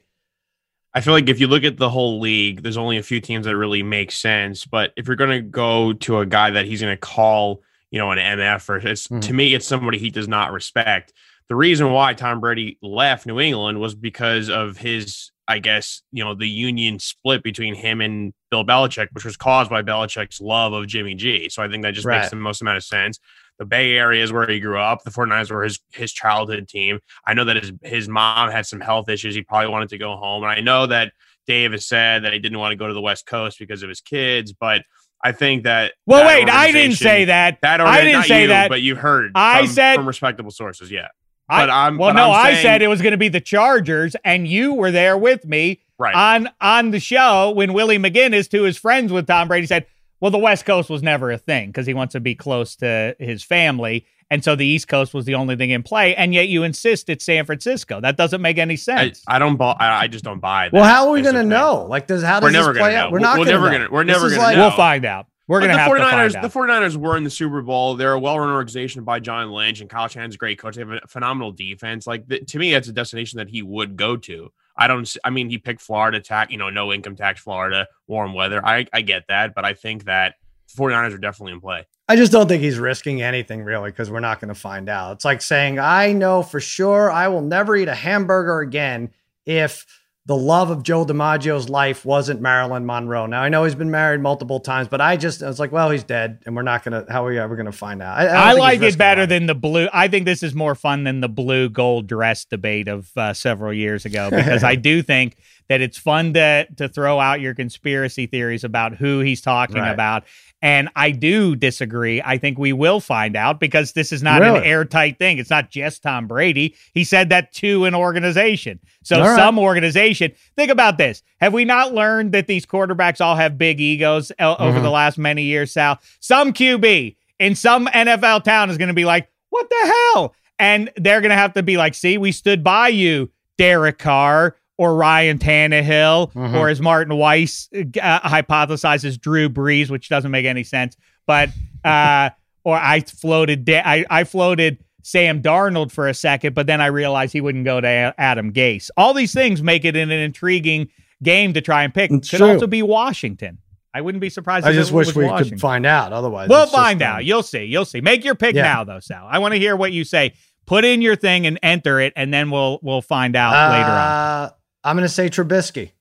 I 0.92 1.00
feel 1.00 1.12
like 1.12 1.28
if 1.28 1.38
you 1.38 1.46
look 1.46 1.64
at 1.64 1.76
the 1.76 1.88
whole 1.88 2.20
league, 2.20 2.62
there's 2.62 2.76
only 2.76 2.96
a 2.96 3.02
few 3.02 3.20
teams 3.20 3.46
that 3.46 3.56
really 3.56 3.82
make 3.82 4.10
sense. 4.10 4.64
But 4.64 4.92
if 4.96 5.06
you're 5.06 5.16
going 5.16 5.30
to 5.30 5.42
go 5.42 5.92
to 5.92 6.18
a 6.18 6.26
guy 6.26 6.50
that 6.50 6.66
he's 6.66 6.80
going 6.80 6.92
to 6.92 7.00
call, 7.00 7.62
you 7.90 7.98
know, 7.98 8.10
an 8.10 8.18
MF, 8.18 8.68
or 8.68 8.76
it's 8.76 9.06
mm-hmm. 9.06 9.20
to 9.20 9.32
me, 9.32 9.54
it's 9.54 9.66
somebody 9.66 9.98
he 9.98 10.10
does 10.10 10.26
not 10.28 10.52
respect. 10.52 11.12
The 11.48 11.54
reason 11.54 11.92
why 11.92 12.14
Tom 12.14 12.40
Brady 12.40 12.78
left 12.82 13.26
New 13.26 13.40
England 13.40 13.80
was 13.80 13.94
because 13.94 14.48
of 14.50 14.76
his, 14.76 15.30
I 15.46 15.58
guess, 15.58 16.02
you 16.12 16.24
know, 16.24 16.34
the 16.34 16.48
union 16.48 16.98
split 16.98 17.42
between 17.42 17.74
him 17.74 18.00
and 18.00 18.32
Bill 18.50 18.64
Belichick, 18.64 19.08
which 19.12 19.24
was 19.24 19.36
caused 19.36 19.70
by 19.70 19.82
Belichick's 19.82 20.40
love 20.40 20.72
of 20.72 20.86
Jimmy 20.86 21.14
G. 21.14 21.48
So 21.48 21.62
I 21.62 21.68
think 21.68 21.82
that 21.82 21.94
just 21.94 22.06
right. 22.06 22.18
makes 22.18 22.30
the 22.30 22.36
most 22.36 22.62
amount 22.62 22.76
of 22.76 22.84
sense 22.84 23.18
the 23.60 23.66
Bay 23.66 23.92
Area 23.92 24.24
is 24.24 24.32
where 24.32 24.48
he 24.48 24.58
grew 24.58 24.80
up. 24.80 25.04
The 25.04 25.10
49ers 25.10 25.50
were 25.50 25.62
his 25.62 25.78
his 25.92 26.12
childhood 26.12 26.66
team. 26.66 26.98
I 27.26 27.34
know 27.34 27.44
that 27.44 27.56
his 27.56 27.72
his 27.82 28.08
mom 28.08 28.50
had 28.50 28.64
some 28.64 28.80
health 28.80 29.10
issues. 29.10 29.34
He 29.34 29.42
probably 29.42 29.68
wanted 29.68 29.90
to 29.90 29.98
go 29.98 30.16
home. 30.16 30.42
And 30.42 30.50
I 30.50 30.60
know 30.60 30.86
that 30.86 31.12
Dave 31.46 31.72
has 31.72 31.86
said 31.86 32.24
that 32.24 32.32
he 32.32 32.38
didn't 32.38 32.58
want 32.58 32.72
to 32.72 32.76
go 32.76 32.88
to 32.88 32.94
the 32.94 33.02
West 33.02 33.26
Coast 33.26 33.58
because 33.58 33.82
of 33.82 33.90
his 33.90 34.00
kids, 34.00 34.54
but 34.54 34.82
I 35.22 35.32
think 35.32 35.64
that. 35.64 35.92
Well, 36.06 36.20
that 36.20 36.26
wait, 36.26 36.48
I 36.48 36.72
didn't 36.72 36.96
say 36.96 37.26
that. 37.26 37.58
That 37.60 37.82
I 37.82 38.02
didn't 38.02 38.22
say 38.22 38.42
you, 38.42 38.48
that. 38.48 38.70
But 38.70 38.80
you 38.80 38.96
heard. 38.96 39.32
I 39.34 39.60
from, 39.60 39.68
said 39.68 39.94
from 39.96 40.08
respectable 40.08 40.50
sources. 40.50 40.90
Yeah. 40.90 41.08
I, 41.50 41.62
but 41.62 41.70
I'm. 41.70 41.98
Well, 41.98 42.10
but 42.10 42.16
no, 42.16 42.32
I'm 42.32 42.46
saying, 42.46 42.56
I 42.56 42.62
said 42.62 42.82
it 42.82 42.88
was 42.88 43.02
going 43.02 43.12
to 43.12 43.18
be 43.18 43.28
the 43.28 43.42
Chargers, 43.42 44.16
and 44.24 44.48
you 44.48 44.72
were 44.72 44.90
there 44.90 45.18
with 45.18 45.44
me 45.44 45.82
right. 45.98 46.14
on 46.14 46.48
on 46.62 46.92
the 46.92 47.00
show 47.00 47.50
when 47.50 47.74
Willie 47.74 47.98
McGinest, 47.98 48.52
who 48.52 48.64
is 48.64 48.78
friends 48.78 49.12
with 49.12 49.26
Tom 49.26 49.48
Brady, 49.48 49.66
said, 49.66 49.84
"Well, 50.20 50.30
the 50.30 50.38
West 50.38 50.64
Coast 50.64 50.90
was 50.90 51.02
never 51.02 51.30
a 51.30 51.38
thing 51.38 51.68
because 51.68 51.86
he 51.86 51.94
wants 51.94 52.12
to 52.12 52.20
be 52.20 52.34
close 52.34 52.76
to 52.76 53.16
his 53.18 53.42
family." 53.42 54.06
And 54.32 54.44
so 54.44 54.54
the 54.54 54.64
East 54.64 54.86
Coast 54.86 55.12
was 55.12 55.24
the 55.24 55.34
only 55.34 55.56
thing 55.56 55.70
in 55.70 55.82
play, 55.82 56.14
and 56.14 56.32
yet 56.32 56.46
you 56.46 56.62
insist 56.62 57.08
it's 57.08 57.24
San 57.24 57.44
Francisco. 57.46 58.00
That 58.00 58.16
doesn't 58.16 58.40
make 58.40 58.58
any 58.58 58.76
sense. 58.76 59.24
I, 59.26 59.36
I 59.36 59.38
don't 59.40 59.56
buy. 59.56 59.74
I 59.80 60.06
just 60.06 60.24
don't 60.24 60.38
buy. 60.38 60.68
That 60.68 60.74
well, 60.74 60.84
how 60.84 61.08
are 61.08 61.12
we 61.12 61.20
going 61.20 61.34
to 61.34 61.42
know? 61.42 61.86
Like, 61.88 62.06
does 62.06 62.22
how 62.22 62.38
does 62.38 62.46
we're 62.46 62.52
never 62.52 62.72
this 62.72 62.80
play 62.80 62.94
out? 62.94 63.10
We're 63.10 63.18
not. 63.18 63.40
We're 63.40 63.46
never 63.46 63.68
going 63.68 63.82
to. 63.82 63.88
We're 63.88 64.04
never 64.04 64.28
going 64.28 64.40
like, 64.40 64.54
to. 64.54 64.60
We'll 64.60 64.70
find 64.70 65.04
out. 65.04 65.26
We're 65.48 65.58
going 65.58 65.72
to 65.72 65.78
have 65.78 65.90
49ers, 65.90 65.96
to 65.96 66.10
find 66.10 66.36
out. 66.36 66.42
The 66.42 66.60
49ers 66.60 66.96
were 66.96 67.16
in 67.16 67.24
the 67.24 67.30
Super 67.30 67.60
Bowl. 67.60 67.96
They're 67.96 68.12
a 68.12 68.20
well-run 68.20 68.50
organization 68.50 69.02
by 69.02 69.18
John 69.18 69.50
Lynch, 69.50 69.80
and 69.80 69.90
Kyle 69.90 70.06
Shanahan's 70.06 70.36
a 70.36 70.38
great 70.38 70.60
coach. 70.60 70.76
They 70.76 70.82
have 70.82 70.90
a 70.90 71.00
phenomenal 71.08 71.50
defense. 71.50 72.06
Like 72.06 72.28
the, 72.28 72.38
to 72.38 72.58
me, 72.60 72.70
that's 72.70 72.86
a 72.86 72.92
destination 72.92 73.38
that 73.38 73.48
he 73.48 73.60
would 73.60 73.96
go 73.96 74.16
to. 74.16 74.52
I 74.80 74.86
don't. 74.86 75.16
I 75.22 75.30
mean, 75.30 75.50
he 75.50 75.58
picked 75.58 75.82
Florida 75.82 76.20
tax. 76.20 76.50
You 76.50 76.58
know, 76.58 76.70
no 76.70 76.92
income 76.92 77.14
tax, 77.14 77.40
Florida, 77.40 77.86
warm 78.08 78.34
weather. 78.34 78.64
I 78.64 78.86
I 78.92 79.02
get 79.02 79.24
that, 79.28 79.54
but 79.54 79.64
I 79.64 79.74
think 79.74 80.04
that 80.04 80.34
49ers 80.76 81.14
are 81.14 81.18
definitely 81.18 81.52
in 81.52 81.60
play. 81.60 81.86
I 82.08 82.16
just 82.16 82.32
don't 82.32 82.48
think 82.48 82.62
he's 82.62 82.78
risking 82.78 83.22
anything 83.22 83.62
really 83.62 83.90
because 83.90 84.10
we're 84.10 84.20
not 84.20 84.40
going 84.40 84.48
to 84.48 84.54
find 84.54 84.88
out. 84.88 85.12
It's 85.12 85.24
like 85.24 85.42
saying, 85.42 85.78
I 85.78 86.12
know 86.12 86.42
for 86.42 86.58
sure 86.58 87.10
I 87.10 87.28
will 87.28 87.42
never 87.42 87.76
eat 87.76 87.88
a 87.88 87.94
hamburger 87.94 88.60
again 88.60 89.10
if 89.46 89.86
the 90.26 90.36
love 90.36 90.70
of 90.70 90.82
Joe 90.82 91.06
DiMaggio's 91.06 91.70
life 91.70 92.04
wasn't 92.04 92.40
Marilyn 92.42 92.84
Monroe. 92.84 93.26
Now 93.26 93.42
I 93.42 93.48
know 93.48 93.64
he's 93.64 93.74
been 93.74 93.90
married 93.90 94.20
multiple 94.20 94.60
times, 94.60 94.86
but 94.86 95.00
I 95.00 95.16
just 95.16 95.42
I 95.42 95.48
was 95.48 95.58
like, 95.58 95.72
well, 95.72 95.90
he's 95.90 96.04
dead, 96.04 96.42
and 96.44 96.54
we're 96.54 96.62
not 96.62 96.84
gonna. 96.84 97.06
How 97.08 97.24
are 97.24 97.30
we 97.30 97.38
ever 97.38 97.56
gonna 97.56 97.72
find 97.72 98.02
out? 98.02 98.18
I, 98.18 98.26
I, 98.26 98.50
I 98.50 98.52
like 98.52 98.82
it 98.82 98.98
better 98.98 99.26
than 99.26 99.46
the 99.46 99.54
blue. 99.54 99.88
I 99.92 100.08
think 100.08 100.26
this 100.26 100.42
is 100.42 100.54
more 100.54 100.74
fun 100.74 101.04
than 101.04 101.20
the 101.20 101.28
blue 101.28 101.70
gold 101.70 102.06
dress 102.06 102.44
debate 102.44 102.86
of 102.86 103.10
uh, 103.16 103.32
several 103.32 103.72
years 103.72 104.04
ago 104.04 104.28
because 104.34 104.62
I 104.62 104.74
do 104.74 105.02
think 105.02 105.36
that 105.68 105.80
it's 105.80 105.96
fun 105.96 106.34
to 106.34 106.66
to 106.76 106.88
throw 106.88 107.18
out 107.18 107.40
your 107.40 107.54
conspiracy 107.54 108.26
theories 108.26 108.62
about 108.62 108.96
who 108.96 109.20
he's 109.20 109.40
talking 109.40 109.76
right. 109.76 109.90
about 109.90 110.24
and 110.62 110.90
I 110.94 111.10
do 111.10 111.56
disagree. 111.56 112.20
I 112.22 112.36
think 112.36 112.58
we 112.58 112.72
will 112.72 113.00
find 113.00 113.36
out 113.36 113.60
because 113.60 113.92
this 113.92 114.12
is 114.12 114.22
not 114.22 114.42
really? 114.42 114.58
an 114.58 114.64
airtight 114.64 115.18
thing. 115.18 115.38
It's 115.38 115.50
not 115.50 115.70
just 115.70 116.02
Tom 116.02 116.26
Brady. 116.26 116.74
He 116.92 117.04
said 117.04 117.30
that 117.30 117.52
to 117.54 117.86
an 117.86 117.94
organization. 117.94 118.78
So 119.02 119.20
right. 119.20 119.36
some 119.36 119.58
organization, 119.58 120.32
think 120.56 120.70
about 120.70 120.98
this. 120.98 121.22
Have 121.40 121.54
we 121.54 121.64
not 121.64 121.94
learned 121.94 122.32
that 122.32 122.46
these 122.46 122.66
quarterbacks 122.66 123.20
all 123.20 123.36
have 123.36 123.56
big 123.56 123.80
egos 123.80 124.32
mm-hmm. 124.38 124.62
over 124.62 124.80
the 124.80 124.90
last 124.90 125.16
many 125.16 125.44
years, 125.44 125.72
Sal? 125.72 125.98
Some 126.20 126.52
QB 126.52 127.16
in 127.38 127.54
some 127.54 127.86
NFL 127.86 128.44
town 128.44 128.68
is 128.68 128.76
going 128.76 128.88
to 128.88 128.94
be 128.94 129.06
like, 129.06 129.30
what 129.48 129.68
the 129.70 129.94
hell? 130.14 130.34
And 130.58 130.90
they're 130.96 131.22
going 131.22 131.30
to 131.30 131.36
have 131.36 131.54
to 131.54 131.62
be 131.62 131.78
like, 131.78 131.94
see, 131.94 132.18
we 132.18 132.32
stood 132.32 132.62
by 132.62 132.88
you, 132.88 133.30
Derek 133.56 133.98
Carr 133.98 134.56
or 134.80 134.94
Ryan 134.94 135.36
Tannehill, 135.36 136.32
mm-hmm. 136.32 136.56
or 136.56 136.70
as 136.70 136.80
Martin 136.80 137.14
Weiss 137.18 137.68
uh, 137.74 137.80
hypothesizes, 138.20 139.20
Drew 139.20 139.50
Brees, 139.50 139.90
which 139.90 140.08
doesn't 140.08 140.30
make 140.30 140.46
any 140.46 140.64
sense. 140.64 140.96
But 141.26 141.50
uh, 141.84 142.30
or 142.64 142.76
I 142.76 143.00
floated, 143.00 143.68
I, 143.68 144.06
I 144.08 144.24
floated 144.24 144.82
Sam 145.02 145.42
Darnold 145.42 145.92
for 145.92 146.08
a 146.08 146.14
second, 146.14 146.54
but 146.54 146.66
then 146.66 146.80
I 146.80 146.86
realized 146.86 147.34
he 147.34 147.42
wouldn't 147.42 147.66
go 147.66 147.82
to 147.82 148.14
Adam 148.16 148.54
Gase. 148.54 148.88
All 148.96 149.12
these 149.12 149.34
things 149.34 149.62
make 149.62 149.84
it 149.84 149.96
an 149.96 150.10
intriguing 150.10 150.88
game 151.22 151.52
to 151.52 151.60
try 151.60 151.84
and 151.84 151.92
pick. 151.92 152.10
It's 152.10 152.30
Could 152.30 152.38
true. 152.38 152.48
also 152.48 152.66
be 152.66 152.80
Washington. 152.82 153.58
I 153.92 154.00
wouldn't 154.00 154.22
be 154.22 154.30
surprised. 154.30 154.64
I 154.64 154.72
just 154.72 154.92
wish 154.92 155.14
we 155.14 155.26
Washington. 155.26 155.58
could 155.58 155.60
find 155.60 155.84
out. 155.84 156.14
Otherwise, 156.14 156.48
we'll 156.48 156.68
find 156.68 157.02
out. 157.02 157.18
Um, 157.18 157.26
You'll 157.26 157.42
see. 157.42 157.64
You'll 157.64 157.84
see. 157.84 158.00
Make 158.00 158.24
your 158.24 158.34
pick 158.34 158.54
yeah. 158.54 158.62
now, 158.62 158.84
though, 158.84 159.00
Sal. 159.00 159.26
I 159.28 159.40
want 159.40 159.52
to 159.52 159.60
hear 159.60 159.76
what 159.76 159.92
you 159.92 160.04
say. 160.04 160.32
Put 160.64 160.86
in 160.86 161.02
your 161.02 161.16
thing 161.16 161.46
and 161.46 161.58
enter 161.62 162.00
it, 162.00 162.14
and 162.16 162.32
then 162.32 162.50
we'll 162.50 162.78
we'll 162.80 163.02
find 163.02 163.36
out 163.36 163.52
uh, 163.52 163.76
later 163.76 163.90
on. 163.90 164.59
I'm 164.84 164.96
going 164.96 165.06
to 165.06 165.12
say 165.12 165.28
Trubisky. 165.28 165.92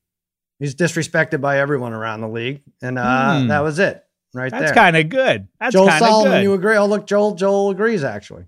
He's 0.59 0.75
disrespected 0.75 1.41
by 1.41 1.59
everyone 1.59 1.93
around 1.93 2.21
the 2.21 2.27
league, 2.27 2.63
and 2.81 2.99
uh, 2.99 3.03
mm. 3.03 3.47
that 3.47 3.61
was 3.61 3.79
it. 3.79 4.03
right 4.33 4.51
That's 4.51 4.65
there. 4.65 4.73
kind 4.73 4.97
of 4.97 5.07
good. 5.07 5.47
That's 5.59 5.73
Joel 5.73 5.87
kind 5.87 6.03
of 6.03 6.07
Solomon, 6.07 6.31
good. 6.33 6.43
you 6.43 6.53
agree? 6.53 6.75
Oh, 6.75 6.85
look, 6.85 7.07
Joel. 7.07 7.35
Joel 7.35 7.69
agrees. 7.69 8.03
Actually, 8.03 8.45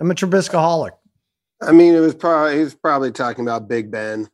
I'm 0.00 0.10
a 0.10 0.14
Trubiscoholic. 0.14 0.92
I 1.60 1.72
mean, 1.72 1.94
it 1.94 2.00
was 2.00 2.14
probably 2.14 2.56
he 2.56 2.64
was 2.64 2.74
probably 2.74 3.12
talking 3.12 3.44
about 3.44 3.68
Big 3.68 3.90
Ben. 3.90 4.28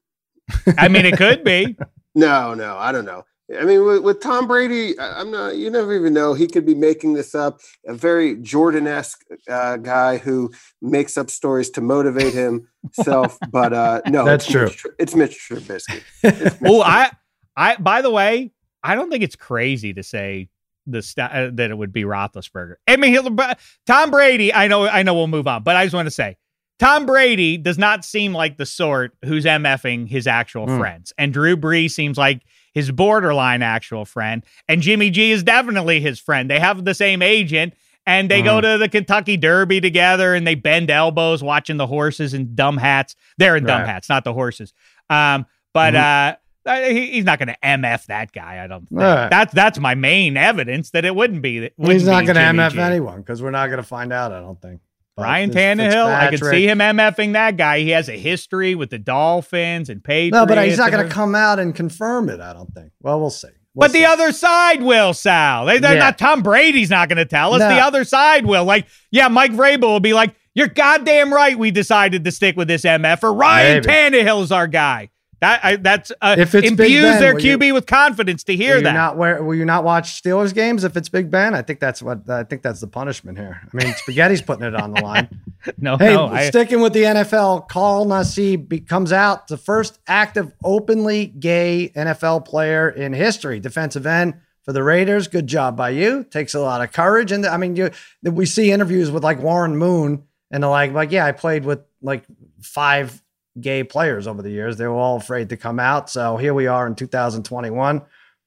I 0.78 0.88
mean, 0.88 1.04
it 1.04 1.16
could 1.16 1.44
be. 1.44 1.76
No, 2.14 2.54
no, 2.54 2.76
I 2.76 2.90
don't 2.90 3.04
know. 3.04 3.24
I 3.58 3.64
mean, 3.64 3.84
with, 3.84 4.02
with 4.02 4.20
Tom 4.20 4.46
Brady, 4.46 4.98
I'm 5.00 5.30
not. 5.30 5.56
You 5.56 5.70
never 5.70 5.94
even 5.94 6.12
know. 6.12 6.34
He 6.34 6.46
could 6.46 6.66
be 6.66 6.74
making 6.74 7.14
this 7.14 7.34
up. 7.34 7.60
A 7.86 7.94
very 7.94 8.36
Jordan-esque 8.36 9.24
uh, 9.48 9.78
guy 9.78 10.18
who 10.18 10.52
makes 10.82 11.16
up 11.16 11.30
stories 11.30 11.70
to 11.70 11.80
motivate 11.80 12.34
himself. 12.34 13.38
but 13.50 13.72
uh, 13.72 14.02
no, 14.06 14.24
That's 14.26 14.44
it's 14.44 14.52
true. 14.52 14.64
Mitch, 14.66 14.86
it's 14.98 15.14
Mitch 15.14 15.48
Trubisky. 15.48 16.58
Oh, 16.64 16.82
I, 16.84 17.10
I. 17.56 17.76
By 17.76 18.02
the 18.02 18.10
way, 18.10 18.52
I 18.82 18.94
don't 18.94 19.10
think 19.10 19.24
it's 19.24 19.36
crazy 19.36 19.94
to 19.94 20.02
say 20.02 20.50
the 20.86 21.00
sta- 21.00 21.30
uh, 21.32 21.50
that 21.54 21.70
it 21.70 21.78
would 21.78 21.92
be 21.92 22.02
Roethlisberger. 22.04 22.74
I 22.86 22.96
mean, 22.96 23.12
he'll, 23.12 23.30
but 23.30 23.58
Tom 23.86 24.10
Brady. 24.10 24.52
I 24.52 24.68
know. 24.68 24.86
I 24.86 25.02
know. 25.02 25.14
We'll 25.14 25.26
move 25.26 25.46
on, 25.46 25.62
but 25.62 25.74
I 25.74 25.84
just 25.84 25.94
want 25.94 26.06
to 26.06 26.10
say. 26.10 26.36
Tom 26.78 27.06
Brady 27.06 27.56
does 27.56 27.76
not 27.76 28.04
seem 28.04 28.32
like 28.32 28.56
the 28.56 28.64
sort 28.66 29.12
who's 29.24 29.44
MFing 29.44 30.06
his 30.06 30.28
actual 30.28 30.66
Mm. 30.68 30.78
friends. 30.78 31.12
And 31.18 31.32
Drew 31.32 31.56
Brees 31.56 31.90
seems 31.90 32.16
like 32.16 32.42
his 32.78 32.90
borderline 32.90 33.62
actual 33.62 34.04
friend. 34.04 34.44
And 34.68 34.80
Jimmy 34.82 35.10
G 35.10 35.30
is 35.32 35.42
definitely 35.42 36.00
his 36.00 36.18
friend. 36.20 36.48
They 36.50 36.60
have 36.60 36.84
the 36.84 36.94
same 36.94 37.22
agent 37.22 37.74
and 38.06 38.30
they 38.30 38.40
go 38.40 38.60
to 38.60 38.78
the 38.78 38.88
Kentucky 38.88 39.36
Derby 39.36 39.80
together 39.80 40.34
and 40.34 40.46
they 40.46 40.54
bend 40.54 40.90
elbows 40.90 41.42
watching 41.42 41.76
the 41.76 41.86
horses 41.86 42.32
in 42.34 42.54
dumb 42.54 42.76
hats. 42.78 43.16
They're 43.36 43.56
in 43.56 43.64
dumb 43.64 43.82
Right. 43.82 43.88
hats, 43.88 44.08
not 44.08 44.24
the 44.24 44.32
horses. 44.32 44.72
Um, 45.10 45.44
but 45.74 45.94
uh, 45.94 46.36
uh, 46.64 46.80
he- 46.84 47.12
he's 47.12 47.24
not 47.24 47.38
going 47.38 47.48
to 47.48 47.56
MF 47.62 48.06
that 48.06 48.32
guy. 48.32 48.62
I 48.62 48.66
don't 48.66 48.88
think. 48.88 49.00
Right. 49.00 49.28
That's 49.28 49.52
that's 49.52 49.78
my 49.78 49.94
main 49.94 50.36
evidence 50.36 50.90
that 50.90 51.04
it 51.04 51.14
wouldn't 51.14 51.42
be. 51.42 51.58
It 51.58 51.74
He's 51.76 51.86
wouldn't 51.86 52.06
not 52.06 52.24
going 52.24 52.36
to 52.36 52.40
MF 52.62 52.72
G. 52.72 52.80
anyone 52.80 53.20
because 53.20 53.42
we're 53.42 53.50
not 53.50 53.66
going 53.66 53.76
to 53.78 53.82
find 53.86 54.12
out. 54.12 54.32
I 54.32 54.40
don't 54.40 54.60
think. 54.60 54.80
Ryan 55.18 55.50
Tannehill, 55.50 56.06
I 56.06 56.30
could 56.30 56.44
see 56.44 56.68
him 56.68 56.78
MFing 56.78 57.32
that 57.32 57.56
guy. 57.56 57.80
He 57.80 57.90
has 57.90 58.08
a 58.08 58.16
history 58.16 58.74
with 58.74 58.90
the 58.90 58.98
Dolphins 58.98 59.88
and 59.88 60.02
Patriots. 60.02 60.34
No, 60.34 60.46
but 60.46 60.64
he's 60.66 60.78
not 60.78 60.90
going 60.90 61.06
to 61.06 61.12
come 61.12 61.34
out 61.34 61.58
and 61.58 61.74
confirm 61.74 62.28
it. 62.28 62.40
I 62.40 62.52
don't 62.52 62.72
think. 62.72 62.92
Well, 63.00 63.20
we'll 63.20 63.30
see. 63.30 63.48
We'll 63.74 63.88
But 63.88 63.92
the 63.92 64.06
other 64.06 64.32
side 64.32 64.82
will, 64.82 65.12
Sal. 65.14 65.66
They, 65.66 65.78
they're 65.78 65.94
Yeah. 65.94 66.00
not 66.00 66.18
Tom 66.18 66.42
Brady's 66.42 66.90
not 66.90 67.08
going 67.08 67.18
to 67.18 67.24
tell 67.24 67.54
us. 67.54 67.60
No. 67.60 67.68
The 67.68 67.80
other 67.80 68.04
side 68.04 68.46
will. 68.46 68.64
Like, 68.64 68.86
yeah, 69.10 69.28
Mike 69.28 69.52
Vrabel 69.52 69.82
will 69.82 70.00
be 70.00 70.14
like, 70.14 70.34
"You're 70.54 70.68
goddamn 70.68 71.32
right. 71.32 71.58
We 71.58 71.70
decided 71.70 72.24
to 72.24 72.32
stick 72.32 72.56
with 72.56 72.68
this 72.68 72.82
MF. 72.84 73.22
Or 73.22 73.28
er. 73.28 73.34
Ryan 73.34 73.82
Maybe. 73.84 73.86
Tannehill 73.86 74.42
is 74.42 74.52
our 74.52 74.66
guy." 74.66 75.10
That 75.40 75.64
I, 75.64 75.76
that's 75.76 76.10
uh, 76.20 76.34
If 76.38 76.54
it's 76.54 76.70
Big 76.70 76.80
imbues 76.92 77.02
Ben, 77.02 77.20
their 77.20 77.34
will 77.34 77.40
you- 77.44 77.58
QB 77.58 77.72
with 77.74 77.86
confidence 77.86 78.42
to 78.44 78.56
hear 78.56 78.80
that. 78.80 78.92
Not 78.92 79.16
wear, 79.16 79.42
will 79.42 79.54
you 79.54 79.64
not 79.64 79.84
watch 79.84 80.20
Steelers 80.20 80.52
games 80.52 80.82
if 80.82 80.96
it's 80.96 81.08
Big 81.08 81.30
Ben? 81.30 81.54
I 81.54 81.62
think 81.62 81.78
that's 81.78 82.02
what 82.02 82.28
I 82.28 82.42
think 82.42 82.62
that's 82.62 82.80
the 82.80 82.88
punishment 82.88 83.38
here. 83.38 83.60
I 83.62 83.76
mean, 83.76 83.94
Spaghetti's 83.94 84.42
putting 84.42 84.66
it 84.66 84.74
on 84.74 84.92
the 84.92 85.00
line. 85.00 85.28
no, 85.78 85.96
Hey, 85.96 86.12
no. 86.14 86.26
I, 86.26 86.48
sticking 86.50 86.80
with 86.80 86.92
the 86.92 87.04
NFL, 87.04 87.68
Carl 87.68 88.04
Nassib 88.06 88.68
be- 88.68 88.80
comes 88.80 89.12
out 89.12 89.46
the 89.46 89.56
first 89.56 90.00
active 90.08 90.52
openly 90.64 91.26
gay 91.26 91.92
NFL 91.94 92.44
player 92.44 92.88
in 92.90 93.12
history, 93.12 93.60
defensive 93.60 94.06
end 94.06 94.34
for 94.62 94.72
the 94.72 94.82
Raiders. 94.82 95.28
Good 95.28 95.46
job 95.46 95.76
by 95.76 95.90
you. 95.90 96.24
Takes 96.24 96.54
a 96.54 96.60
lot 96.60 96.82
of 96.82 96.92
courage, 96.92 97.30
and 97.30 97.46
I 97.46 97.58
mean, 97.58 97.76
you 97.76 97.90
we 98.24 98.44
see 98.44 98.72
interviews 98.72 99.08
with 99.10 99.22
like 99.22 99.38
Warren 99.40 99.76
Moon, 99.76 100.24
and 100.50 100.64
they're 100.64 100.70
like, 100.70 100.92
like 100.92 101.12
yeah, 101.12 101.24
I 101.26 101.30
played 101.32 101.64
with 101.64 101.78
like 102.02 102.24
five 102.60 103.22
gay 103.60 103.84
players 103.84 104.26
over 104.26 104.42
the 104.42 104.50
years. 104.50 104.76
They 104.76 104.86
were 104.86 104.94
all 104.94 105.16
afraid 105.16 105.48
to 105.50 105.56
come 105.56 105.78
out, 105.78 106.10
so 106.10 106.36
here 106.36 106.54
we 106.54 106.66
are 106.66 106.86
in 106.86 106.94
2021. 106.94 108.02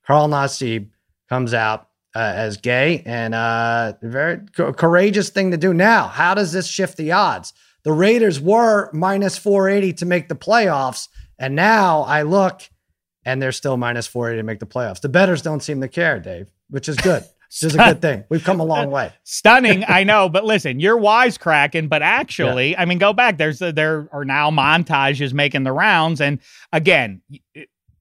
Carl 0.06 0.28
Nassib 0.28 0.90
comes 1.30 1.54
out 1.54 1.88
uh, 2.16 2.20
as 2.20 2.58
gay 2.58 3.04
and 3.06 3.34
uh 3.34 3.94
very 4.02 4.40
co- 4.56 4.74
courageous 4.74 5.30
thing 5.30 5.52
to 5.52 5.58
do. 5.58 5.74
Now 5.74 6.08
how 6.08 6.34
does 6.34 6.52
this 6.52 6.68
shift 6.68 6.98
the 6.98 7.14
odds? 7.14 7.54
The 7.84 7.94
raiders 7.94 8.40
were 8.40 8.92
minus 8.92 9.38
480 9.38 9.94
to 9.94 10.06
make 10.06 10.28
the 10.28 10.36
playoffs 10.36 11.08
and 11.40 11.56
now 11.56 12.02
i 12.02 12.24
look 12.24 12.62
and 13.24 13.42
they're 13.42 13.52
still 13.52 13.78
minus 13.78 14.08
480 14.08 14.40
to 14.42 14.44
make 14.44 14.60
the 14.60 14.66
playoffs. 14.66 15.00
The 15.02 15.10
betters 15.10 15.42
don't 15.42 15.64
seem 15.64 15.80
to 15.82 15.88
care 15.88 16.20
dave 16.20 16.50
which 16.70 16.90
is 16.90 16.98
good 16.98 17.24
which 17.52 17.64
is 17.64 17.76
a 17.76 17.78
good 17.78 18.02
thing 18.02 18.24
we've 18.30 18.44
come 18.44 18.60
a 18.60 18.64
long 18.64 18.90
way 18.90 19.12
Stunning, 19.24 19.84
I 19.88 20.04
know, 20.04 20.30
but 20.30 20.46
listen, 20.46 20.80
you're 20.80 20.98
wisecracking. 20.98 21.90
But 21.90 22.02
actually, 22.02 22.78
I 22.78 22.86
mean, 22.86 22.98
go 22.98 23.14
back. 23.14 23.38
There's 23.38 23.60
there 23.60 24.08
are 24.12 24.26
now 24.26 24.52
montages 24.52 25.34
making 25.34 25.64
the 25.64 25.72
rounds, 25.72 26.22
and 26.22 26.40
again, 26.72 27.22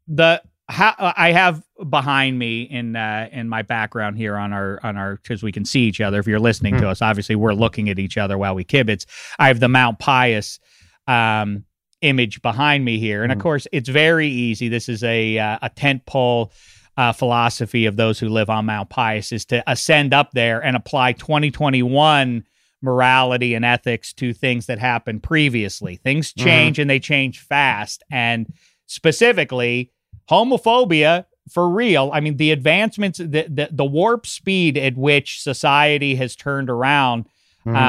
the 0.07 0.42
how 0.68 0.94
I 0.98 1.32
have 1.32 1.62
behind 1.88 2.38
me 2.38 2.62
in 2.62 2.96
uh, 2.96 3.28
in 3.32 3.48
my 3.48 3.62
background 3.62 4.16
here 4.16 4.36
on 4.36 4.53
our 4.53 4.78
on 4.82 4.96
our 4.96 5.16
because 5.16 5.42
we 5.42 5.53
can 5.53 5.64
see 5.64 5.80
each 5.80 6.01
other. 6.01 6.18
If 6.20 6.26
you're 6.26 6.38
listening 6.40 6.76
to 6.78 6.88
us, 6.88 7.03
obviously 7.03 7.36
we're 7.36 7.55
looking 7.55 7.88
at 7.88 7.98
each 7.98 8.16
other 8.16 8.38
while 8.38 8.55
we 8.55 8.64
kibitz. 8.64 9.07
I 9.38 9.48
have 9.48 9.61
the 9.61 9.68
Mount 9.68 9.98
Pious 9.98 10.61
um, 11.07 11.64
image 12.03 12.42
behind 12.42 12.84
me 12.84 12.98
here, 12.98 13.22
and 13.22 13.32
of 13.32 13.38
course, 13.38 13.66
it's 13.72 13.88
very 13.88 14.28
easy. 14.28 14.68
This 14.68 14.88
is 14.88 15.03
a 15.03 15.38
uh, 15.38 15.59
a 15.62 15.70
tent 15.70 16.07
pole 16.07 16.53
uh, 17.01 17.12
philosophy 17.14 17.86
of 17.86 17.96
those 17.96 18.18
who 18.18 18.28
live 18.28 18.51
on 18.51 18.66
Mount 18.66 18.90
Pious 18.90 19.32
is 19.32 19.46
to 19.46 19.64
ascend 19.66 20.12
up 20.12 20.32
there 20.32 20.62
and 20.62 20.76
apply 20.76 21.14
2021 21.14 22.44
morality 22.82 23.55
and 23.55 23.64
ethics 23.64 24.12
to 24.12 24.34
things 24.34 24.66
that 24.66 24.78
happened 24.78 25.22
previously. 25.22 25.96
Things 25.96 26.30
change 26.34 26.78
and 26.78 26.90
they 26.90 27.01
change 27.01 27.38
fast. 27.38 28.03
And 28.11 28.53
specifically, 28.84 29.92
homophobia 30.28 31.24
for 31.51 31.70
real. 31.70 32.11
I 32.12 32.20
mean, 32.20 32.36
the 32.36 32.51
advancements, 32.51 33.16
the, 33.16 33.46
the, 33.48 33.70
the 33.72 33.84
warp 33.84 34.26
speed 34.26 34.76
at 34.76 34.94
which 34.94 35.42
society 35.42 36.16
has 36.16 36.36
turned 36.36 36.68
around. 36.68 37.24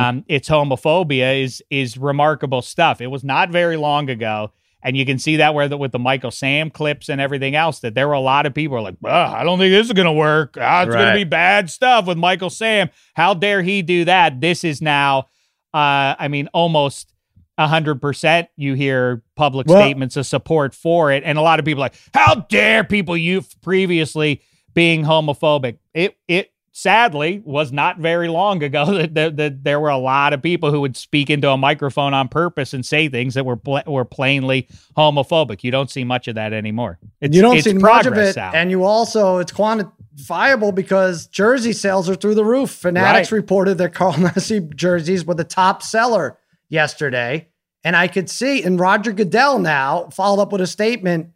Um, 0.07 0.23
its 0.29 0.47
homophobia 0.47 1.43
is 1.43 1.61
is 1.69 1.97
remarkable 1.97 2.61
stuff. 2.61 3.01
It 3.01 3.07
was 3.07 3.25
not 3.25 3.49
very 3.49 3.75
long 3.77 4.09
ago 4.09 4.51
and 4.83 4.97
you 4.97 5.05
can 5.05 5.19
see 5.19 5.37
that 5.37 5.53
where 5.53 5.67
the, 5.67 5.77
with 5.77 5.91
the 5.91 5.99
Michael 5.99 6.31
Sam 6.31 6.69
clips 6.69 7.09
and 7.09 7.21
everything 7.21 7.55
else, 7.55 7.79
that 7.79 7.93
there 7.93 8.07
were 8.07 8.13
a 8.13 8.19
lot 8.19 8.45
of 8.45 8.53
people 8.53 8.81
like, 8.81 8.95
I 9.05 9.43
don't 9.43 9.59
think 9.59 9.71
this 9.71 9.87
is 9.87 9.93
going 9.93 10.05
to 10.07 10.11
work. 10.11 10.57
Ah, 10.59 10.83
it's 10.83 10.93
going 10.93 11.07
to 11.13 11.15
be 11.15 11.23
bad 11.23 11.69
stuff 11.69 12.05
with 12.07 12.17
Michael 12.17 12.49
Sam. 12.49 12.89
How 13.13 13.33
dare 13.33 13.61
he 13.61 13.81
do 13.81 14.05
that? 14.05 14.41
This 14.41 14.63
is 14.63 14.81
now, 14.81 15.27
uh, 15.73 16.15
I 16.19 16.27
mean, 16.29 16.49
almost 16.53 17.13
a 17.57 17.67
hundred 17.67 18.01
percent. 18.01 18.47
You 18.55 18.73
hear 18.73 19.21
public 19.35 19.67
Well- 19.67 19.81
statements 19.81 20.17
of 20.17 20.25
support 20.25 20.73
for 20.73 21.11
it, 21.11 21.23
and 21.25 21.37
a 21.37 21.41
lot 21.41 21.59
of 21.59 21.65
people 21.65 21.83
are 21.83 21.85
like, 21.85 21.95
how 22.13 22.35
dare 22.35 22.83
people 22.83 23.15
you 23.15 23.43
previously 23.61 24.41
being 24.73 25.03
homophobic? 25.03 25.77
It 25.93 26.17
it 26.27 26.50
sadly 26.73 27.41
was 27.45 27.71
not 27.71 27.97
very 27.97 28.27
long 28.29 28.63
ago 28.63 28.85
that, 28.97 29.13
that, 29.13 29.37
that 29.37 29.63
there 29.63 29.79
were 29.79 29.89
a 29.89 29.97
lot 29.97 30.31
of 30.33 30.41
people 30.41 30.71
who 30.71 30.79
would 30.81 30.95
speak 30.95 31.29
into 31.29 31.49
a 31.49 31.57
microphone 31.57 32.13
on 32.13 32.27
purpose 32.29 32.73
and 32.73 32.85
say 32.85 33.09
things 33.09 33.33
that 33.33 33.45
were 33.45 33.57
pla- 33.57 33.83
were 33.85 34.05
plainly 34.05 34.67
homophobic. 34.97 35.63
You 35.63 35.71
don't 35.71 35.89
see 35.89 36.03
much 36.03 36.27
of 36.27 36.35
that 36.35 36.53
anymore. 36.53 36.97
It's, 37.19 37.35
you 37.35 37.41
don't 37.41 37.57
it's 37.57 37.65
see 37.65 37.73
much 37.73 38.05
of 38.05 38.17
it 38.17 38.33
Sal. 38.33 38.51
and 38.55 38.71
you 38.71 38.83
also 38.85 39.39
it's 39.39 39.51
quantifiable 39.51 40.73
because 40.73 41.27
jersey 41.27 41.73
sales 41.73 42.09
are 42.09 42.15
through 42.15 42.35
the 42.35 42.45
roof 42.45 42.69
fanatics 42.69 43.31
Right. 43.31 43.37
reported 43.37 43.77
that 43.79 43.93
carl 43.93 44.13
nassib 44.15 44.75
jerseys 44.75 45.25
were 45.25 45.35
the 45.35 45.43
top 45.43 45.81
seller 45.83 46.37
yesterday 46.69 47.47
and 47.83 47.95
i 47.95 48.07
could 48.07 48.29
see 48.29 48.63
and 48.63 48.79
roger 48.79 49.11
goodell 49.11 49.59
now 49.59 50.07
followed 50.09 50.41
up 50.41 50.51
with 50.51 50.61
a 50.61 50.67
statement 50.67 51.31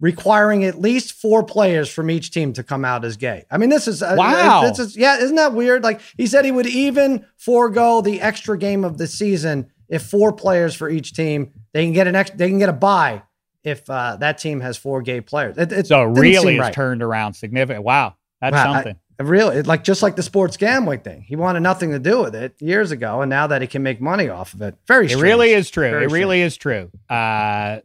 requiring 0.00 0.64
at 0.64 0.78
least 0.80 1.12
four 1.12 1.42
players 1.42 1.88
from 1.88 2.10
each 2.10 2.30
team 2.30 2.52
to 2.52 2.62
come 2.62 2.84
out 2.84 3.04
as 3.04 3.16
gay 3.16 3.44
i 3.50 3.56
mean 3.56 3.70
this 3.70 3.88
is 3.88 4.02
uh, 4.02 4.14
Wow. 4.18 4.62
this 4.62 4.78
is 4.78 4.96
yeah 4.96 5.18
isn't 5.18 5.36
that 5.36 5.54
weird 5.54 5.82
like 5.82 6.00
he 6.16 6.26
said 6.26 6.44
he 6.44 6.50
would 6.52 6.66
even 6.66 7.24
forego 7.38 8.00
the 8.02 8.20
extra 8.20 8.58
game 8.58 8.84
of 8.84 8.98
the 8.98 9.06
season 9.06 9.70
if 9.88 10.02
four 10.02 10.32
players 10.32 10.74
for 10.74 10.88
each 10.90 11.14
team 11.14 11.50
they 11.72 11.84
can 11.84 11.92
get 11.94 12.06
an 12.06 12.14
ex 12.14 12.30
they 12.34 12.48
can 12.48 12.58
get 12.58 12.68
a 12.68 12.72
buy 12.74 13.22
if 13.64 13.88
uh, 13.90 14.16
that 14.20 14.38
team 14.38 14.60
has 14.60 14.76
four 14.76 15.02
gay 15.02 15.20
players. 15.20 15.58
It, 15.58 15.72
it 15.72 15.86
so 15.88 16.04
really 16.04 16.54
has 16.54 16.60
right. 16.60 16.72
turned 16.72 17.02
around 17.02 17.34
significant. 17.34 17.84
Wow, 17.84 18.14
that's 18.40 18.54
Wow, 18.54 18.74
something. 18.74 18.94
it 19.18 19.22
really, 19.24 19.60
like 19.62 19.82
just 19.82 20.04
like 20.04 20.14
the 20.14 20.22
sports 20.22 20.56
gambling 20.56 21.00
thing, 21.00 21.22
he 21.22 21.34
wanted 21.34 21.60
nothing 21.60 21.90
to 21.90 21.98
do 21.98 22.22
with 22.22 22.36
it 22.36 22.54
years 22.62 22.92
ago, 22.92 23.22
and 23.22 23.28
now 23.28 23.48
that 23.48 23.62
he 23.62 23.66
can 23.66 23.82
make 23.82 24.00
money 24.00 24.28
off 24.28 24.54
of 24.54 24.62
it, 24.62 24.76
very. 24.86 25.06
It 25.06 25.08
strange. 25.08 25.22
really 25.22 25.50
is 25.52 25.68
true. 25.68 25.90
Very 25.90 26.04
it 26.04 26.12
really 26.12 26.42
is 26.42 26.56
true. 26.56 26.92
Uh, 27.10 27.80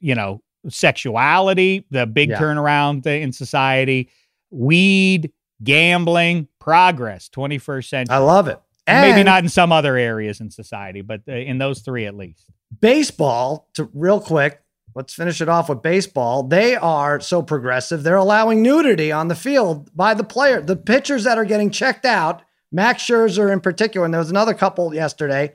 you 0.00 0.14
know, 0.14 0.40
sexuality, 0.68 1.84
the 1.90 2.06
big 2.06 2.30
Yeah. 2.30 2.38
turnaround 2.38 3.06
in 3.06 3.32
society, 3.32 4.08
weed, 4.50 5.32
gambling, 5.62 6.48
progress, 6.58 7.28
21st 7.28 7.88
century. 7.88 8.14
I 8.14 8.18
love 8.18 8.48
it. 8.48 8.60
Maybe 8.86 9.22
not 9.22 9.42
in 9.42 9.48
some 9.48 9.72
other 9.72 9.96
areas 9.96 10.40
in 10.40 10.50
society, 10.50 11.02
but 11.02 11.22
uh, 11.28 11.32
in 11.32 11.58
those 11.58 11.80
three 11.80 12.04
at 12.06 12.16
least. 12.16 12.50
baseball. 12.80 13.68
To 13.74 13.88
real 13.94 14.20
quick, 14.20 14.60
let's 14.94 15.14
finish 15.14 15.40
it 15.40 15.48
off 15.48 15.68
with 15.68 15.82
baseball. 15.82 16.42
They 16.42 16.74
are 16.76 17.20
so 17.20 17.42
progressive. 17.42 18.02
They're 18.02 18.16
allowing 18.16 18.60
nudity 18.62 19.12
on 19.12 19.28
the 19.28 19.34
field 19.36 19.94
by 19.96 20.14
the 20.14 20.24
player. 20.24 20.60
The 20.60 20.76
pitchers 20.76 21.24
that 21.24 21.38
are 21.38 21.44
getting 21.44 21.70
checked 21.70 22.04
out, 22.04 22.42
Max 22.72 23.02
Scherzer 23.04 23.52
in 23.52 23.60
particular, 23.60 24.04
and 24.04 24.12
there 24.12 24.18
was 24.20 24.30
another 24.30 24.54
couple 24.54 24.92
yesterday. 24.94 25.52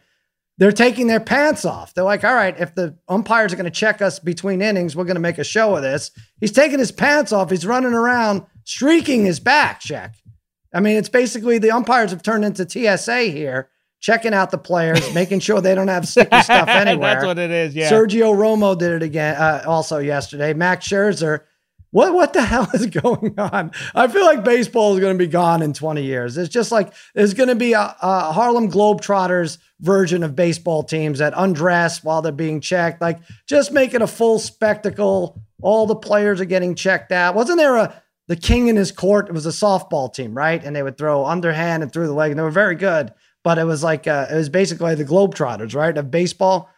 They're 0.59 0.71
taking 0.71 1.05
their 1.07 1.19
pants 1.19 1.65
off. 1.65 1.93
They're 1.93 2.03
like, 2.03 2.23
all 2.23 2.33
right, 2.33 2.59
if 2.59 2.73
the 2.73 2.97
umpires 3.07 3.53
are 3.53 3.57
going 3.57 3.65
to 3.65 3.71
check 3.71 4.01
us 4.01 4.17
between 4.17 4.61
innings, 4.61 4.95
we're 4.95 5.03
going 5.03 5.15
to 5.15 5.21
make 5.21 5.37
a 5.37 5.43
show 5.43 5.75
of 5.75 5.83
this. 5.83 6.09
He's 6.39 6.51
taking 6.51 6.79
his 6.79 6.91
pants 6.91 7.31
off. 7.31 7.51
He's 7.51 7.65
running 7.65 7.93
around 7.93 8.43
streaking 8.63 9.23
his 9.23 9.39
back, 9.39 9.79
check. 9.79 10.15
I 10.73 10.79
mean, 10.79 10.97
it's 10.97 11.09
basically 11.09 11.59
the 11.59 11.71
umpires 11.71 12.11
have 12.11 12.23
turned 12.23 12.43
into 12.43 12.67
TSA 12.67 13.25
here, 13.25 13.69
checking 13.99 14.33
out 14.33 14.49
the 14.49 14.57
players, 14.57 15.13
making 15.13 15.39
sure 15.39 15.61
they 15.61 15.75
don't 15.75 15.87
have 15.89 16.07
sticky 16.07 16.41
stuff 16.41 16.67
anywhere. 16.67 17.13
That's 17.13 17.25
what 17.25 17.37
it 17.37 17.51
is. 17.51 17.75
Yeah. 17.75 17.91
Sergio 17.91 18.35
Romo 18.35 18.77
did 18.77 18.91
it 18.93 19.03
again, 19.03 19.35
uh, 19.35 19.63
also 19.67 19.99
yesterday. 19.99 20.53
Max 20.53 20.87
Scherzer. 20.87 21.41
What 21.97 22.13
what 22.13 22.33
the 22.33 22.41
hell 22.45 22.69
is 22.75 22.85
going 22.85 23.33
on? 23.39 23.71
I 23.95 24.07
feel 24.07 24.23
like 24.23 24.43
baseball 24.43 24.93
is 24.93 24.99
going 24.99 25.17
to 25.17 25.25
be 25.25 25.27
gone 25.27 25.63
in 25.63 25.73
20 25.73 26.03
years. 26.03 26.37
It's 26.37 26.47
just 26.53 26.71
like 26.71 26.93
there's 27.15 27.33
going 27.33 27.49
to 27.49 27.55
be 27.55 27.73
a, 27.73 27.95
a 27.99 28.31
Harlem 28.31 28.69
Globetrotters 28.69 29.57
version 29.79 30.21
of 30.21 30.35
baseball 30.35 30.83
teams 30.83 31.17
that 31.17 31.33
undress 31.35 32.03
while 32.03 32.21
they're 32.21 32.31
being 32.31 32.61
checked. 32.61 33.01
Like 33.01 33.17
just 33.47 33.71
make 33.71 33.95
it 33.95 34.03
a 34.03 34.07
full 34.07 34.37
spectacle. 34.37 35.41
All 35.63 35.87
the 35.87 35.95
players 35.95 36.39
are 36.39 36.45
getting 36.45 36.75
checked 36.75 37.11
out. 37.11 37.33
Wasn't 37.33 37.57
there 37.57 37.77
a 37.77 38.03
the 38.27 38.35
king 38.35 38.67
in 38.67 38.75
his 38.75 38.91
court? 38.91 39.27
It 39.27 39.33
was 39.33 39.47
a 39.47 39.49
softball 39.49 40.13
team, 40.13 40.37
right? 40.37 40.63
And 40.63 40.75
they 40.75 40.83
would 40.83 40.99
throw 40.99 41.25
underhand 41.25 41.81
and 41.81 41.91
through 41.91 42.05
the 42.05 42.13
leg, 42.13 42.29
and 42.29 42.37
they 42.37 42.43
were 42.43 42.51
very 42.51 42.75
good. 42.75 43.11
But 43.43 43.57
it 43.57 43.63
was 43.63 43.83
like 43.83 44.05
uh, 44.05 44.27
it 44.29 44.35
was 44.35 44.49
basically 44.49 44.93
the 44.93 45.03
Globetrotters, 45.03 45.73
right, 45.73 45.97
of 45.97 46.11
baseball. 46.11 46.69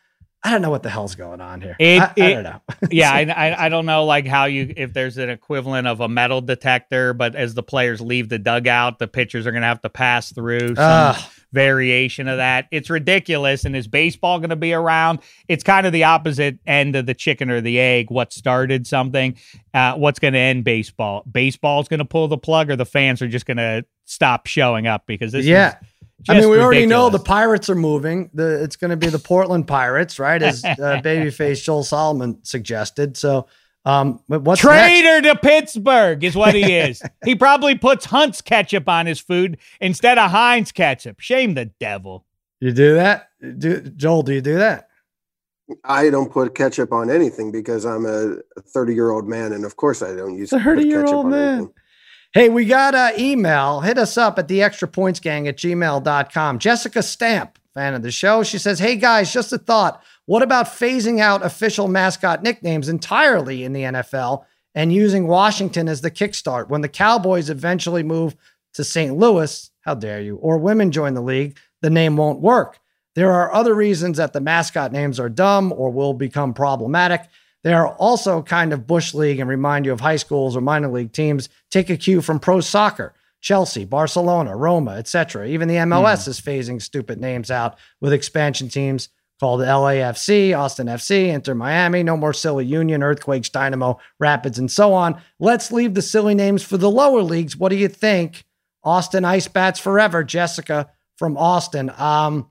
I 0.41 0.51
don't 0.51 0.61
know 0.61 0.69
what 0.69 0.83
the 0.83 0.89
hell's 0.89 1.15
going 1.15 1.41
on 1.41 1.59
here. 1.59 1.75
It, 1.79 2.01
I, 2.01 2.13
it, 2.15 2.23
I, 2.23 2.33
don't 2.33 2.43
know. 2.43 2.61
yeah, 2.91 3.11
I, 3.11 3.21
I, 3.23 3.65
I 3.65 3.69
don't 3.69 3.85
know 3.85 4.05
like 4.05 4.25
how 4.25 4.45
you 4.45 4.73
if 4.77 4.93
there's 4.93 5.17
an 5.17 5.29
equivalent 5.29 5.85
of 5.85 5.99
a 5.99 6.07
metal 6.07 6.39
detector, 6.39 7.13
but 7.13 7.35
as 7.35 7.55
the 7.55 7.63
players 7.63 7.99
leave 7.99 8.29
the 8.29 8.39
dugout, 8.39 8.99
the 8.99 9.07
pitchers 9.07 9.45
are 9.45 9.51
going 9.51 9.63
to 9.63 9.67
have 9.67 9.81
to 9.81 9.89
pass 9.89 10.31
through 10.31 10.75
some 10.75 10.77
uh, 10.77 11.21
variation 11.51 12.27
of 12.27 12.37
that. 12.37 12.67
It's 12.71 12.89
ridiculous. 12.89 13.65
And 13.65 13.75
is 13.75 13.87
baseball 13.87 14.39
going 14.39 14.49
to 14.49 14.55
be 14.55 14.73
around? 14.73 15.19
It's 15.47 15.63
kind 15.63 15.85
of 15.85 15.93
the 15.93 16.05
opposite 16.05 16.59
end 16.65 16.95
of 16.95 17.05
the 17.05 17.13
chicken 17.13 17.49
or 17.49 17.59
the 17.59 17.79
egg. 17.79 18.09
What 18.09 18.31
started 18.31 18.87
something? 18.87 19.37
Uh, 19.73 19.95
what's 19.95 20.19
going 20.19 20.33
to 20.33 20.39
end 20.39 20.63
baseball? 20.63 21.23
Baseball's 21.29 21.87
going 21.87 21.99
to 21.99 22.05
pull 22.05 22.27
the 22.27 22.37
plug, 22.37 22.69
or 22.69 22.75
the 22.75 22.85
fans 22.85 23.21
are 23.21 23.27
just 23.27 23.45
going 23.45 23.57
to 23.57 23.85
stop 24.05 24.47
showing 24.47 24.87
up 24.87 25.05
because 25.05 25.31
this 25.31 25.45
yeah. 25.45 25.77
Is, 25.81 25.88
I 26.27 26.33
mean, 26.33 26.49
we 26.49 26.57
ridiculous. 26.57 26.63
already 26.65 26.85
know 26.85 27.09
the 27.09 27.19
Pirates 27.19 27.69
are 27.69 27.75
moving. 27.75 28.29
The 28.33 28.63
it's 28.63 28.75
going 28.75 28.91
to 28.91 28.97
be 28.97 29.07
the 29.07 29.19
Portland 29.19 29.67
Pirates, 29.67 30.19
right? 30.19 30.41
As 30.41 30.65
uh, 30.65 30.75
babyface 31.03 31.63
Joel 31.63 31.83
Solomon 31.83 32.43
suggested. 32.43 33.15
So, 33.15 33.47
um, 33.85 34.21
what's 34.27 34.61
traitor 34.61 35.21
next? 35.21 35.41
to 35.41 35.47
Pittsburgh 35.47 36.23
is 36.23 36.35
what 36.35 36.55
he 36.55 36.73
is. 36.77 37.01
he 37.23 37.35
probably 37.35 37.75
puts 37.77 38.05
Hunt's 38.05 38.41
ketchup 38.41 38.89
on 38.89 39.05
his 39.05 39.19
food 39.19 39.57
instead 39.79 40.17
of 40.17 40.31
Heinz 40.31 40.71
ketchup. 40.71 41.19
Shame 41.19 41.53
the 41.53 41.65
devil. 41.79 42.25
You 42.59 42.73
do 42.73 42.95
that, 42.95 43.29
do, 43.57 43.79
Joel? 43.81 44.23
Do 44.23 44.33
you 44.33 44.41
do 44.41 44.57
that? 44.57 44.89
I 45.83 46.09
don't 46.09 46.31
put 46.31 46.55
ketchup 46.55 46.91
on 46.91 47.09
anything 47.09 47.51
because 47.51 47.85
I'm 47.85 48.05
a 48.05 48.37
30 48.59 48.93
year 48.93 49.11
old 49.11 49.27
man, 49.27 49.53
and 49.53 49.63
of 49.63 49.75
course 49.77 50.01
I 50.01 50.15
don't 50.15 50.35
use 50.37 50.49
30 50.49 50.85
year 50.85 51.05
old 51.05 51.27
man. 51.27 51.57
Anything. 51.57 51.73
Hey, 52.31 52.47
we 52.47 52.65
got 52.65 52.93
an 52.93 53.19
email. 53.19 53.79
Hit 53.79 53.97
us 53.97 54.15
up 54.15 54.37
at 54.37 54.47
the 54.47 54.61
extra 54.61 54.87
points 54.87 55.19
gang 55.19 55.47
at 55.47 55.57
gmail.com. 55.57 56.59
Jessica 56.59 57.01
Stamp, 57.01 57.57
fan 57.73 57.95
of 57.95 58.03
the 58.03 58.11
show. 58.11 58.43
She 58.43 58.59
says, 58.59 58.77
Hey 58.77 58.97
guys, 58.97 59.33
just 59.33 59.51
a 59.51 59.57
thought. 59.57 60.03
What 60.27 60.43
about 60.43 60.67
phasing 60.67 61.19
out 61.19 61.43
official 61.43 61.87
mascot 61.87 62.43
nicknames 62.43 62.87
entirely 62.87 63.63
in 63.63 63.73
the 63.73 63.81
NFL 63.81 64.45
and 64.75 64.93
using 64.93 65.25
Washington 65.25 65.87
as 65.87 66.01
the 66.01 66.11
kickstart? 66.11 66.69
When 66.69 66.81
the 66.81 66.87
Cowboys 66.87 67.49
eventually 67.49 68.03
move 68.03 68.35
to 68.75 68.83
St. 68.83 69.17
Louis, 69.17 69.71
how 69.81 69.95
dare 69.95 70.21
you, 70.21 70.35
or 70.35 70.59
women 70.59 70.91
join 70.91 71.15
the 71.15 71.21
league, 71.21 71.57
the 71.81 71.89
name 71.89 72.15
won't 72.15 72.41
work. 72.41 72.77
There 73.15 73.31
are 73.31 73.51
other 73.51 73.73
reasons 73.73 74.17
that 74.17 74.33
the 74.33 74.39
mascot 74.39 74.91
names 74.91 75.19
are 75.19 75.29
dumb 75.29 75.73
or 75.75 75.89
will 75.89 76.13
become 76.13 76.53
problematic. 76.53 77.21
They 77.63 77.73
are 77.73 77.89
also 77.89 78.41
kind 78.41 78.71
of 78.71 78.87
bush 78.87 79.13
league 79.13 79.39
and 79.39 79.49
remind 79.49 79.85
you 79.85 79.91
of 79.91 79.99
high 79.99 80.15
schools 80.15 80.55
or 80.55 80.61
minor 80.61 80.87
league 80.87 81.11
teams. 81.11 81.49
Take 81.69 81.89
a 81.89 81.97
cue 81.97 82.21
from 82.21 82.39
pro 82.39 82.61
soccer. 82.61 83.13
Chelsea, 83.41 83.85
Barcelona, 83.85 84.55
Roma, 84.55 84.91
etc. 84.91 85.47
Even 85.47 85.67
the 85.67 85.75
MLS 85.75 86.25
mm. 86.25 86.27
is 86.27 86.41
phasing 86.41 86.81
stupid 86.81 87.19
names 87.21 87.49
out 87.49 87.77
with 88.01 88.11
expansion 88.11 88.67
teams 88.67 89.09
called 89.39 89.61
LAFC, 89.61 90.57
Austin 90.57 90.87
FC, 90.87 91.27
Inter 91.27 91.55
Miami, 91.55 92.03
no 92.03 92.17
more 92.17 92.33
silly 92.33 92.65
Union, 92.65 93.01
Earthquakes, 93.01 93.49
Dynamo, 93.49 93.97
Rapids, 94.19 94.59
and 94.59 94.69
so 94.69 94.93
on. 94.93 95.21
Let's 95.39 95.71
leave 95.71 95.93
the 95.93 96.01
silly 96.01 96.35
names 96.35 96.63
for 96.63 96.77
the 96.77 96.91
lower 96.91 97.21
leagues. 97.21 97.55
What 97.55 97.69
do 97.69 97.77
you 97.77 97.87
think? 97.87 98.43
Austin 98.83 99.25
Ice 99.25 99.47
Bats 99.47 99.79
Forever, 99.79 100.23
Jessica 100.23 100.89
from 101.17 101.37
Austin. 101.37 101.89
Um, 101.97 102.49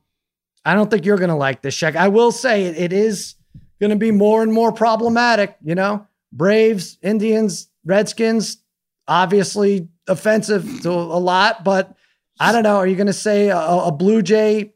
I 0.65 0.75
don't 0.75 0.91
think 0.91 1.05
you're 1.05 1.19
going 1.19 1.29
to 1.29 1.35
like 1.35 1.63
this, 1.63 1.77
check. 1.77 1.97
I 1.97 2.09
will 2.09 2.33
say 2.33 2.65
it, 2.65 2.77
it 2.79 2.93
is 2.93 3.35
going 3.81 3.91
to 3.91 3.97
be 3.97 4.11
more 4.11 4.43
and 4.43 4.53
more 4.53 4.73
problematic. 4.73 5.57
You 5.63 5.75
know, 5.75 6.07
Braves, 6.33 6.99
Indians, 7.03 7.69
Redskins, 7.85 8.59
obviously 9.07 9.89
offensive 10.07 10.83
to 10.83 10.91
a 10.91 11.21
lot, 11.21 11.65
but 11.65 11.97
I 12.41 12.53
don't 12.53 12.63
know. 12.63 12.77
Are 12.77 12.87
you 12.87 12.97
going 12.97 13.09
to 13.09 13.13
say 13.13 13.49
a, 13.49 13.59
a, 13.59 13.93
Blue 13.93 14.23
Jay? 14.23 14.75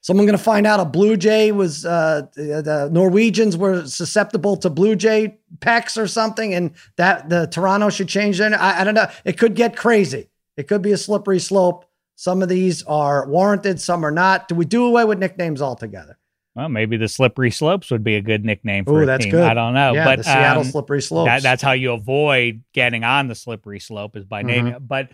Someone 0.00 0.26
going 0.26 0.38
to 0.38 0.42
find 0.42 0.66
out 0.66 0.80
a 0.80 0.84
Blue 0.84 1.16
Jay 1.16 1.52
was 1.52 1.84
uh, 1.84 2.22
the 2.34 2.88
Norwegians 2.90 3.56
were 3.56 3.86
susceptible 3.86 4.56
to 4.56 4.70
Blue 4.70 4.96
Jay 4.96 5.38
pecks 5.60 5.96
or 5.96 6.06
something, 6.06 6.54
and 6.54 6.72
that 6.96 7.28
the 7.28 7.46
Toronto 7.46 7.88
should 7.88 8.08
change 8.08 8.38
their. 8.38 8.54
I, 8.58 8.80
I 8.80 8.84
don't 8.84 8.94
know. 8.94 9.08
It 9.24 9.38
could 9.38 9.54
get 9.54 9.76
crazy. 9.76 10.28
It 10.56 10.66
could 10.66 10.82
be 10.82 10.92
a 10.92 10.96
slippery 10.96 11.38
slope. 11.38 11.84
Some 12.16 12.42
of 12.42 12.48
these 12.48 12.82
are 12.84 13.26
warranted, 13.26 13.80
some 13.80 14.04
are 14.04 14.10
not. 14.10 14.48
Do 14.48 14.54
we 14.54 14.64
do 14.64 14.86
away 14.86 15.04
with 15.04 15.18
nicknames 15.18 15.62
altogether? 15.62 16.18
Well, 16.54 16.68
maybe 16.68 16.98
the 16.98 17.08
slippery 17.08 17.50
slopes 17.50 17.90
would 17.90 18.04
be 18.04 18.16
a 18.16 18.20
good 18.20 18.44
nickname 18.44 18.84
for 18.84 19.00
Ooh, 19.00 19.02
a 19.04 19.06
that's 19.06 19.24
team. 19.24 19.30
good. 19.30 19.42
I 19.44 19.54
don't 19.54 19.72
know, 19.72 19.94
yeah, 19.94 20.04
but 20.04 20.16
the 20.18 20.24
Seattle 20.24 20.62
um, 20.62 20.68
slippery 20.70 21.00
slopes. 21.00 21.28
That, 21.28 21.42
that's 21.42 21.62
how 21.62 21.72
you 21.72 21.92
avoid 21.92 22.62
getting 22.74 23.04
on 23.04 23.28
the 23.28 23.34
slippery 23.34 23.80
slope 23.80 24.16
is 24.16 24.24
by 24.26 24.42
naming 24.42 24.74
Mm-hmm. 24.74 24.92
it. 24.92 25.08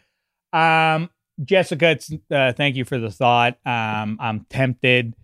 But 0.52 0.58
um, 0.58 1.10
Jessica, 1.44 1.90
it's, 1.90 2.10
uh, 2.30 2.52
thank 2.54 2.74
you 2.74 2.84
for 2.84 2.98
the 2.98 3.10
thought. 3.10 3.56
Um, 3.64 4.18
I'm 4.20 4.46
tempted 4.50 5.14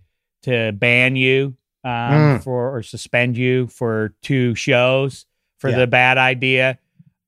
to 0.45 0.71
ban 0.73 1.17
you 1.17 1.57
um, 1.83 1.91
Mm. 1.93 2.43
for 2.45 2.77
or 2.77 2.83
suspend 2.83 3.37
you 3.37 3.67
for 3.67 4.15
two 4.23 4.55
shows 4.55 5.27
for 5.59 5.71
Yeah. 5.71 5.79
the 5.79 5.87
bad 5.89 6.17
idea. 6.17 6.79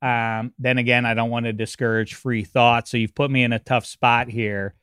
Um, 0.00 0.52
then 0.60 0.78
again, 0.78 1.04
I 1.06 1.14
don't 1.14 1.30
want 1.30 1.46
to 1.46 1.52
discourage 1.52 2.14
free 2.14 2.44
thought, 2.44 2.86
so 2.86 2.96
you've 2.98 3.14
put 3.16 3.30
me 3.32 3.42
in 3.42 3.52
a 3.52 3.58
tough 3.58 3.84
spot 3.84 4.28
here. 4.28 4.74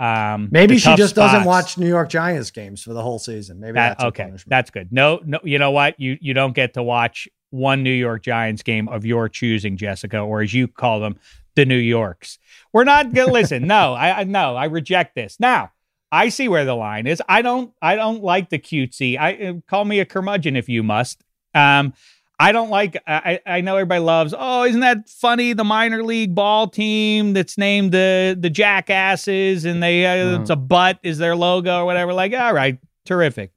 Um, 0.00 0.48
Maybe 0.50 0.78
she 0.78 0.94
just 0.96 1.14
doesn't 1.14 1.44
watch 1.44 1.78
New 1.78 1.88
York 1.88 2.08
Giants 2.08 2.50
games 2.50 2.82
for 2.82 2.92
the 2.92 3.02
whole 3.02 3.18
season. 3.18 3.60
Maybe 3.60 3.74
that, 3.74 3.98
that's 3.98 4.04
okay. 4.08 4.32
That's 4.46 4.70
good. 4.70 4.92
No, 4.92 5.20
no. 5.24 5.38
You 5.44 5.58
know 5.58 5.70
what? 5.70 6.00
You 6.00 6.18
you 6.20 6.34
don't 6.34 6.54
get 6.54 6.74
to 6.74 6.82
watch 6.82 7.28
one 7.50 7.82
New 7.82 7.92
York 7.92 8.22
Giants 8.22 8.62
game 8.62 8.88
of 8.88 9.04
your 9.04 9.28
choosing, 9.28 9.76
Jessica, 9.76 10.18
or 10.18 10.42
as 10.42 10.52
you 10.54 10.66
call 10.66 11.00
them, 11.00 11.18
the 11.54 11.66
New 11.66 11.76
Yorks. 11.76 12.38
We're 12.72 12.84
not 12.84 13.12
gonna 13.12 13.32
listen. 13.32 13.66
No, 13.66 13.92
I, 13.92 14.20
I 14.20 14.24
no, 14.24 14.56
I 14.56 14.64
reject 14.64 15.14
this. 15.14 15.38
Now, 15.38 15.70
I 16.10 16.30
see 16.30 16.48
where 16.48 16.64
the 16.64 16.74
line 16.74 17.06
is. 17.06 17.22
I 17.28 17.42
don't. 17.42 17.72
I 17.80 17.96
don't 17.96 18.22
like 18.22 18.50
the 18.50 18.58
cutesy. 18.58 19.18
I 19.18 19.34
uh, 19.34 19.52
call 19.68 19.84
me 19.84 20.00
a 20.00 20.04
curmudgeon 20.04 20.56
if 20.56 20.68
you 20.68 20.82
must. 20.82 21.22
Um, 21.54 21.92
I 22.38 22.52
don't 22.52 22.70
like. 22.70 23.00
I 23.06 23.40
I 23.46 23.60
know 23.60 23.76
everybody 23.76 24.00
loves. 24.00 24.34
Oh, 24.36 24.64
isn't 24.64 24.80
that 24.80 25.08
funny? 25.08 25.52
The 25.52 25.64
minor 25.64 26.02
league 26.02 26.34
ball 26.34 26.68
team 26.68 27.34
that's 27.34 27.56
named 27.56 27.92
the 27.92 28.36
the 28.38 28.50
Jackasses, 28.50 29.64
and 29.64 29.82
they 29.82 30.06
uh, 30.06 30.40
it's 30.40 30.50
a 30.50 30.56
butt 30.56 30.98
is 31.02 31.18
their 31.18 31.36
logo 31.36 31.80
or 31.80 31.84
whatever. 31.84 32.12
Like, 32.12 32.32
all 32.32 32.52
right, 32.52 32.78
terrific. 33.04 33.52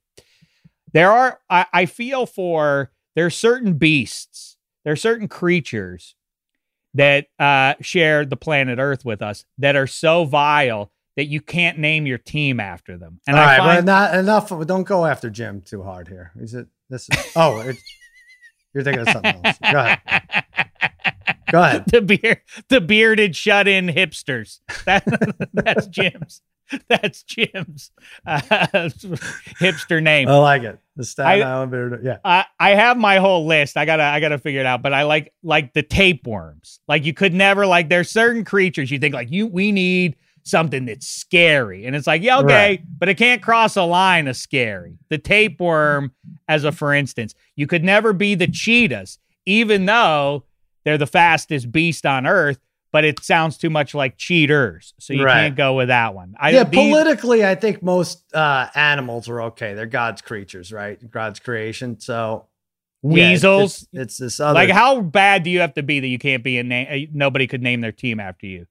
There 0.94 1.12
are. 1.12 1.40
I, 1.50 1.66
I 1.74 1.86
feel 1.88 2.26
for 2.26 2.92
there 3.16 3.26
are 3.26 3.32
certain 3.32 3.74
beasts. 3.74 4.58
There 4.84 4.94
are 4.94 4.98
certain 4.98 5.28
creatures 5.28 6.16
that 6.94 7.28
uh, 7.40 7.74
share 7.82 8.24
the 8.24 8.38
planet 8.38 8.78
Earth 8.80 9.04
with 9.04 9.22
us 9.22 9.46
that 9.58 9.76
are 9.76 9.88
so 9.88 10.26
vile 10.26 10.92
that 11.16 11.26
you 11.26 11.42
can't 11.42 11.80
name 11.80 12.06
your 12.06 12.18
team 12.18 12.60
after 12.60 12.98
them. 12.98 13.20
And 13.28 13.36
All 13.36 13.44
I 13.44 13.46
right, 13.46 13.58
but 13.58 13.76
find, 13.76 13.86
not 13.86 14.16
enough. 14.16 14.50
Don't 14.68 14.84
go 14.84 15.06
after 15.06 15.30
Jim 15.30 15.62
too 15.62 15.82
hard 15.84 16.08
here. 16.08 16.32
Is 16.40 16.54
it? 16.54 16.68
This 16.90 17.10
is. 17.10 17.32
Oh, 17.36 17.62
it, 17.62 17.78
you're 18.76 18.84
thinking 18.84 19.02
of 19.02 19.10
something 19.10 19.42
else. 19.44 19.58
Go 19.72 19.80
ahead. 19.80 20.44
Go 21.52 21.62
ahead. 21.62 21.86
the 21.88 22.02
beard, 22.02 22.42
the 22.70 22.82
bearded 22.82 23.36
shut-in 23.36 23.88
hipsters. 23.88 24.60
That 24.86 25.04
that's 25.54 25.88
Jim's. 25.88 26.42
That's 26.88 27.22
Jim's 27.24 27.92
uh, 28.26 28.40
hipster 29.60 30.02
name. 30.02 30.28
I 30.28 30.38
like 30.38 30.64
it. 30.64 30.80
The 30.96 31.04
Staten 31.06 31.48
I- 31.48 31.52
Island 31.52 31.72
beer. 31.72 32.00
Yeah. 32.04 32.18
I 32.26 32.46
I 32.60 32.72
have 32.72 32.98
my 32.98 33.18
whole 33.18 33.46
list. 33.46 33.78
I 33.78 33.86
gotta 33.86 34.04
I 34.04 34.20
gotta 34.20 34.40
figure 34.40 34.62
it 34.62 34.66
out. 34.66 34.82
But 34.82 34.92
I 34.94 35.04
like 35.04 35.32
like 35.44 35.74
the 35.74 35.84
tapeworms. 35.84 36.80
Like 36.88 37.06
you 37.06 37.14
could 37.14 37.34
never 37.34 37.68
like 37.68 37.90
there's 37.90 38.10
certain 38.10 38.44
creatures 38.44 38.90
you 38.90 38.98
think 39.00 39.14
like 39.14 39.32
you 39.32 39.46
we 39.48 39.72
need 39.72 40.16
something 40.46 40.86
that's 40.86 41.08
scary, 41.08 41.86
and 41.86 41.96
it's 41.96 42.08
like 42.08 42.22
yeah 42.22 42.40
okay, 42.40 42.54
Right. 42.70 42.84
but 43.00 43.10
it 43.10 43.16
can't 43.16 43.42
cross 43.42 43.76
a 43.76 43.84
line 43.84 44.28
of 44.28 44.36
scary. 44.38 44.98
The 45.10 45.18
tapeworm, 45.18 46.12
as 46.48 46.64
a 46.64 46.72
for 46.72 46.94
instance, 46.94 47.34
you 47.56 47.68
could 47.68 47.84
never 47.84 48.14
be 48.14 48.36
the 48.36 48.48
cheetahs, 48.48 49.20
even 49.46 49.86
though 49.86 50.44
they're 50.84 50.98
the 50.98 51.08
fastest 51.08 51.72
beast 51.72 52.06
on 52.06 52.26
earth. 52.28 52.60
But 52.92 53.04
it 53.04 53.22
sounds 53.26 53.58
too 53.58 53.70
much 53.70 53.94
like 53.94 54.16
cheaters, 54.18 54.94
so 55.02 55.12
you 55.12 55.26
Right. 55.26 55.34
can't 55.34 55.58
go 55.58 55.74
with 55.74 55.90
that 55.90 56.14
one. 56.16 56.34
I, 56.40 56.52
yeah, 56.52 56.64
these- 56.64 56.80
politically, 56.80 57.44
I 57.46 57.56
think 57.56 57.84
most 57.84 58.24
uh, 58.34 58.68
animals 58.74 59.28
are 59.28 59.42
okay. 59.42 59.74
They're 59.74 59.86
God's 59.86 60.22
creatures, 60.22 60.72
right? 60.72 60.98
God's 61.12 61.40
creation. 61.42 62.00
So 62.00 62.46
Weasels. 63.04 63.88
Yeah, 63.92 64.02
it's, 64.04 64.12
it's, 64.14 64.18
this 64.20 64.40
other. 64.40 64.54
Like, 64.54 64.70
how 64.70 65.02
bad 65.02 65.44
do 65.44 65.50
you 65.50 65.60
have 65.60 65.74
to 65.74 65.84
be 65.84 66.00
that 66.00 66.08
you 66.08 66.18
can't 66.18 66.42
be 66.44 66.58
a 66.58 66.64
name? 66.64 67.10
Nobody 67.14 67.48
could 67.48 67.62
name 67.62 67.82
their 67.82 67.92
team 67.92 68.20
after 68.22 68.48
you. 68.48 68.66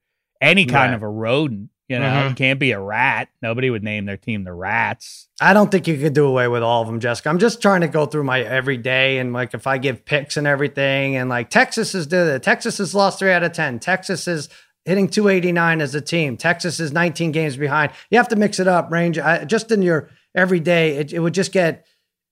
Any 0.45 0.67
kind 0.67 0.91
right. 0.91 0.95
of 0.95 1.03
a 1.03 1.09
rodent. 1.09 1.71
You 1.89 1.99
know, 1.99 2.07
mm-hmm. 2.07 2.29
you 2.31 2.35
can't 2.35 2.59
be 2.59 2.71
a 2.73 2.81
rat. 2.81 3.29
Nobody 3.43 3.69
would 3.69 3.83
name 3.83 4.07
their 4.07 4.17
team 4.17 4.45
the 4.45 4.55
Rats. 4.55 5.29
I 5.39 5.53
don't 5.53 5.71
think 5.71 5.87
you 5.87 5.99
could 5.99 6.15
do 6.15 6.27
away 6.27 6.49
with 6.49 6.63
all 6.63 6.81
of 6.81 6.87
them, 6.87 6.99
Jessica. 6.99 7.29
I'm 7.29 7.39
just 7.39 7.61
trying 7.61 7.83
to 7.83 7.89
go 7.89 8.07
through 8.07 8.25
my 8.25 8.41
everyday 8.41 9.19
and 9.19 9.35
like 9.35 9.53
if 9.53 9.67
I 9.67 9.77
give 9.77 10.07
picks 10.07 10.39
and 10.39 10.47
everything, 10.47 11.17
and 11.17 11.29
like 11.29 11.51
Texas 11.51 11.95
is 11.95 12.09
the. 12.09 12.41
Texas 12.43 12.79
has 12.79 12.95
lost 12.95 13.19
three 13.19 13.33
out 13.33 13.43
of 13.43 13.53
ten. 13.53 13.79
Texas 13.81 14.27
is 14.27 14.49
hitting 14.87 15.09
289 15.09 15.81
as 15.81 15.95
a 15.95 16.01
team. 16.01 16.37
Texas 16.37 16.81
is 16.81 16.93
19 16.93 17.33
games 17.33 17.57
behind. 17.57 17.93
You 18.11 18.19
have 18.19 18.29
to 18.29 18.37
mix 18.37 18.59
it 18.59 18.69
up, 18.69 18.91
range. 18.91 19.19
I, 19.19 19.45
just 19.45 19.71
in 19.71 19.83
your 19.83 20.11
everyday, 20.35 20.97
it, 20.97 21.13
it 21.13 21.19
would 21.19 21.35
just 21.35 21.53
get 21.53 21.87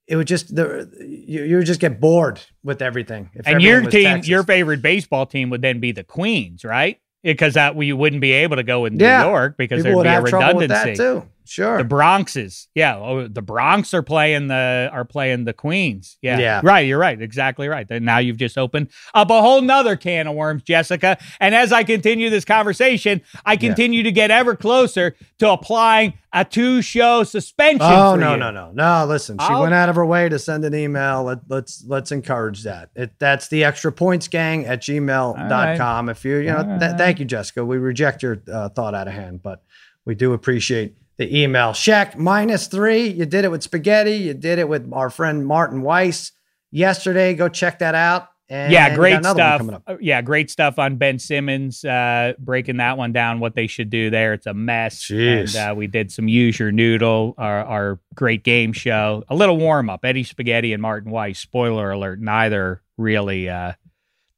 it 0.07 0.17
would 0.17 0.27
just 0.27 0.55
the 0.55 0.91
you, 0.99 1.45
you 1.45 1.57
would 1.59 1.67
just 1.67 1.81
get 1.81 2.01
bored 2.01 2.41
with 2.63 2.81
everything. 2.81 3.31
and 3.45 3.63
your 3.63 3.83
team, 3.83 4.05
Texas. 4.05 4.29
your 4.29 4.45
favorite 4.45 4.83
baseball 4.83 5.27
team 5.27 5.51
would 5.51 5.63
then 5.63 5.79
be 5.79 5.93
the 5.93 6.05
Queens, 6.05 6.65
right? 6.65 6.99
Because 7.23 7.55
that 7.55 7.77
we 7.77 7.93
wouldn't 7.93 8.21
be 8.21 8.33
able 8.33 8.57
to 8.57 8.63
go 8.63 8.81
with 8.81 8.93
New 8.93 9.05
yeah. 9.05 9.25
York 9.25 9.57
because 9.57 9.83
People 9.83 10.03
there'd 10.03 10.25
be 10.25 10.31
a 10.31 10.39
redundancy. 10.39 10.97
too. 10.97 11.27
Sure. 11.45 11.79
The 11.79 11.89
Bronxes. 11.89 12.69
Yeah. 12.75 12.99
Oh, 12.99 13.29
the 13.29 13.43
Bronx 13.43 13.93
are 13.95 14.03
playing 14.03 14.49
the 14.49 14.89
are 14.93 15.05
playing 15.05 15.45
the 15.45 15.53
Queens. 15.53 16.19
Yeah. 16.23 16.39
Yeah. 16.39 16.61
Right. 16.63 16.87
You're 16.87 16.99
right. 16.99 17.21
Exactly 17.21 17.69
right. 17.69 17.89
Now 17.91 18.19
you've 18.19 18.37
just 18.37 18.57
opened 18.57 18.89
up 19.15 19.31
a 19.31 19.41
whole 19.41 19.61
nother 19.61 19.97
can 19.97 20.27
of 20.27 20.35
worms, 20.35 20.63
Jessica. 20.63 21.19
And 21.41 21.55
as 21.55 21.73
I 21.73 21.85
continue 21.85 22.31
this 22.31 22.45
conversation, 22.45 23.23
I 23.45 23.57
continue 23.57 23.99
yeah. 24.01 24.05
to 24.05 24.13
get 24.13 24.31
ever 24.31 24.57
closer 24.57 25.17
to 25.39 25.51
applying 25.51 26.15
a 26.33 26.45
two 26.45 26.81
show 26.83 27.25
suspension. 27.25 27.83
Oh 27.83 28.17
no, 28.17 28.33
you. 28.33 28.39
no, 28.39 28.51
no, 28.51 28.71
no. 28.73 29.05
Listen, 29.07 29.37
she 29.39 29.47
I'll, 29.47 29.63
went 29.63 29.75
out 29.75 29.89
of 29.89 29.97
her 29.97 30.07
way 30.07 30.29
to 30.29 30.39
send 30.39 30.65
an 30.65 30.75
email. 30.75 31.25
Let, 31.25 31.39
us 31.39 31.45
let's, 31.49 31.85
let's 31.87 32.13
encourage 32.13 32.63
that. 32.63 32.91
It, 32.95 33.13
that's 33.19 33.49
the 33.49 33.65
extra 33.65 33.93
points 33.93 34.29
gang 34.29 34.65
at 34.65 34.81
gmail.com. 34.81 36.07
Right. 36.07 36.17
If 36.17 36.25
you, 36.25 36.37
you 36.37 36.53
know, 36.53 36.63
th- 36.63 36.81
right. 36.81 36.99
thank 36.99 37.19
you, 37.19 37.25
Jessica. 37.25 37.65
We 37.65 37.79
reject 37.79 38.23
your 38.23 38.43
uh, 38.51 38.71
thought 38.71 38.95
out 38.95 39.09
of 39.09 39.15
hand, 39.15 39.43
but 39.43 39.63
we 40.05 40.15
do 40.15 40.33
appreciate 40.33 40.97
the 41.17 41.43
email. 41.43 41.71
Shaq 41.71 42.17
minus 42.17 42.67
three. 42.67 43.09
You 43.09 43.27
did 43.27 43.45
it 43.45 43.51
with 43.51 43.63
spaghetti. 43.63 44.17
You 44.17 44.35
did 44.35 44.59
it 44.59 44.69
with 44.69 44.91
our 44.93 45.11
friend 45.11 45.47
Martin 45.47 45.83
Weiss 45.83 46.33
yesterday. 46.71 47.35
Go 47.35 47.49
check 47.49 47.79
that 47.81 47.95
out. 47.95 48.29
And 48.49 48.71
yeah, 48.71 48.95
great 48.95 49.25
stuff. 49.25 49.63
Uh, 49.87 49.97
yeah, 50.01 50.21
great 50.21 50.51
stuff 50.51 50.79
on 50.79 50.97
Ben 50.97 51.19
Simmons, 51.19 51.85
uh, 51.87 52.35
breaking 52.39 52.77
that 52.79 52.99
one 52.99 53.13
down, 53.13 53.41
what 53.41 53.55
they 53.55 53.67
should 53.67 53.89
do 53.89 54.11
there. 54.11 54.35
It's 54.35 54.47
a 54.47 54.53
mess. 54.53 55.07
Jeez. 55.07 55.57
And 55.57 55.71
uh, 55.71 55.75
we 55.75 55.87
did 55.87 56.13
some 56.13 56.29
Use 56.29 56.59
Your 56.59 56.71
Noodle, 56.71 57.35
our, 57.39 57.65
our 57.65 58.01
great 58.15 58.45
game 58.45 58.75
show. 58.75 59.25
A 59.29 59.35
little 59.35 59.57
warm 59.57 59.89
up. 59.89 60.05
Eddie 60.05 60.25
Spaghetti 60.25 60.75
and 60.75 60.83
Martin 60.83 61.11
Weiss, 61.11 61.39
spoiler 61.39 61.93
alert, 61.93 62.21
neither 62.21 62.83
really 62.99 63.49
uh, 63.49 63.73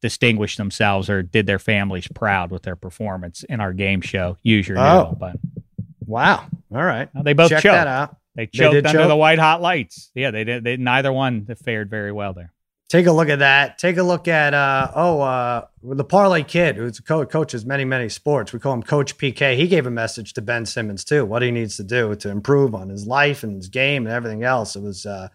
distinguished 0.00 0.58
themselves 0.58 1.10
or 1.10 1.24
did 1.24 1.46
their 1.46 1.58
families 1.58 2.06
proud 2.14 2.52
with 2.52 2.62
their 2.62 2.76
performance 2.76 3.42
in 3.42 3.60
our 3.60 3.72
game 3.72 4.00
show, 4.00 4.36
Use 4.44 4.68
Your 4.68 4.78
oh. 4.78 4.98
Noodle. 4.98 5.16
But 5.18 5.36
Wow. 6.06 6.46
All 6.74 6.82
right. 6.84 7.08
Well, 7.14 7.22
they 7.24 7.32
both 7.34 7.50
Check 7.50 7.62
choked. 7.62 7.72
that 7.74 7.86
out. 7.86 8.16
They 8.34 8.46
choked 8.46 8.72
they 8.72 8.78
under 8.78 8.90
choke? 9.00 9.08
the 9.08 9.16
white 9.16 9.38
hot 9.38 9.62
lights. 9.62 10.10
Yeah, 10.14 10.30
they 10.32 10.44
did. 10.44 10.64
They 10.64 10.76
neither 10.76 11.12
one 11.12 11.46
fared 11.64 11.88
very 11.88 12.10
well 12.12 12.32
there. 12.32 12.52
Take 12.88 13.06
a 13.06 13.12
look 13.12 13.28
at 13.28 13.38
that. 13.38 13.78
Take 13.78 13.96
a 13.96 14.02
look 14.02 14.28
at 14.28 14.54
uh, 14.54 14.90
oh 14.94 15.20
uh, 15.20 15.66
the 15.82 16.04
parlay 16.04 16.42
kid 16.42 16.76
who's 16.76 17.00
co- 17.00 17.24
coaches 17.26 17.64
many 17.64 17.84
many 17.84 18.08
sports. 18.08 18.52
We 18.52 18.58
call 18.58 18.74
him 18.74 18.82
Coach 18.82 19.16
PK. 19.16 19.56
He 19.56 19.66
gave 19.68 19.86
a 19.86 19.90
message 19.90 20.32
to 20.34 20.42
Ben 20.42 20.66
Simmons 20.66 21.04
too. 21.04 21.24
What 21.24 21.42
he 21.42 21.50
needs 21.50 21.76
to 21.78 21.84
do 21.84 22.14
to 22.16 22.28
improve 22.28 22.74
on 22.74 22.88
his 22.90 23.06
life 23.06 23.42
and 23.42 23.56
his 23.56 23.68
game 23.68 24.06
and 24.06 24.14
everything 24.14 24.42
else. 24.42 24.76
It 24.76 24.82
was 24.82 25.06
uh, 25.06 25.28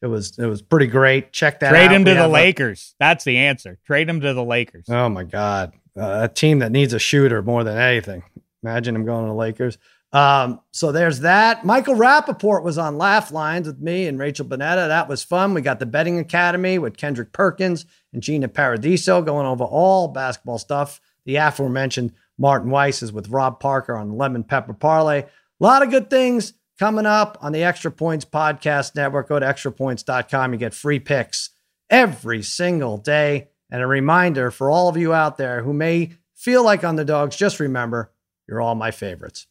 it 0.00 0.06
was 0.06 0.38
it 0.38 0.46
was 0.46 0.62
pretty 0.62 0.86
great. 0.86 1.32
Check 1.32 1.60
that. 1.60 1.70
Trade 1.70 1.86
out. 1.86 1.92
him 1.92 2.04
to 2.06 2.12
we 2.12 2.16
the 2.18 2.28
Lakers. 2.28 2.94
A- 2.94 2.96
That's 3.00 3.24
the 3.24 3.36
answer. 3.38 3.78
Trade 3.86 4.08
him 4.08 4.20
to 4.20 4.32
the 4.32 4.44
Lakers. 4.44 4.86
Oh 4.88 5.08
my 5.08 5.24
God, 5.24 5.72
uh, 5.98 6.20
a 6.22 6.28
team 6.28 6.60
that 6.60 6.72
needs 6.72 6.94
a 6.94 6.98
shooter 6.98 7.42
more 7.42 7.64
than 7.64 7.76
anything. 7.76 8.22
Imagine 8.62 8.96
him 8.96 9.04
going 9.04 9.24
to 9.24 9.28
the 9.28 9.34
Lakers. 9.34 9.76
Um, 10.14 10.60
so 10.70 10.92
there's 10.92 11.20
that. 11.20 11.64
Michael 11.64 11.96
Rapaport 11.96 12.62
was 12.62 12.78
on 12.78 12.98
Laugh 12.98 13.32
Lines 13.32 13.66
with 13.66 13.80
me 13.80 14.06
and 14.06 14.16
Rachel 14.16 14.46
Bonnetta. 14.46 14.86
That 14.86 15.08
was 15.08 15.24
fun. 15.24 15.54
We 15.54 15.60
got 15.60 15.80
the 15.80 15.86
Betting 15.86 16.20
Academy 16.20 16.78
with 16.78 16.96
Kendrick 16.96 17.32
Perkins 17.32 17.84
and 18.12 18.22
Gina 18.22 18.46
Paradiso 18.46 19.22
going 19.22 19.44
over 19.44 19.64
all 19.64 20.06
basketball 20.06 20.58
stuff. 20.58 21.00
The 21.26 21.36
aforementioned 21.36 22.12
Martin 22.38 22.70
Weiss 22.70 23.02
is 23.02 23.12
with 23.12 23.28
Rob 23.28 23.58
Parker 23.58 23.96
on 23.96 24.16
Lemon 24.16 24.44
Pepper 24.44 24.72
Parlay. 24.72 25.22
A 25.22 25.28
lot 25.58 25.82
of 25.82 25.90
good 25.90 26.10
things 26.10 26.52
coming 26.78 27.06
up 27.06 27.36
on 27.40 27.50
the 27.50 27.64
Extra 27.64 27.90
Points 27.90 28.24
Podcast 28.24 28.94
Network. 28.94 29.28
Go 29.28 29.40
to 29.40 29.46
extrapoints.com. 29.46 30.52
You 30.52 30.58
get 30.60 30.74
free 30.74 31.00
picks 31.00 31.50
every 31.90 32.42
single 32.42 32.98
day. 32.98 33.48
And 33.68 33.82
a 33.82 33.86
reminder 33.88 34.52
for 34.52 34.70
all 34.70 34.88
of 34.88 34.96
you 34.96 35.12
out 35.12 35.38
there 35.38 35.64
who 35.64 35.72
may 35.72 36.12
feel 36.36 36.62
like 36.62 36.84
underdogs, 36.84 37.34
just 37.34 37.58
remember, 37.58 38.12
you're 38.46 38.60
all 38.60 38.76
my 38.76 38.92
favorites. 38.92 39.48